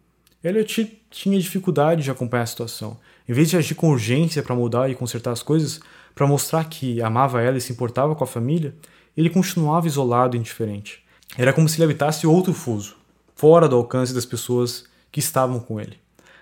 [0.43, 2.97] Elliot tinha dificuldade de acompanhar a situação.
[3.29, 5.81] Em vez de agir com urgência para mudar e consertar as coisas,
[6.15, 8.75] para mostrar que amava ela e se importava com a família,
[9.15, 11.05] ele continuava isolado e indiferente.
[11.37, 12.97] Era como se ele habitasse outro fuso,
[13.37, 15.99] fora do alcance das pessoas que estavam com ele.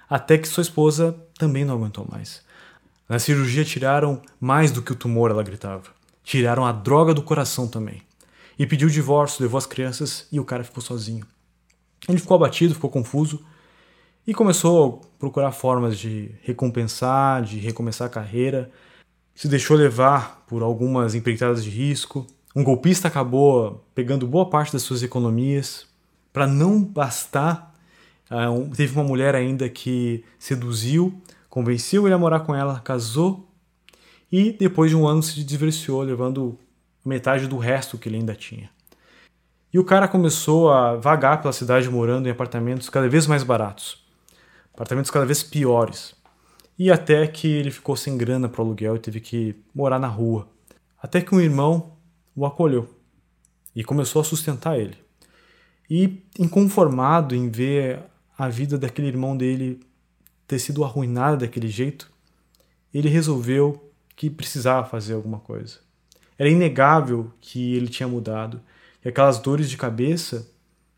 [0.08, 2.40] Até que sua esposa também não aguentou mais.
[3.08, 5.90] Na cirurgia tiraram mais do que o tumor, ela gritava.
[6.22, 8.02] Tiraram a droga do coração também.
[8.56, 11.26] E pediu divórcio, levou as crianças e o cara ficou sozinho.
[12.08, 13.44] Ele ficou abatido, ficou confuso
[14.26, 18.70] e começou a procurar formas de recompensar, de recomeçar a carreira.
[19.34, 22.26] Se deixou levar por algumas empreitadas de risco.
[22.54, 25.86] Um golpista acabou pegando boa parte das suas economias.
[26.32, 27.72] Para não bastar,
[28.28, 33.48] ah, teve uma mulher ainda que seduziu, convenceu ele a morar com ela, casou
[34.30, 36.58] e depois de um ano se divorciou, levando
[37.04, 38.68] metade do resto que ele ainda tinha.
[39.72, 44.05] E o cara começou a vagar pela cidade morando em apartamentos cada vez mais baratos,
[44.76, 46.14] apartamentos cada vez piores.
[46.78, 50.06] E até que ele ficou sem grana para o aluguel e teve que morar na
[50.06, 50.46] rua.
[51.02, 51.96] Até que um irmão
[52.34, 52.86] o acolheu
[53.74, 54.98] e começou a sustentar ele.
[55.88, 58.02] E inconformado em ver
[58.36, 59.80] a vida daquele irmão dele
[60.46, 62.12] ter sido arruinada daquele jeito,
[62.92, 65.78] ele resolveu que precisava fazer alguma coisa.
[66.38, 68.60] Era inegável que ele tinha mudado
[69.02, 70.46] e aquelas dores de cabeça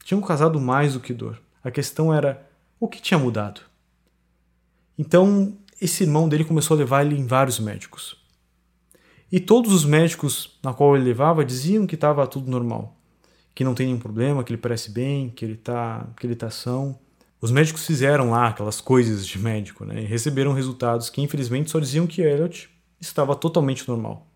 [0.03, 1.41] tinham causado mais do que dor.
[1.63, 2.45] A questão era
[2.81, 3.68] o que tinha mudado.
[4.99, 8.17] Então, esse irmão dele começou a levar ele em vários médicos.
[9.31, 12.97] E todos os médicos na qual ele levava diziam que estava tudo normal,
[13.55, 16.51] que não tem nenhum problema, que ele parece bem, que ele está que ele tá
[16.51, 16.99] são.
[17.41, 20.03] Os médicos fizeram lá aquelas coisas de médico, né?
[20.03, 22.69] E receberam resultados que infelizmente só diziam que Elliot
[23.01, 24.27] estava totalmente normal.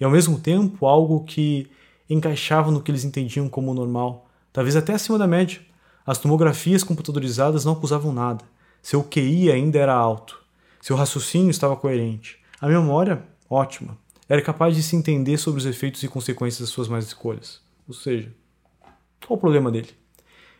[0.00, 1.68] E ao mesmo tempo algo que
[2.08, 5.60] encaixava no que eles entendiam como normal, talvez até acima da média.
[6.06, 8.44] As tomografias computadorizadas não acusavam nada.
[8.86, 10.40] Seu QI ainda era alto.
[10.80, 12.38] Seu raciocínio estava coerente.
[12.60, 13.98] A memória, ótima.
[14.28, 17.60] Era capaz de se entender sobre os efeitos e consequências das suas más escolhas.
[17.88, 18.32] Ou seja,
[19.26, 19.90] qual o problema dele?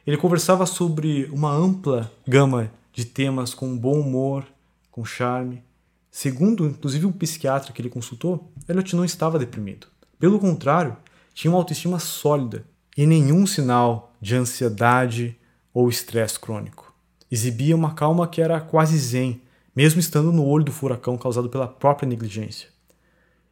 [0.04, 4.44] Ele conversava sobre uma ampla gama de temas com bom humor,
[4.90, 5.62] com charme.
[6.10, 9.86] Segundo, inclusive, um psiquiatra que ele consultou, Elliot não estava deprimido.
[10.18, 10.96] Pelo contrário,
[11.32, 12.66] tinha uma autoestima sólida
[12.96, 15.38] e nenhum sinal de ansiedade
[15.72, 16.85] ou estresse crônico.
[17.30, 19.40] Exibia uma calma que era quase zen,
[19.74, 22.68] mesmo estando no olho do furacão causado pela própria negligência.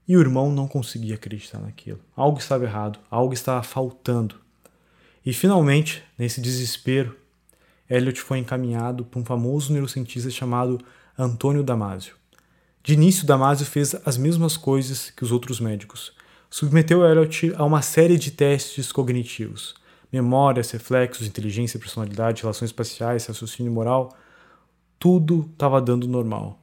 [0.07, 1.99] E o irmão não conseguia acreditar naquilo.
[2.15, 4.37] Algo estava errado, algo estava faltando.
[5.25, 7.17] E finalmente, nesse desespero,
[7.89, 10.81] Elliot foi encaminhado para um famoso neurocientista chamado
[11.19, 12.15] Antônio Damasio.
[12.83, 16.13] De início, Damasio fez as mesmas coisas que os outros médicos,
[16.51, 19.75] submeteu Elliot a uma série de testes cognitivos,
[20.13, 24.17] memórias, reflexos, inteligência, personalidade, relações espaciais, raciocínio moral,
[24.99, 26.59] tudo estava dando normal.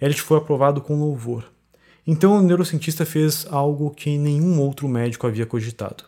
[0.00, 1.50] Elliot foi aprovado com louvor.
[2.06, 6.04] Então o neurocientista fez algo que nenhum outro médico havia cogitado.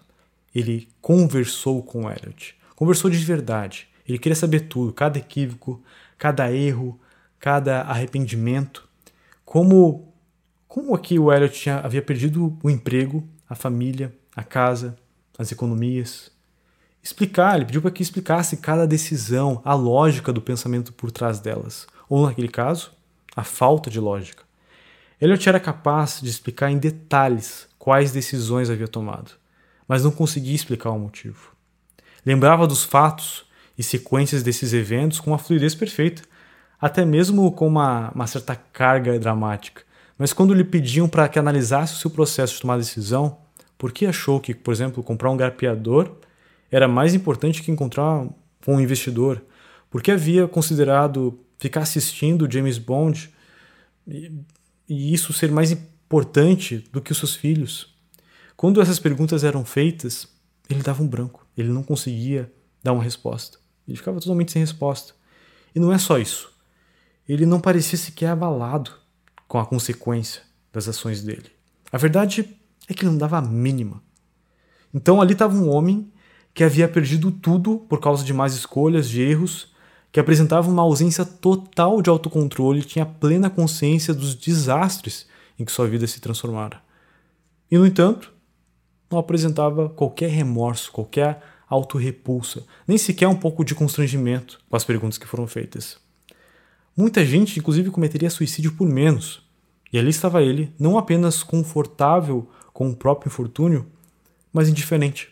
[0.55, 2.57] Ele conversou com Elliot.
[2.75, 3.89] Conversou de verdade.
[4.09, 5.83] Ele queria saber tudo, cada equívoco,
[6.17, 6.99] cada erro,
[7.39, 8.89] cada arrependimento.
[9.45, 10.11] Como
[10.71, 14.97] como aqui o Elliot tinha, havia perdido o emprego, a família, a casa,
[15.37, 16.31] as economias.
[17.03, 21.87] Explicar, ele pediu para que explicasse cada decisão, a lógica do pensamento por trás delas.
[22.09, 22.93] Ou, naquele caso,
[23.35, 24.43] a falta de lógica.
[25.21, 29.33] Elliot era capaz de explicar em detalhes quais decisões havia tomado,
[29.87, 31.53] mas não conseguia explicar o motivo.
[32.25, 33.45] Lembrava dos fatos
[33.77, 36.23] e sequências desses eventos com uma fluidez perfeita,
[36.81, 39.83] até mesmo com uma, uma certa carga dramática,
[40.19, 43.39] mas quando lhe pediam para que analisasse o seu processo de tomar decisão,
[43.79, 46.17] por que achou que, por exemplo, comprar um garpeador
[46.71, 48.27] era mais importante que encontrar
[48.67, 49.45] um investidor?
[49.91, 53.31] Por que havia considerado ficar assistindo James Bond
[54.07, 54.33] e,
[54.89, 57.95] e isso ser mais importante do que os seus filhos?
[58.57, 60.29] Quando essas perguntas eram feitas,
[60.69, 62.53] ele dava um branco, ele não conseguia
[62.83, 63.59] dar uma resposta.
[63.87, 65.15] Ele ficava totalmente sem resposta.
[65.75, 66.53] E não é só isso.
[67.29, 68.93] Ele não parecia sequer abalado
[69.49, 70.43] com a consequência
[70.73, 71.51] das ações dele.
[71.91, 72.57] A verdade
[72.89, 74.03] é que ele não dava a mínima.
[74.95, 76.13] Então ali estava um homem
[76.53, 79.69] que havia perdido tudo por causa de más escolhas, de erros,
[80.13, 85.27] que apresentava uma ausência total de autocontrole e tinha plena consciência dos desastres
[85.59, 86.83] em que sua vida se transformara.
[87.71, 88.33] E, no entanto,
[89.11, 95.19] não apresentava qualquer remorso, qualquer autorrepulsa, nem sequer um pouco de constrangimento com as perguntas
[95.19, 95.99] que foram feitas.
[96.97, 99.49] Muita gente, inclusive, cometeria suicídio por menos.
[99.93, 103.87] E ali estava ele, não apenas confortável com o próprio infortúnio,
[104.53, 105.30] mas indiferente.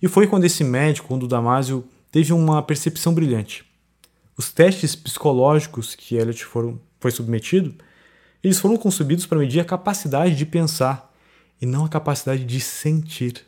[0.00, 3.64] E foi quando esse médico, quando o Damásio, teve uma percepção brilhante.
[4.36, 7.74] Os testes psicológicos que Elliot foram, foi submetido,
[8.42, 11.12] eles foram concebidos para medir a capacidade de pensar
[11.60, 13.44] e não a capacidade de sentir.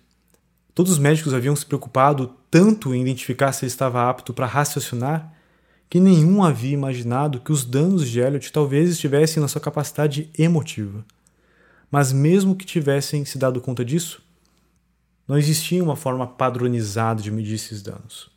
[0.75, 5.35] Todos os médicos haviam se preocupado tanto em identificar se ele estava apto para raciocinar
[5.91, 11.05] que nenhum havia imaginado que os danos de Elliot talvez estivessem na sua capacidade emotiva.
[11.91, 14.23] Mas mesmo que tivessem se dado conta disso,
[15.29, 18.31] não existia uma forma padronizada de medir esses danos.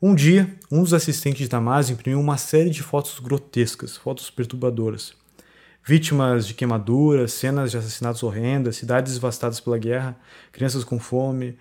[0.00, 5.14] Um dia, um dos assistentes de Damasio imprimiu uma série de fotos grotescas, fotos perturbadoras.
[5.84, 10.16] Vítimas de queimaduras, cenas de assassinatos horrendas, cidades devastadas pela guerra,
[10.52, 11.56] crianças com fome,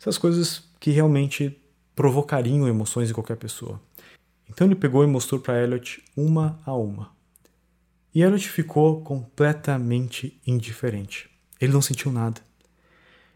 [0.00, 1.56] essas coisas que realmente
[1.94, 3.80] provocariam emoções em qualquer pessoa.
[4.48, 7.10] Então ele pegou e mostrou para Elliot uma a uma.
[8.14, 11.30] E Elliot ficou completamente indiferente.
[11.60, 12.40] Ele não sentiu nada.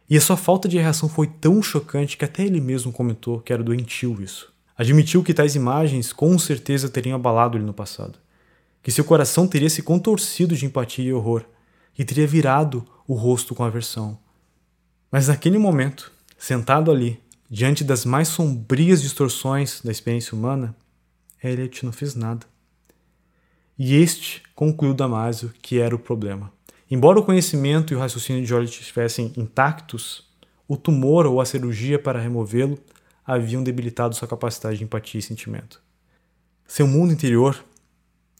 [0.09, 3.53] E a sua falta de reação foi tão chocante que até ele mesmo comentou que
[3.53, 4.53] era doentio isso.
[4.77, 8.19] Admitiu que tais imagens com certeza teriam abalado ele no passado,
[8.83, 11.45] que seu coração teria se contorcido de empatia e horror,
[11.99, 14.19] e teria virado o rosto com aversão.
[15.11, 17.19] Mas naquele momento, sentado ali,
[17.51, 20.77] diante das mais sombrias distorções da experiência humana,
[21.43, 22.47] Elliot não fez nada.
[23.79, 26.53] E este concluiu Damásio que era o problema.
[26.91, 30.25] Embora o conhecimento e o raciocínio de Jolly estivessem intactos,
[30.69, 32.79] o tumor ou a cirurgia para removê-lo
[33.25, 35.81] haviam debilitado sua capacidade de empatia e sentimento.
[36.67, 37.65] Seu mundo interior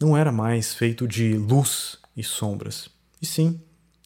[0.01, 2.89] não era mais feito de luz e sombras,
[3.21, 3.61] e sim,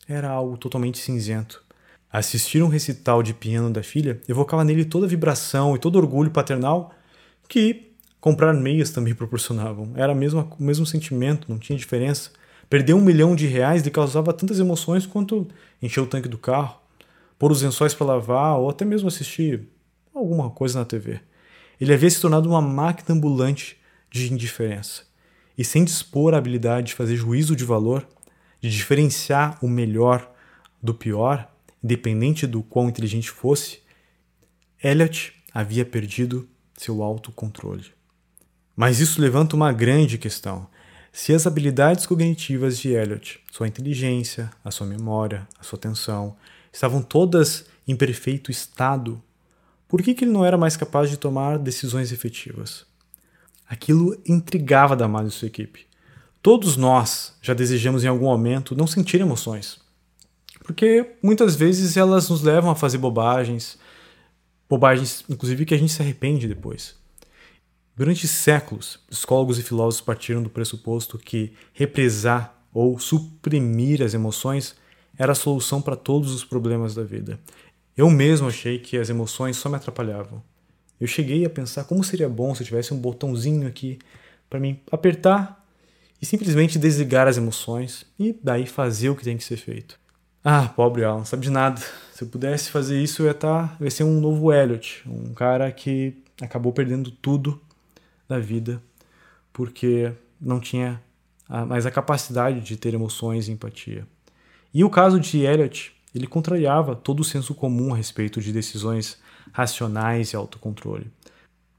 [0.09, 1.63] era algo totalmente cinzento.
[2.13, 6.31] Assistir um recital de piano da filha evocava nele toda a vibração e todo orgulho
[6.31, 6.93] paternal
[7.49, 9.93] que comprar meias também proporcionavam.
[9.95, 12.31] Era mesmo o mesmo sentimento, não tinha diferença.
[12.71, 15.49] Perder um milhão de reais lhe causava tantas emoções quanto
[15.83, 16.81] encher o tanque do carro,
[17.37, 19.69] pôr os lençóis para lavar ou até mesmo assistir
[20.15, 21.21] alguma coisa na TV.
[21.81, 23.77] Ele havia se tornado uma máquina ambulante
[24.09, 25.03] de indiferença.
[25.59, 28.07] E sem dispor a habilidade de fazer juízo de valor,
[28.61, 30.31] de diferenciar o melhor
[30.81, 31.51] do pior,
[31.83, 33.81] independente do quão inteligente fosse,
[34.83, 37.87] Elliot havia perdido seu autocontrole.
[38.77, 40.69] Mas isso levanta uma grande questão.
[41.13, 46.37] Se as habilidades cognitivas de Elliot, sua inteligência, a sua memória, a sua atenção,
[46.73, 49.21] estavam todas em perfeito estado,
[49.89, 52.87] por que, que ele não era mais capaz de tomar decisões efetivas?
[53.69, 55.87] Aquilo intrigava Damasio e sua equipe.
[56.41, 59.81] Todos nós já desejamos em algum momento não sentir emoções,
[60.63, 63.77] porque muitas vezes elas nos levam a fazer bobagens,
[64.69, 67.00] bobagens inclusive que a gente se arrepende depois.
[67.97, 74.75] Durante séculos, psicólogos e filósofos partiram do pressuposto que represar ou suprimir as emoções
[75.19, 77.39] era a solução para todos os problemas da vida.
[77.97, 80.43] Eu mesmo achei que as emoções só me atrapalhavam.
[81.01, 83.99] Eu cheguei a pensar como seria bom se eu tivesse um botãozinho aqui
[84.49, 85.65] para mim apertar
[86.21, 89.99] e simplesmente desligar as emoções e daí fazer o que tem que ser feito.
[90.43, 91.81] Ah, pobre Alan, sabe de nada.
[92.15, 95.35] Se eu pudesse fazer isso, eu ia, tá, eu ia ser um novo Elliot, um
[95.35, 97.61] cara que acabou perdendo tudo
[98.31, 98.81] da vida,
[99.53, 101.03] porque não tinha
[101.67, 104.07] mais a capacidade de ter emoções e empatia.
[104.73, 109.19] E o caso de Elliot, ele contrariava todo o senso comum a respeito de decisões
[109.53, 111.11] racionais e autocontrole.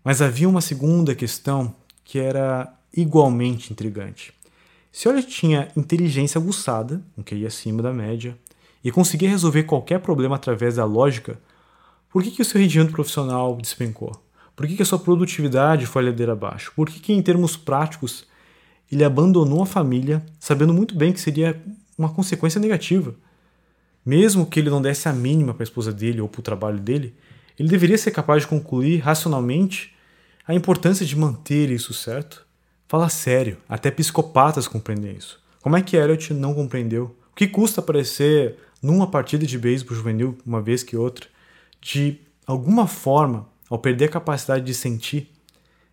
[0.03, 1.73] Mas havia uma segunda questão
[2.03, 4.33] que era igualmente intrigante.
[4.91, 8.37] Se Elliot tinha inteligência aguçada, um QI acima da média,
[8.83, 11.39] e conseguia resolver qualquer problema através da lógica,
[12.09, 14.11] por que, que o seu rendimento profissional despencou?
[14.55, 16.71] Por que, que a sua produtividade foi a ladeira abaixo?
[16.75, 18.25] Por que, que, em termos práticos,
[18.91, 21.61] ele abandonou a família, sabendo muito bem que seria
[21.97, 23.15] uma consequência negativa?
[24.05, 26.79] Mesmo que ele não desse a mínima para a esposa dele ou para o trabalho
[26.79, 27.15] dele,
[27.57, 29.95] ele deveria ser capaz de concluir racionalmente
[30.47, 32.45] a importância de manter isso certo?
[32.87, 35.39] Fala sério, até psicopatas compreendem isso.
[35.61, 37.15] Como é que Elliot não compreendeu?
[37.31, 41.27] O que custa aparecer numa partida de beisebol juvenil uma vez que outra?
[41.79, 45.31] De alguma forma ao perder a capacidade de sentir,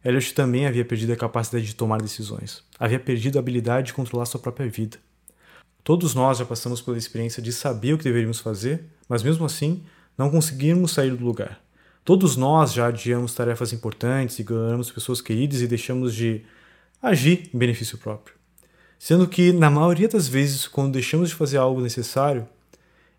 [0.04, 2.64] Elliot também havia perdido a capacidade de tomar decisões.
[2.76, 4.98] Havia perdido a habilidade de controlar sua própria vida.
[5.84, 9.84] Todos nós já passamos pela experiência de saber o que deveríamos fazer, mas mesmo assim
[10.18, 11.60] não conseguimos sair do lugar.
[12.04, 16.42] Todos nós já adiamos tarefas importantes, ignoramos pessoas queridas e deixamos de
[17.00, 18.34] agir em benefício próprio.
[18.98, 22.48] Sendo que, na maioria das vezes, quando deixamos de fazer algo necessário,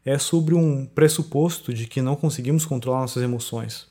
[0.03, 3.88] é sobre um pressuposto de que não conseguimos controlar nossas emoções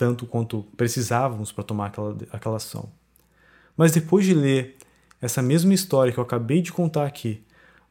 [0.00, 2.88] tanto quanto precisávamos para tomar aquela, aquela ação.
[3.76, 4.78] Mas depois de ler
[5.20, 7.44] essa mesma história que eu acabei de contar aqui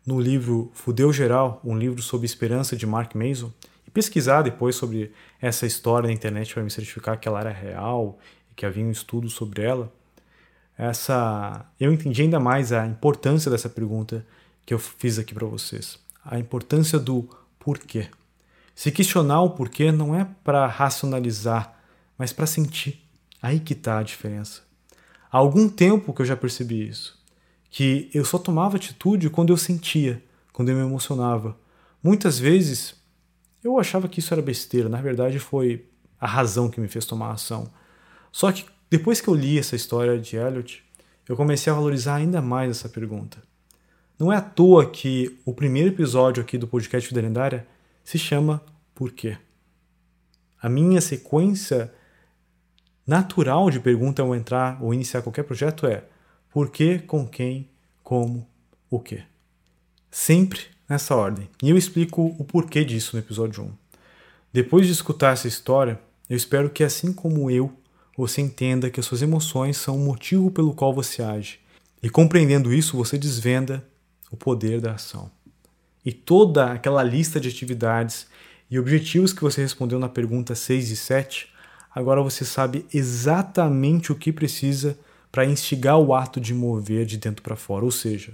[0.03, 3.53] no livro Fudeu Geral, um livro sobre esperança de Mark Mason,
[3.85, 8.17] e pesquisar depois sobre essa história na internet para me certificar que ela era real
[8.51, 9.93] e que havia um estudo sobre ela,
[10.75, 14.25] essa eu entendi ainda mais a importância dessa pergunta
[14.65, 15.99] que eu fiz aqui para vocês.
[16.25, 17.29] A importância do
[17.59, 18.07] porquê.
[18.73, 21.78] Se questionar o porquê não é para racionalizar,
[22.19, 23.01] mas para sentir.
[23.41, 24.61] Aí que está a diferença.
[25.31, 27.17] Há algum tempo que eu já percebi isso,
[27.69, 30.21] que eu só tomava atitude quando eu sentia,
[30.51, 31.57] quando eu me emocionava.
[32.03, 32.95] Muitas vezes
[33.63, 35.85] eu achava que isso era besteira, na verdade foi
[36.19, 37.71] a razão que me fez tomar ação.
[38.31, 40.83] Só que depois que eu li essa história de Elliot,
[41.27, 43.37] eu comecei a valorizar ainda mais essa pergunta.
[44.17, 47.65] Não é à toa que o primeiro episódio aqui do podcast Vida Lendária
[48.03, 48.61] se chama
[48.93, 49.37] Por quê?
[50.61, 51.93] A minha sequência
[53.09, 56.03] natural de pergunta ao entrar ou iniciar qualquer projeto é
[56.51, 57.67] por quê, com quem,
[58.03, 58.47] como,
[58.89, 59.23] o quê.
[60.09, 61.49] Sempre nessa ordem.
[61.61, 63.71] E eu explico o porquê disso no episódio 1.
[64.53, 65.99] Depois de escutar essa história,
[66.29, 67.71] eu espero que, assim como eu,
[68.15, 71.59] você entenda que as suas emoções são o motivo pelo qual você age.
[72.01, 73.83] E compreendendo isso, você desvenda
[74.31, 75.31] o poder da ação
[76.05, 78.27] e toda aquela lista de atividades
[78.69, 81.51] e objetivos que você respondeu na pergunta 6 e 7,
[81.93, 84.97] agora você sabe exatamente o que precisa
[85.31, 88.33] para instigar o ato de mover de dentro para fora, ou seja,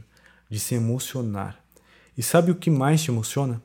[0.49, 1.59] de se emocionar.
[2.17, 3.61] E sabe o que mais te emociona?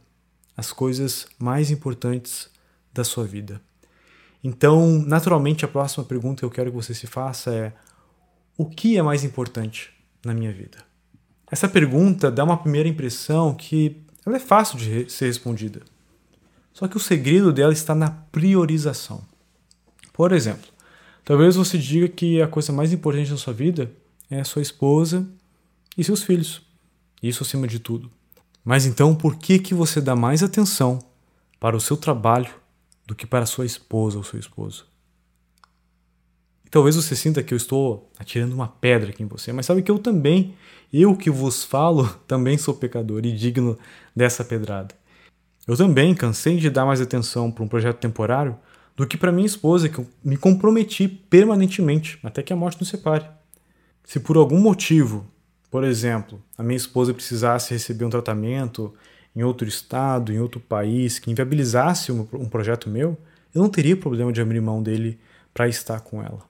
[0.57, 2.51] As coisas mais importantes
[2.93, 3.61] da sua vida.
[4.43, 7.73] Então, naturalmente, a próxima pergunta que eu quero que você se faça é:
[8.57, 9.91] o que é mais importante
[10.25, 10.79] na minha vida?
[11.51, 15.83] Essa pergunta dá uma primeira impressão que ela é fácil de ser respondida.
[16.73, 19.23] Só que o segredo dela está na priorização.
[20.21, 20.69] Por exemplo,
[21.25, 23.91] talvez você diga que a coisa mais importante na sua vida
[24.31, 25.27] é sua esposa
[25.97, 26.61] e seus filhos.
[27.23, 28.11] Isso acima de tudo.
[28.63, 30.99] Mas então, por que que você dá mais atenção
[31.59, 32.51] para o seu trabalho
[33.07, 34.85] do que para sua esposa ou seu esposo?
[36.71, 39.91] talvez você sinta que eu estou atirando uma pedra aqui em você, mas sabe que
[39.91, 40.55] eu também,
[40.93, 43.79] eu que vos falo, também sou pecador e digno
[44.15, 44.95] dessa pedrada.
[45.67, 48.55] Eu também cansei de dar mais atenção para um projeto temporário
[49.01, 52.91] do que para minha esposa, que eu me comprometi permanentemente até que a morte nos
[52.91, 53.25] separe.
[54.05, 55.27] Se por algum motivo,
[55.71, 58.93] por exemplo, a minha esposa precisasse receber um tratamento
[59.35, 63.17] em outro estado, em outro país, que inviabilizasse um, um projeto meu,
[63.55, 65.19] eu não teria problema de abrir mão dele
[65.55, 66.43] para estar com ela.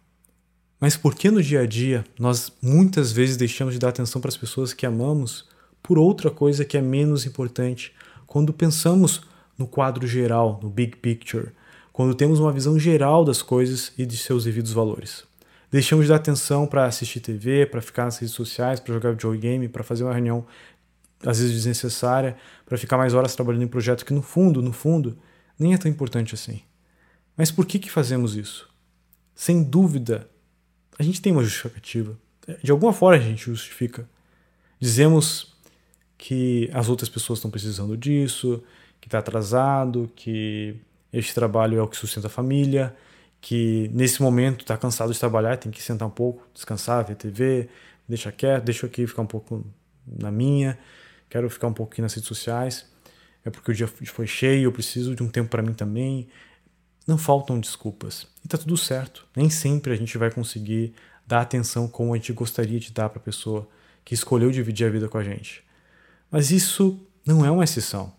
[0.80, 4.28] Mas por que no dia a dia nós muitas vezes deixamos de dar atenção para
[4.28, 5.48] as pessoas que amamos
[5.80, 7.94] por outra coisa que é menos importante?
[8.26, 9.22] Quando pensamos
[9.56, 11.52] no quadro geral, no big picture,
[12.00, 15.22] quando temos uma visão geral das coisas e de seus devidos valores.
[15.70, 19.68] Deixamos de dar atenção para assistir TV, para ficar nas redes sociais, para jogar videogame,
[19.68, 20.46] para fazer uma reunião
[21.22, 25.18] às vezes desnecessária, para ficar mais horas trabalhando em projetos que no fundo, no fundo,
[25.58, 26.62] nem é tão importante assim.
[27.36, 28.66] Mas por que que fazemos isso?
[29.34, 30.26] Sem dúvida,
[30.98, 32.18] a gente tem uma justificativa.
[32.64, 34.08] De alguma forma a gente justifica.
[34.80, 35.54] Dizemos
[36.16, 38.64] que as outras pessoas estão precisando disso,
[38.98, 40.80] que está atrasado, que
[41.12, 42.94] este trabalho é o que sustenta a família,
[43.40, 47.68] que nesse momento está cansado de trabalhar, tem que sentar um pouco, descansar, ver TV,
[48.08, 49.64] deixa quieto, deixa aqui ficar um pouco
[50.06, 50.78] na minha,
[51.28, 52.86] quero ficar um aqui nas redes sociais,
[53.44, 56.28] é porque o dia foi cheio, eu preciso de um tempo para mim também,
[57.06, 58.26] não faltam desculpas.
[58.44, 59.26] E tá tudo certo.
[59.34, 60.94] Nem sempre a gente vai conseguir
[61.26, 63.68] dar atenção como a gente gostaria de dar para a pessoa
[64.04, 65.64] que escolheu dividir a vida com a gente.
[66.30, 68.12] Mas isso não é uma exceção.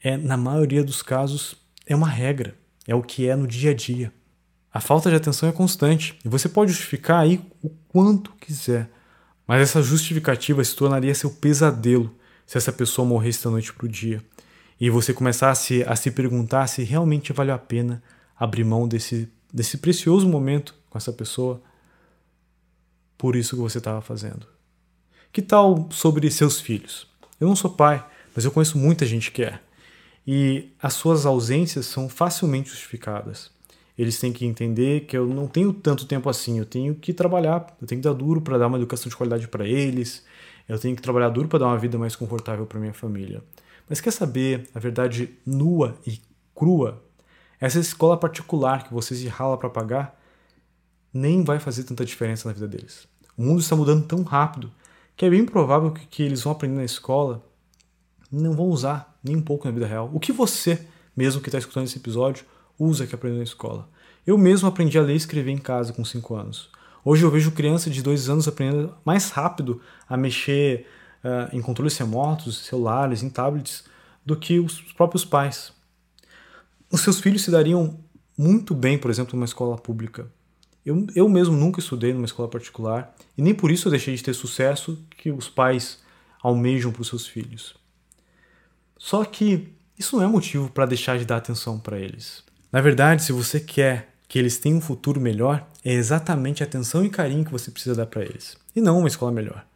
[0.00, 1.56] É, na maioria dos casos,
[1.86, 2.54] é uma regra.
[2.86, 4.12] É o que é no dia a dia.
[4.72, 8.90] A falta de atenção é constante e você pode justificar aí o quanto quiser.
[9.46, 12.14] Mas essa justificativa se tornaria seu pesadelo
[12.46, 14.22] se essa pessoa morresse da noite para o dia
[14.80, 18.02] e você começasse a se perguntar se realmente vale a pena
[18.36, 21.62] abrir mão desse, desse precioso momento com essa pessoa
[23.16, 24.46] por isso que você estava fazendo.
[25.32, 27.06] Que tal sobre seus filhos?
[27.38, 28.04] Eu não sou pai,
[28.34, 29.60] mas eu conheço muita gente que é.
[30.26, 33.50] E as suas ausências são facilmente justificadas.
[33.98, 37.76] Eles têm que entender que eu não tenho tanto tempo assim, eu tenho que trabalhar,
[37.80, 40.24] eu tenho que dar duro para dar uma educação de qualidade para eles,
[40.68, 43.42] eu tenho que trabalhar duro para dar uma vida mais confortável para minha família.
[43.88, 46.20] Mas quer saber a verdade nua e
[46.54, 47.02] crua?
[47.60, 50.18] Essa escola particular que você se rala para pagar
[51.12, 53.06] nem vai fazer tanta diferença na vida deles.
[53.36, 54.72] O mundo está mudando tão rápido
[55.14, 57.44] que é bem provável que, que eles vão aprender na escola
[58.30, 60.10] não vão usar nem um pouco na vida real.
[60.12, 60.86] O que você,
[61.16, 62.44] mesmo que está escutando esse episódio,
[62.78, 63.88] usa que aprendeu na escola?
[64.26, 66.70] Eu mesmo aprendi a ler e escrever em casa com 5 anos.
[67.04, 70.86] Hoje eu vejo crianças de 2 anos aprendendo mais rápido a mexer
[71.24, 73.84] uh, em controles remotos, celulares, em tablets,
[74.24, 75.72] do que os próprios pais.
[76.90, 77.98] Os seus filhos se dariam
[78.38, 80.30] muito bem, por exemplo, numa escola pública.
[80.84, 84.22] Eu, eu mesmo nunca estudei numa escola particular e nem por isso eu deixei de
[84.22, 86.00] ter sucesso que os pais
[86.42, 87.74] almejam para os seus filhos.
[89.04, 89.66] Só que,
[89.98, 92.44] isso não é motivo para deixar de dar atenção para eles.
[92.70, 97.04] Na verdade, se você quer que eles tenham um futuro melhor, é exatamente a atenção
[97.04, 99.66] e carinho que você precisa dar para eles, e não uma escola melhor.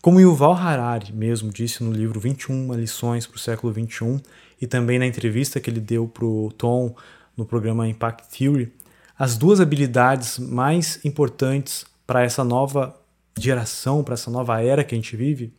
[0.00, 4.20] Como Yuval Harari mesmo disse no livro 21 lições para o século 21
[4.62, 6.94] e também na entrevista que ele deu para o Tom
[7.36, 8.72] no programa Impact Theory,
[9.18, 12.96] as duas habilidades mais importantes para essa nova
[13.36, 15.52] geração, para essa nova era que a gente vive,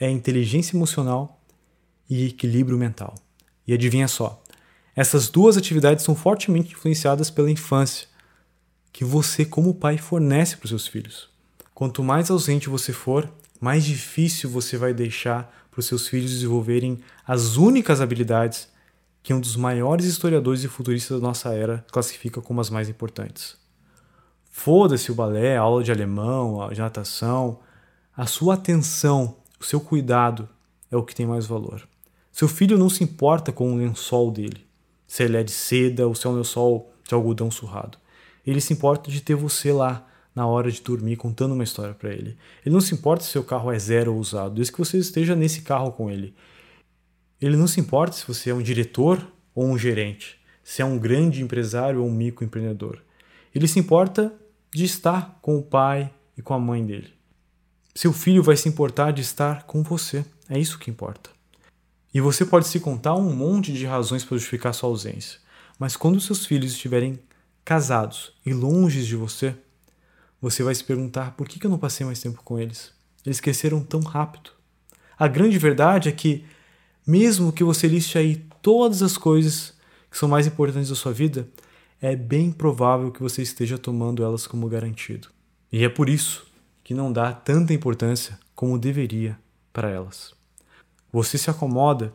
[0.00, 1.39] é inteligência emocional
[2.10, 3.14] e equilíbrio mental.
[3.66, 4.42] E adivinha só,
[4.94, 8.08] essas duas atividades são fortemente influenciadas pela infância,
[8.92, 11.30] que você, como pai, fornece para os seus filhos.
[11.72, 13.30] Quanto mais ausente você for,
[13.60, 18.68] mais difícil você vai deixar para os seus filhos desenvolverem as únicas habilidades
[19.22, 23.56] que um dos maiores historiadores e futuristas da nossa era classifica como as mais importantes.
[24.50, 27.60] Foda-se o balé, a aula de alemão, a de natação.
[28.16, 30.48] A sua atenção, o seu cuidado
[30.90, 31.86] é o que tem mais valor.
[32.32, 34.66] Seu filho não se importa com o lençol dele,
[35.06, 37.98] se ele é de seda ou se é um lençol de algodão surrado.
[38.46, 42.10] Ele se importa de ter você lá na hora de dormir contando uma história para
[42.10, 42.36] ele.
[42.64, 45.34] Ele não se importa se seu carro é zero ou usado, desde que você esteja
[45.34, 46.34] nesse carro com ele.
[47.40, 50.98] Ele não se importa se você é um diretor ou um gerente, se é um
[50.98, 52.98] grande empresário ou um microempreendedor.
[53.54, 54.32] Ele se importa
[54.72, 57.12] de estar com o pai e com a mãe dele.
[57.94, 60.24] Seu filho vai se importar de estar com você.
[60.48, 61.30] É isso que importa.
[62.12, 65.38] E você pode se contar um monte de razões para justificar sua ausência,
[65.78, 67.18] mas quando seus filhos estiverem
[67.64, 69.54] casados e longe de você,
[70.40, 72.92] você vai se perguntar por que eu não passei mais tempo com eles?
[73.24, 74.50] Eles cresceram tão rápido.
[75.18, 76.44] A grande verdade é que,
[77.06, 79.74] mesmo que você liste aí todas as coisas
[80.10, 81.46] que são mais importantes da sua vida,
[82.00, 85.28] é bem provável que você esteja tomando elas como garantido.
[85.70, 86.46] E é por isso
[86.82, 89.38] que não dá tanta importância como deveria
[89.72, 90.39] para elas.
[91.12, 92.12] Você se acomoda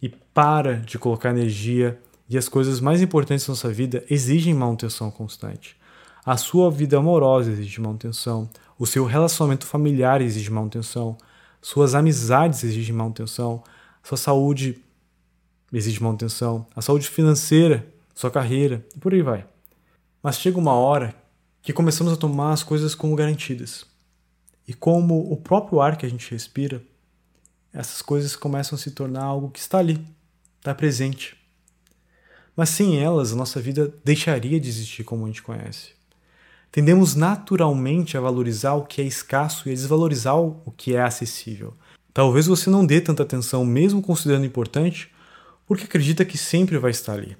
[0.00, 5.10] e para de colocar energia e as coisas mais importantes da sua vida exigem manutenção
[5.10, 5.76] constante.
[6.24, 8.48] A sua vida amorosa exige manutenção,
[8.78, 11.16] o seu relacionamento familiar exige manutenção,
[11.60, 13.62] suas amizades exigem manutenção,
[14.02, 14.82] sua saúde
[15.72, 19.46] exige manutenção, a saúde financeira, sua carreira e por aí vai.
[20.22, 21.14] Mas chega uma hora
[21.62, 23.84] que começamos a tomar as coisas como garantidas.
[24.66, 26.82] E como o próprio ar que a gente respira,
[27.72, 30.04] essas coisas começam a se tornar algo que está ali,
[30.58, 31.36] está presente.
[32.54, 35.92] Mas sem elas, a nossa vida deixaria de existir como a gente conhece.
[36.70, 41.74] Tendemos naturalmente a valorizar o que é escasso e a desvalorizar o que é acessível.
[42.14, 45.10] Talvez você não dê tanta atenção, mesmo considerando importante,
[45.66, 47.36] porque acredita que sempre vai estar ali.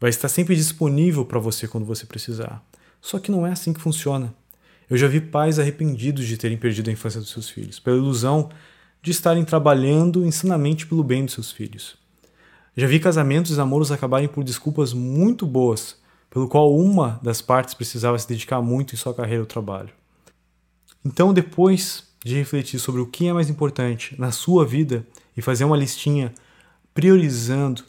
[0.00, 2.64] Vai estar sempre disponível para você quando você precisar.
[3.00, 4.34] Só que não é assim que funciona.
[4.88, 8.50] Eu já vi pais arrependidos de terem perdido a infância dos seus filhos, pela ilusão
[9.02, 11.96] de estarem trabalhando insanamente pelo bem dos seus filhos.
[12.76, 15.98] Já vi casamentos e namoros acabarem por desculpas muito boas
[16.28, 19.90] pelo qual uma das partes precisava se dedicar muito em sua carreira ou trabalho.
[21.04, 25.06] Então, depois de refletir sobre o que é mais importante na sua vida
[25.36, 26.32] e fazer uma listinha
[26.94, 27.82] priorizando,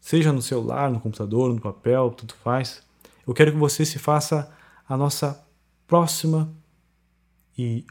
[0.00, 2.82] seja no celular, no computador, no papel, tudo faz,
[3.26, 4.50] eu quero que você se faça
[4.88, 5.42] a nossa
[5.86, 6.52] próxima
[7.56, 7.84] e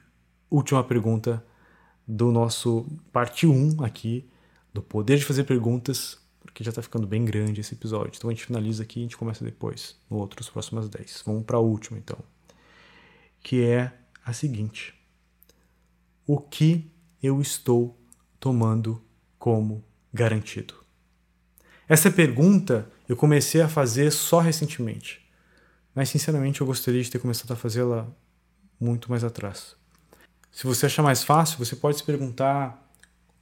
[0.49, 1.43] última pergunta
[2.11, 4.27] do nosso parte 1 aqui
[4.73, 8.11] do poder de fazer perguntas porque já está ficando bem grande esse episódio.
[8.17, 11.21] Então a gente finaliza aqui e a gente começa depois, no outro, as próximas 10.
[11.23, 12.17] Vamos para a última então,
[13.43, 13.93] que é
[14.25, 14.95] a seguinte:
[16.25, 16.91] O que
[17.21, 17.95] eu estou
[18.39, 18.99] tomando
[19.37, 20.73] como garantido?
[21.87, 25.23] Essa pergunta eu comecei a fazer só recentemente,
[25.93, 28.07] mas sinceramente eu gostaria de ter começado a fazê-la
[28.79, 29.78] muito mais atrás.
[30.51, 32.89] Se você achar mais fácil, você pode se perguntar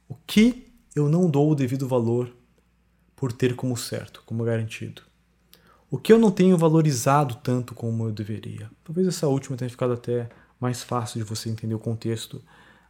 [0.08, 2.34] o que eu não dou o devido valor
[3.14, 5.02] por ter como certo, como garantido.
[5.90, 8.70] O que eu não tenho valorizado tanto como eu deveria?
[8.84, 10.28] Talvez essa última tenha ficado até
[10.60, 12.42] mais fácil de você entender o contexto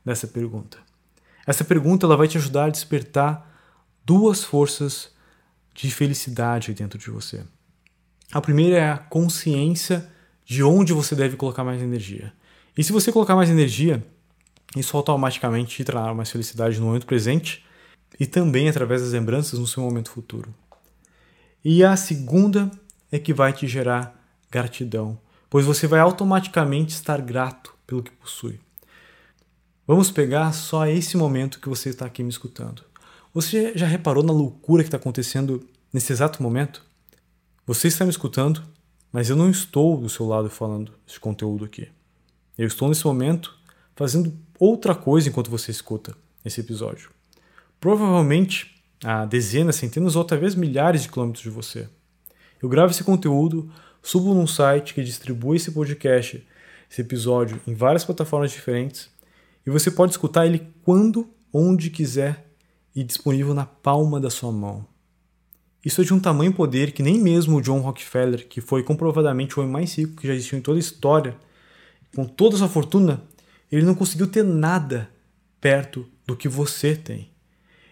[0.05, 0.79] dessa pergunta.
[1.47, 3.49] Essa pergunta ela vai te ajudar a despertar
[4.05, 5.13] duas forças
[5.75, 7.45] de felicidade dentro de você.
[8.33, 10.11] A primeira é a consciência
[10.45, 12.33] de onde você deve colocar mais energia.
[12.79, 14.07] E se você colocar mais energia,
[14.77, 17.65] isso automaticamente te trará mais felicidade no momento presente
[18.21, 20.55] e também através das lembranças no seu momento futuro.
[21.65, 22.71] E a segunda
[23.11, 24.17] é que vai te gerar
[24.49, 25.19] gratidão,
[25.51, 28.61] pois você vai automaticamente estar grato pelo que possui.
[29.85, 32.85] Vamos pegar só esse momento que você está aqui me escutando.
[33.35, 36.85] Você já reparou na loucura que está acontecendo nesse exato momento?
[37.67, 38.63] Você está me escutando,
[39.13, 41.89] mas eu não estou do seu lado falando esse conteúdo aqui.
[42.59, 43.57] Eu estou nesse momento
[43.95, 47.11] fazendo outra coisa enquanto você escuta esse episódio.
[47.79, 51.89] Provavelmente a dezenas, centenas ou talvez milhares de quilômetros de você.
[52.61, 53.71] Eu gravo esse conteúdo,
[54.03, 56.45] subo num site que distribui esse podcast,
[56.91, 59.09] esse episódio, em várias plataformas diferentes,
[59.65, 62.45] e você pode escutar ele quando, onde quiser
[62.93, 64.85] e disponível na palma da sua mão.
[65.85, 69.57] Isso é de um tamanho poder que nem mesmo o John Rockefeller, que foi comprovadamente
[69.57, 71.37] o homem mais rico que já existiu em toda a história,
[72.15, 73.23] com toda a sua fortuna,
[73.71, 75.11] ele não conseguiu ter nada
[75.61, 77.31] perto do que você tem.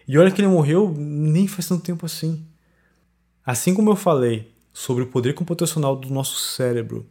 [0.07, 2.45] E olha que ele morreu nem faz tanto tempo assim.
[3.45, 7.05] Assim como eu falei sobre o poder computacional do nosso cérebro,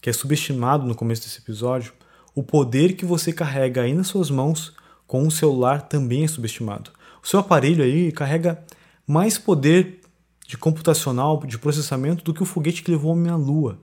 [0.00, 1.92] que é subestimado no começo desse episódio,
[2.34, 4.72] o poder que você carrega aí nas suas mãos
[5.06, 6.90] com o celular também é subestimado.
[7.22, 8.64] O seu aparelho aí carrega
[9.06, 10.00] mais poder
[10.46, 13.78] de computacional, de processamento, do que o foguete que levou o homem à Lua.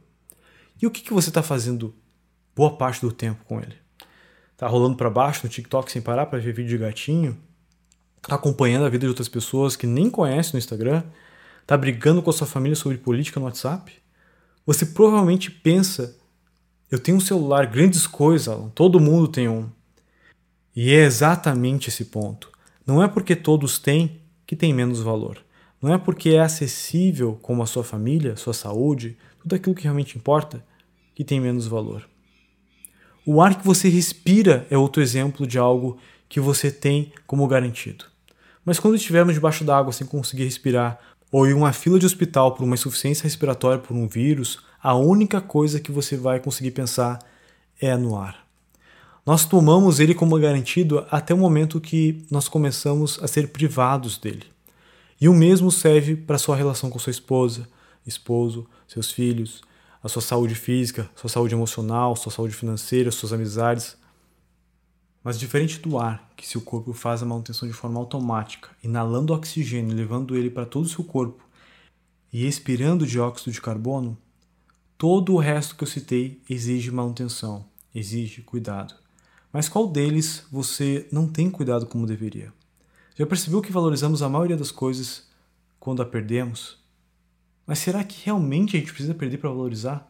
[0.82, 1.94] E o que, que você está fazendo
[2.58, 3.76] boa parte do tempo com ele?
[4.58, 7.38] Tá rolando para baixo no TikTok sem parar para ver vídeo de gatinho?
[8.24, 11.04] Tá acompanhando a vida de outras pessoas que nem conhece no Instagram?
[11.68, 13.94] Tá brigando com a sua família sobre política no WhatsApp?
[14.66, 16.18] Você provavelmente pensa:
[16.90, 19.70] eu tenho um celular, grandes coisas, todo mundo tem um.
[20.76, 22.52] E é exatamente esse ponto.
[22.86, 25.44] Não é porque todos têm que tem menos valor.
[25.80, 30.18] Não é porque é acessível como a sua família, sua saúde, tudo aquilo que realmente
[30.18, 30.66] importa,
[31.14, 32.08] que tem menos valor.
[33.30, 35.98] O ar que você respira é outro exemplo de algo
[36.30, 38.06] que você tem como garantido.
[38.64, 40.98] Mas quando estivermos debaixo d'água sem conseguir respirar,
[41.30, 45.42] ou em uma fila de hospital por uma insuficiência respiratória por um vírus, a única
[45.42, 47.20] coisa que você vai conseguir pensar
[47.82, 48.48] é no ar.
[49.26, 54.46] Nós tomamos ele como garantido até o momento que nós começamos a ser privados dele.
[55.20, 57.68] E o mesmo serve para sua relação com sua esposa,
[58.06, 59.62] esposo, seus filhos,
[60.08, 63.98] a sua saúde física, sua saúde emocional, sua saúde financeira, suas amizades.
[65.22, 69.94] Mas diferente do ar, que seu corpo faz a manutenção de forma automática, inalando oxigênio,
[69.94, 71.44] levando ele para todo o seu corpo
[72.32, 74.18] e expirando dióxido de carbono,
[74.98, 78.96] todo o resto que eu citei exige manutenção, exige cuidado.
[79.52, 82.54] Mas qual deles você não tem cuidado como deveria?
[83.14, 85.28] Já percebeu que valorizamos a maioria das coisas
[85.82, 86.78] quando a perdemos?
[87.68, 90.10] Mas será que realmente a gente precisa perder para valorizar?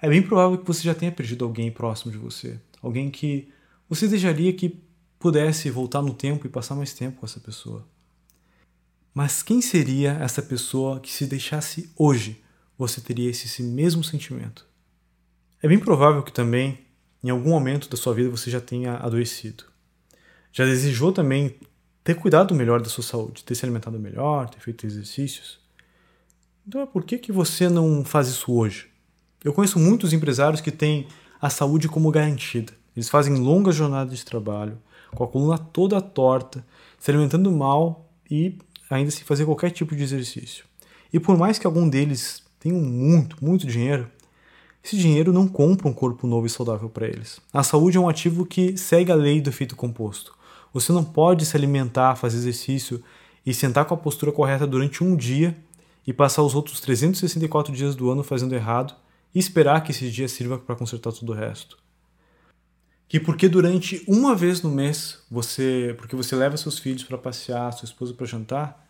[0.00, 3.48] É bem provável que você já tenha perdido alguém próximo de você, alguém que
[3.88, 4.78] você desejaria que
[5.18, 7.86] pudesse voltar no tempo e passar mais tempo com essa pessoa.
[9.14, 12.42] Mas quem seria essa pessoa que, se deixasse hoje,
[12.76, 14.66] você teria esse, esse mesmo sentimento?
[15.62, 16.80] É bem provável que também
[17.22, 19.64] em algum momento da sua vida você já tenha adoecido.
[20.52, 21.56] Já desejou também
[22.02, 25.61] ter cuidado melhor da sua saúde, ter se alimentado melhor, ter feito exercícios.
[26.66, 28.88] Então, por que, que você não faz isso hoje?
[29.42, 31.08] Eu conheço muitos empresários que têm
[31.40, 32.72] a saúde como garantida.
[32.96, 34.78] Eles fazem longas jornadas de trabalho,
[35.12, 36.64] com a coluna toda torta,
[37.00, 38.58] se alimentando mal e
[38.88, 40.64] ainda sem fazer qualquer tipo de exercício.
[41.12, 44.08] E por mais que algum deles tenham muito, muito dinheiro,
[44.84, 47.40] esse dinheiro não compra um corpo novo e saudável para eles.
[47.52, 50.32] A saúde é um ativo que segue a lei do efeito composto.
[50.72, 53.02] Você não pode se alimentar, fazer exercício
[53.44, 55.56] e sentar com a postura correta durante um dia
[56.06, 58.94] e passar os outros 364 dias do ano fazendo errado
[59.34, 61.78] e esperar que esse dia sirva para consertar todo o resto.
[63.08, 67.72] Que porque durante uma vez no mês você, porque você leva seus filhos para passear,
[67.72, 68.88] sua esposa para jantar,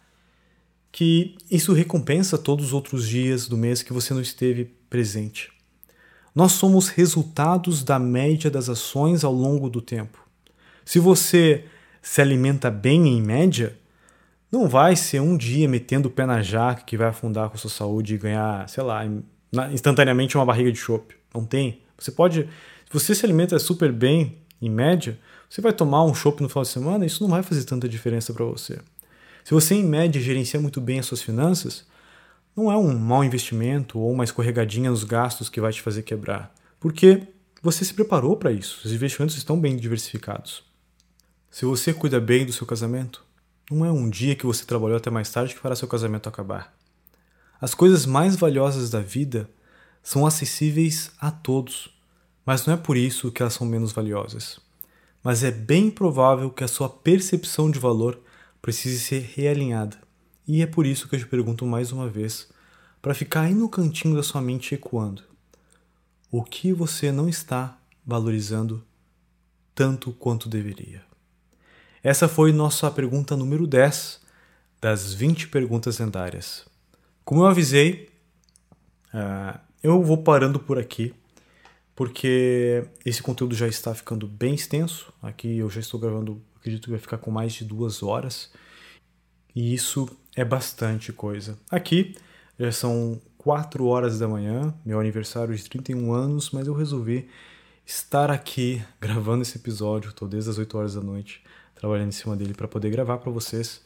[0.91, 5.51] que isso recompensa todos os outros dias do mês que você não esteve presente.
[6.35, 10.19] Nós somos resultados da média das ações ao longo do tempo.
[10.85, 11.65] Se você
[12.01, 13.79] se alimenta bem em média,
[14.53, 17.59] não vai ser um dia metendo o pé na jaca que vai afundar com a
[17.59, 19.03] sua saúde e ganhar, sei lá,
[19.73, 21.15] instantaneamente uma barriga de chope.
[21.35, 21.81] Não tem.
[21.99, 25.19] Você pode, se você se alimenta super bem em média,
[25.49, 28.35] você vai tomar um chope no final de semana, isso não vai fazer tanta diferença
[28.35, 28.79] para você.
[29.43, 31.87] Se você em média gerencia muito bem as suas finanças,
[32.55, 36.55] não é um mau investimento ou uma escorregadinha nos gastos que vai te fazer quebrar,
[36.79, 37.23] porque
[37.63, 40.63] você se preparou para isso, os investimentos estão bem diversificados.
[41.51, 43.25] Se você cuida bem do seu casamento,
[43.73, 46.75] não é um dia que você trabalhou até mais tarde que fará seu casamento acabar.
[47.61, 49.49] As coisas mais valiosas da vida
[50.03, 51.97] são acessíveis a todos,
[52.45, 54.61] mas não é por isso que elas são menos valiosas.
[55.23, 58.21] Mas é bem provável que a sua percepção de valor
[58.61, 59.97] precise ser realinhada.
[60.47, 62.49] E é por isso que eu te pergunto mais uma vez,
[63.01, 65.23] para ficar aí no cantinho da sua mente ecoando:
[66.31, 68.85] o que você não está valorizando
[69.75, 71.12] tanto quanto deveria?
[72.05, 74.21] Essa foi nossa pergunta número 10
[74.81, 76.67] das 20 perguntas lendárias.
[77.25, 78.11] Como eu avisei,
[79.15, 81.15] uh, eu vou parando por aqui,
[81.95, 85.13] porque esse conteúdo já está ficando bem extenso.
[85.23, 88.51] Aqui eu já estou gravando, acredito que vai ficar com mais de duas horas.
[89.55, 91.57] E isso é bastante coisa.
[91.71, 92.17] Aqui
[92.59, 97.29] já são 4 horas da manhã, meu aniversário de 31 anos, mas eu resolvi
[97.87, 100.09] estar aqui gravando esse episódio.
[100.11, 101.45] Estou desde as 8 horas da noite
[101.83, 103.83] trabalhando em cima dele para poder gravar para vocês,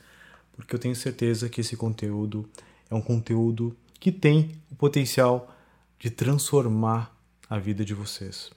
[0.54, 2.46] porque eu tenho certeza que esse conteúdo
[2.90, 5.50] é um conteúdo que tem o potencial
[5.98, 7.16] de transformar
[7.48, 8.50] a vida de vocês.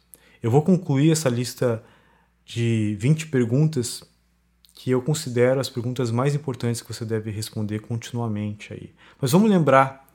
[0.44, 1.82] Eu vou concluir essa lista
[2.46, 4.04] de 20 perguntas
[4.74, 8.94] que eu considero as perguntas mais importantes que você deve responder continuamente aí.
[9.22, 10.06] Mas vamos lembrar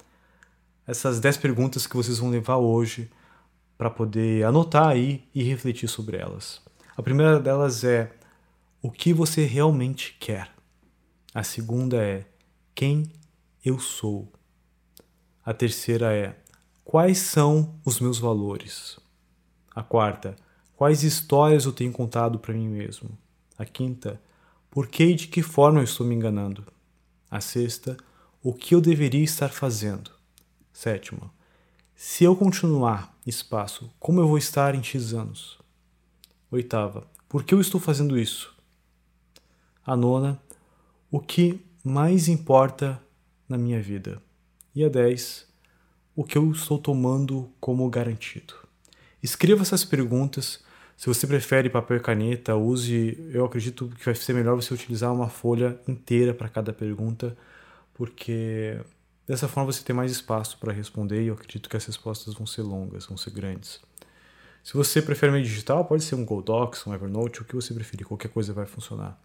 [0.87, 3.11] essas 10 perguntas que vocês vão levar hoje
[3.79, 6.61] para poder anotar aí e refletir sobre elas.
[6.95, 8.13] A primeira delas é
[8.85, 10.52] o que você realmente quer.
[11.32, 12.27] A segunda é
[12.74, 13.11] quem
[13.65, 14.31] eu sou.
[15.43, 16.39] A terceira é
[16.85, 19.01] quais são os meus valores.
[19.74, 20.36] A quarta,
[20.77, 23.16] quais histórias eu tenho contado para mim mesmo.
[23.56, 24.20] A quinta,
[24.70, 26.62] por que e de que forma eu estou me enganando.
[27.31, 27.97] A sexta,
[28.43, 30.11] o que eu deveria estar fazendo.
[30.74, 31.32] Sétima,
[31.97, 35.59] se eu continuar, espaço, como eu vou estar em X anos?
[36.51, 38.53] Oitava, por que eu estou fazendo isso?
[39.86, 40.40] A nona,
[41.11, 43.01] o que mais importa
[43.48, 44.20] na minha vida?
[44.74, 45.47] E a dez,
[46.16, 48.55] o que eu estou tomando como garantido?
[49.23, 50.65] Escreva essas perguntas.
[50.97, 53.19] Se você prefere papel e caneta, use.
[53.32, 57.36] Eu acredito que vai ser melhor você utilizar uma folha inteira para cada pergunta,
[57.93, 58.78] porque
[59.27, 62.47] Dessa forma você tem mais espaço para responder e eu acredito que as respostas vão
[62.47, 63.81] ser longas, vão ser grandes.
[64.62, 67.73] Se você prefere meio digital, pode ser um Google Docs, um Evernote, o que você
[67.73, 69.19] preferir, qualquer coisa vai funcionar.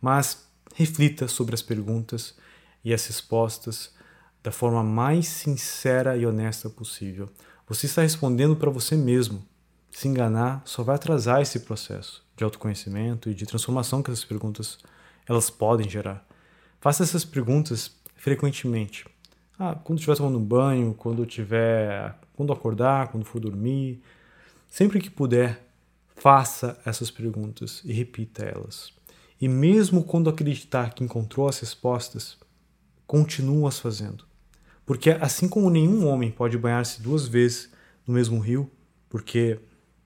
[0.00, 2.34] Mas reflita sobre as perguntas
[2.84, 3.92] e as respostas
[4.42, 7.28] da forma mais sincera e honesta possível.
[7.68, 9.44] Você está respondendo para você mesmo.
[9.90, 14.78] Se enganar só vai atrasar esse processo de autoconhecimento e de transformação que essas perguntas
[15.28, 16.26] elas podem gerar.
[16.80, 19.04] Faça essas perguntas frequentemente.
[19.58, 24.02] Ah, quando estiver tomando banho, quando tiver, quando acordar, quando for dormir,
[24.68, 25.62] sempre que puder,
[26.16, 28.92] faça essas perguntas e repita elas.
[29.40, 32.36] E mesmo quando acreditar que encontrou as respostas,
[33.06, 34.24] continue as fazendo.
[34.84, 37.70] Porque assim como nenhum homem pode banhar-se duas vezes
[38.06, 38.70] no mesmo rio,
[39.08, 39.58] porque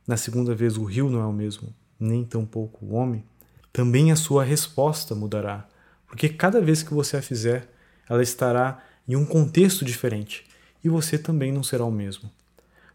[0.06, 3.24] na segunda vez o rio não é o mesmo, nem tampouco o homem,
[3.73, 5.66] também a sua resposta mudará.
[6.06, 7.69] Porque cada vez que você a fizer,
[8.09, 10.44] ela estará em um contexto diferente,
[10.85, 12.31] e você também não será o mesmo.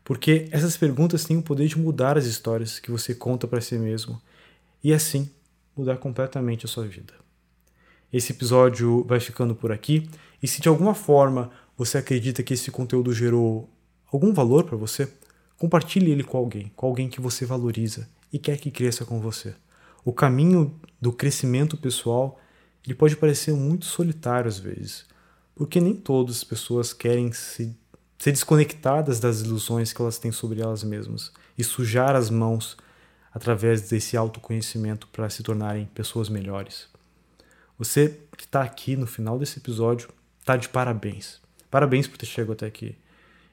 [0.04, 3.78] Porque essas perguntas têm o poder de mudar as histórias que você conta para si
[3.78, 4.22] mesmo
[4.84, 5.30] e assim
[5.80, 7.14] mudar completamente a sua vida.
[8.12, 10.10] Esse episódio vai ficando por aqui
[10.42, 13.70] e se de alguma forma você acredita que esse conteúdo gerou
[14.12, 15.12] algum valor para você,
[15.58, 19.56] compartilhe ele com alguém, com alguém que você valoriza e quer que cresça com você.
[20.04, 22.40] O caminho do crescimento pessoal
[22.86, 25.06] ele pode parecer muito solitário às vezes,
[25.56, 27.76] porque nem todas as pessoas querem se,
[28.18, 32.78] ser desconectadas das ilusões que elas têm sobre elas mesmas e sujar as mãos
[33.34, 36.88] através desse autoconhecimento para se tornarem pessoas melhores.
[37.78, 41.40] Você que está aqui no final desse episódio está de parabéns.
[41.70, 42.96] Parabéns por ter chegado até aqui.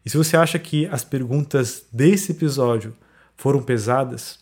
[0.04, 2.96] E se você acha que as perguntas desse episódio
[3.36, 4.38] foram pesadas,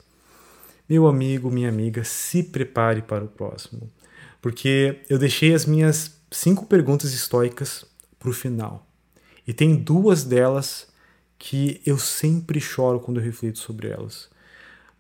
[0.88, 3.90] meu amigo, minha amiga, se prepare para o próximo.
[4.40, 7.84] Porque eu deixei as minhas cinco perguntas estoicas
[8.18, 8.86] para o final.
[9.46, 10.86] E tem duas delas
[11.38, 14.28] que eu sempre choro quando eu reflito sobre elas.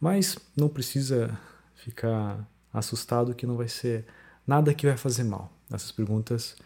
[0.04, 1.34] Mas não precisa
[1.76, 4.04] ficar assustado que não vai ser
[4.46, 5.50] nada que vai fazer mal.
[5.72, 6.56] Essas perguntas,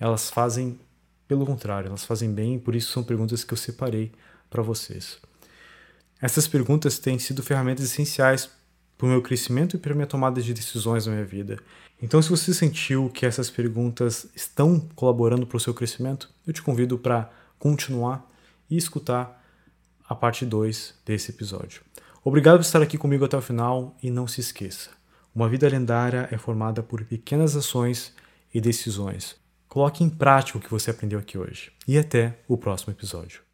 [0.00, 0.80] elas fazem
[1.28, 4.12] pelo contrário, elas fazem bem, por isso são perguntas que eu separei
[4.48, 5.18] para vocês.
[6.22, 8.48] Essas perguntas têm sido ferramentas essenciais
[8.96, 11.58] para o meu crescimento e para a minha tomada de decisões na minha vida.
[12.00, 16.62] Então, se você sentiu que essas perguntas estão colaborando para o seu crescimento, eu te
[16.62, 18.26] convido para continuar
[18.70, 19.44] e escutar
[20.08, 21.82] a parte 2 desse episódio.
[22.26, 24.90] Obrigado por estar aqui comigo até o final e não se esqueça:
[25.32, 28.12] uma vida lendária é formada por pequenas ações
[28.52, 29.36] e decisões.
[29.68, 31.70] Coloque em prática o que você aprendeu aqui hoje.
[31.86, 33.45] E até o próximo episódio.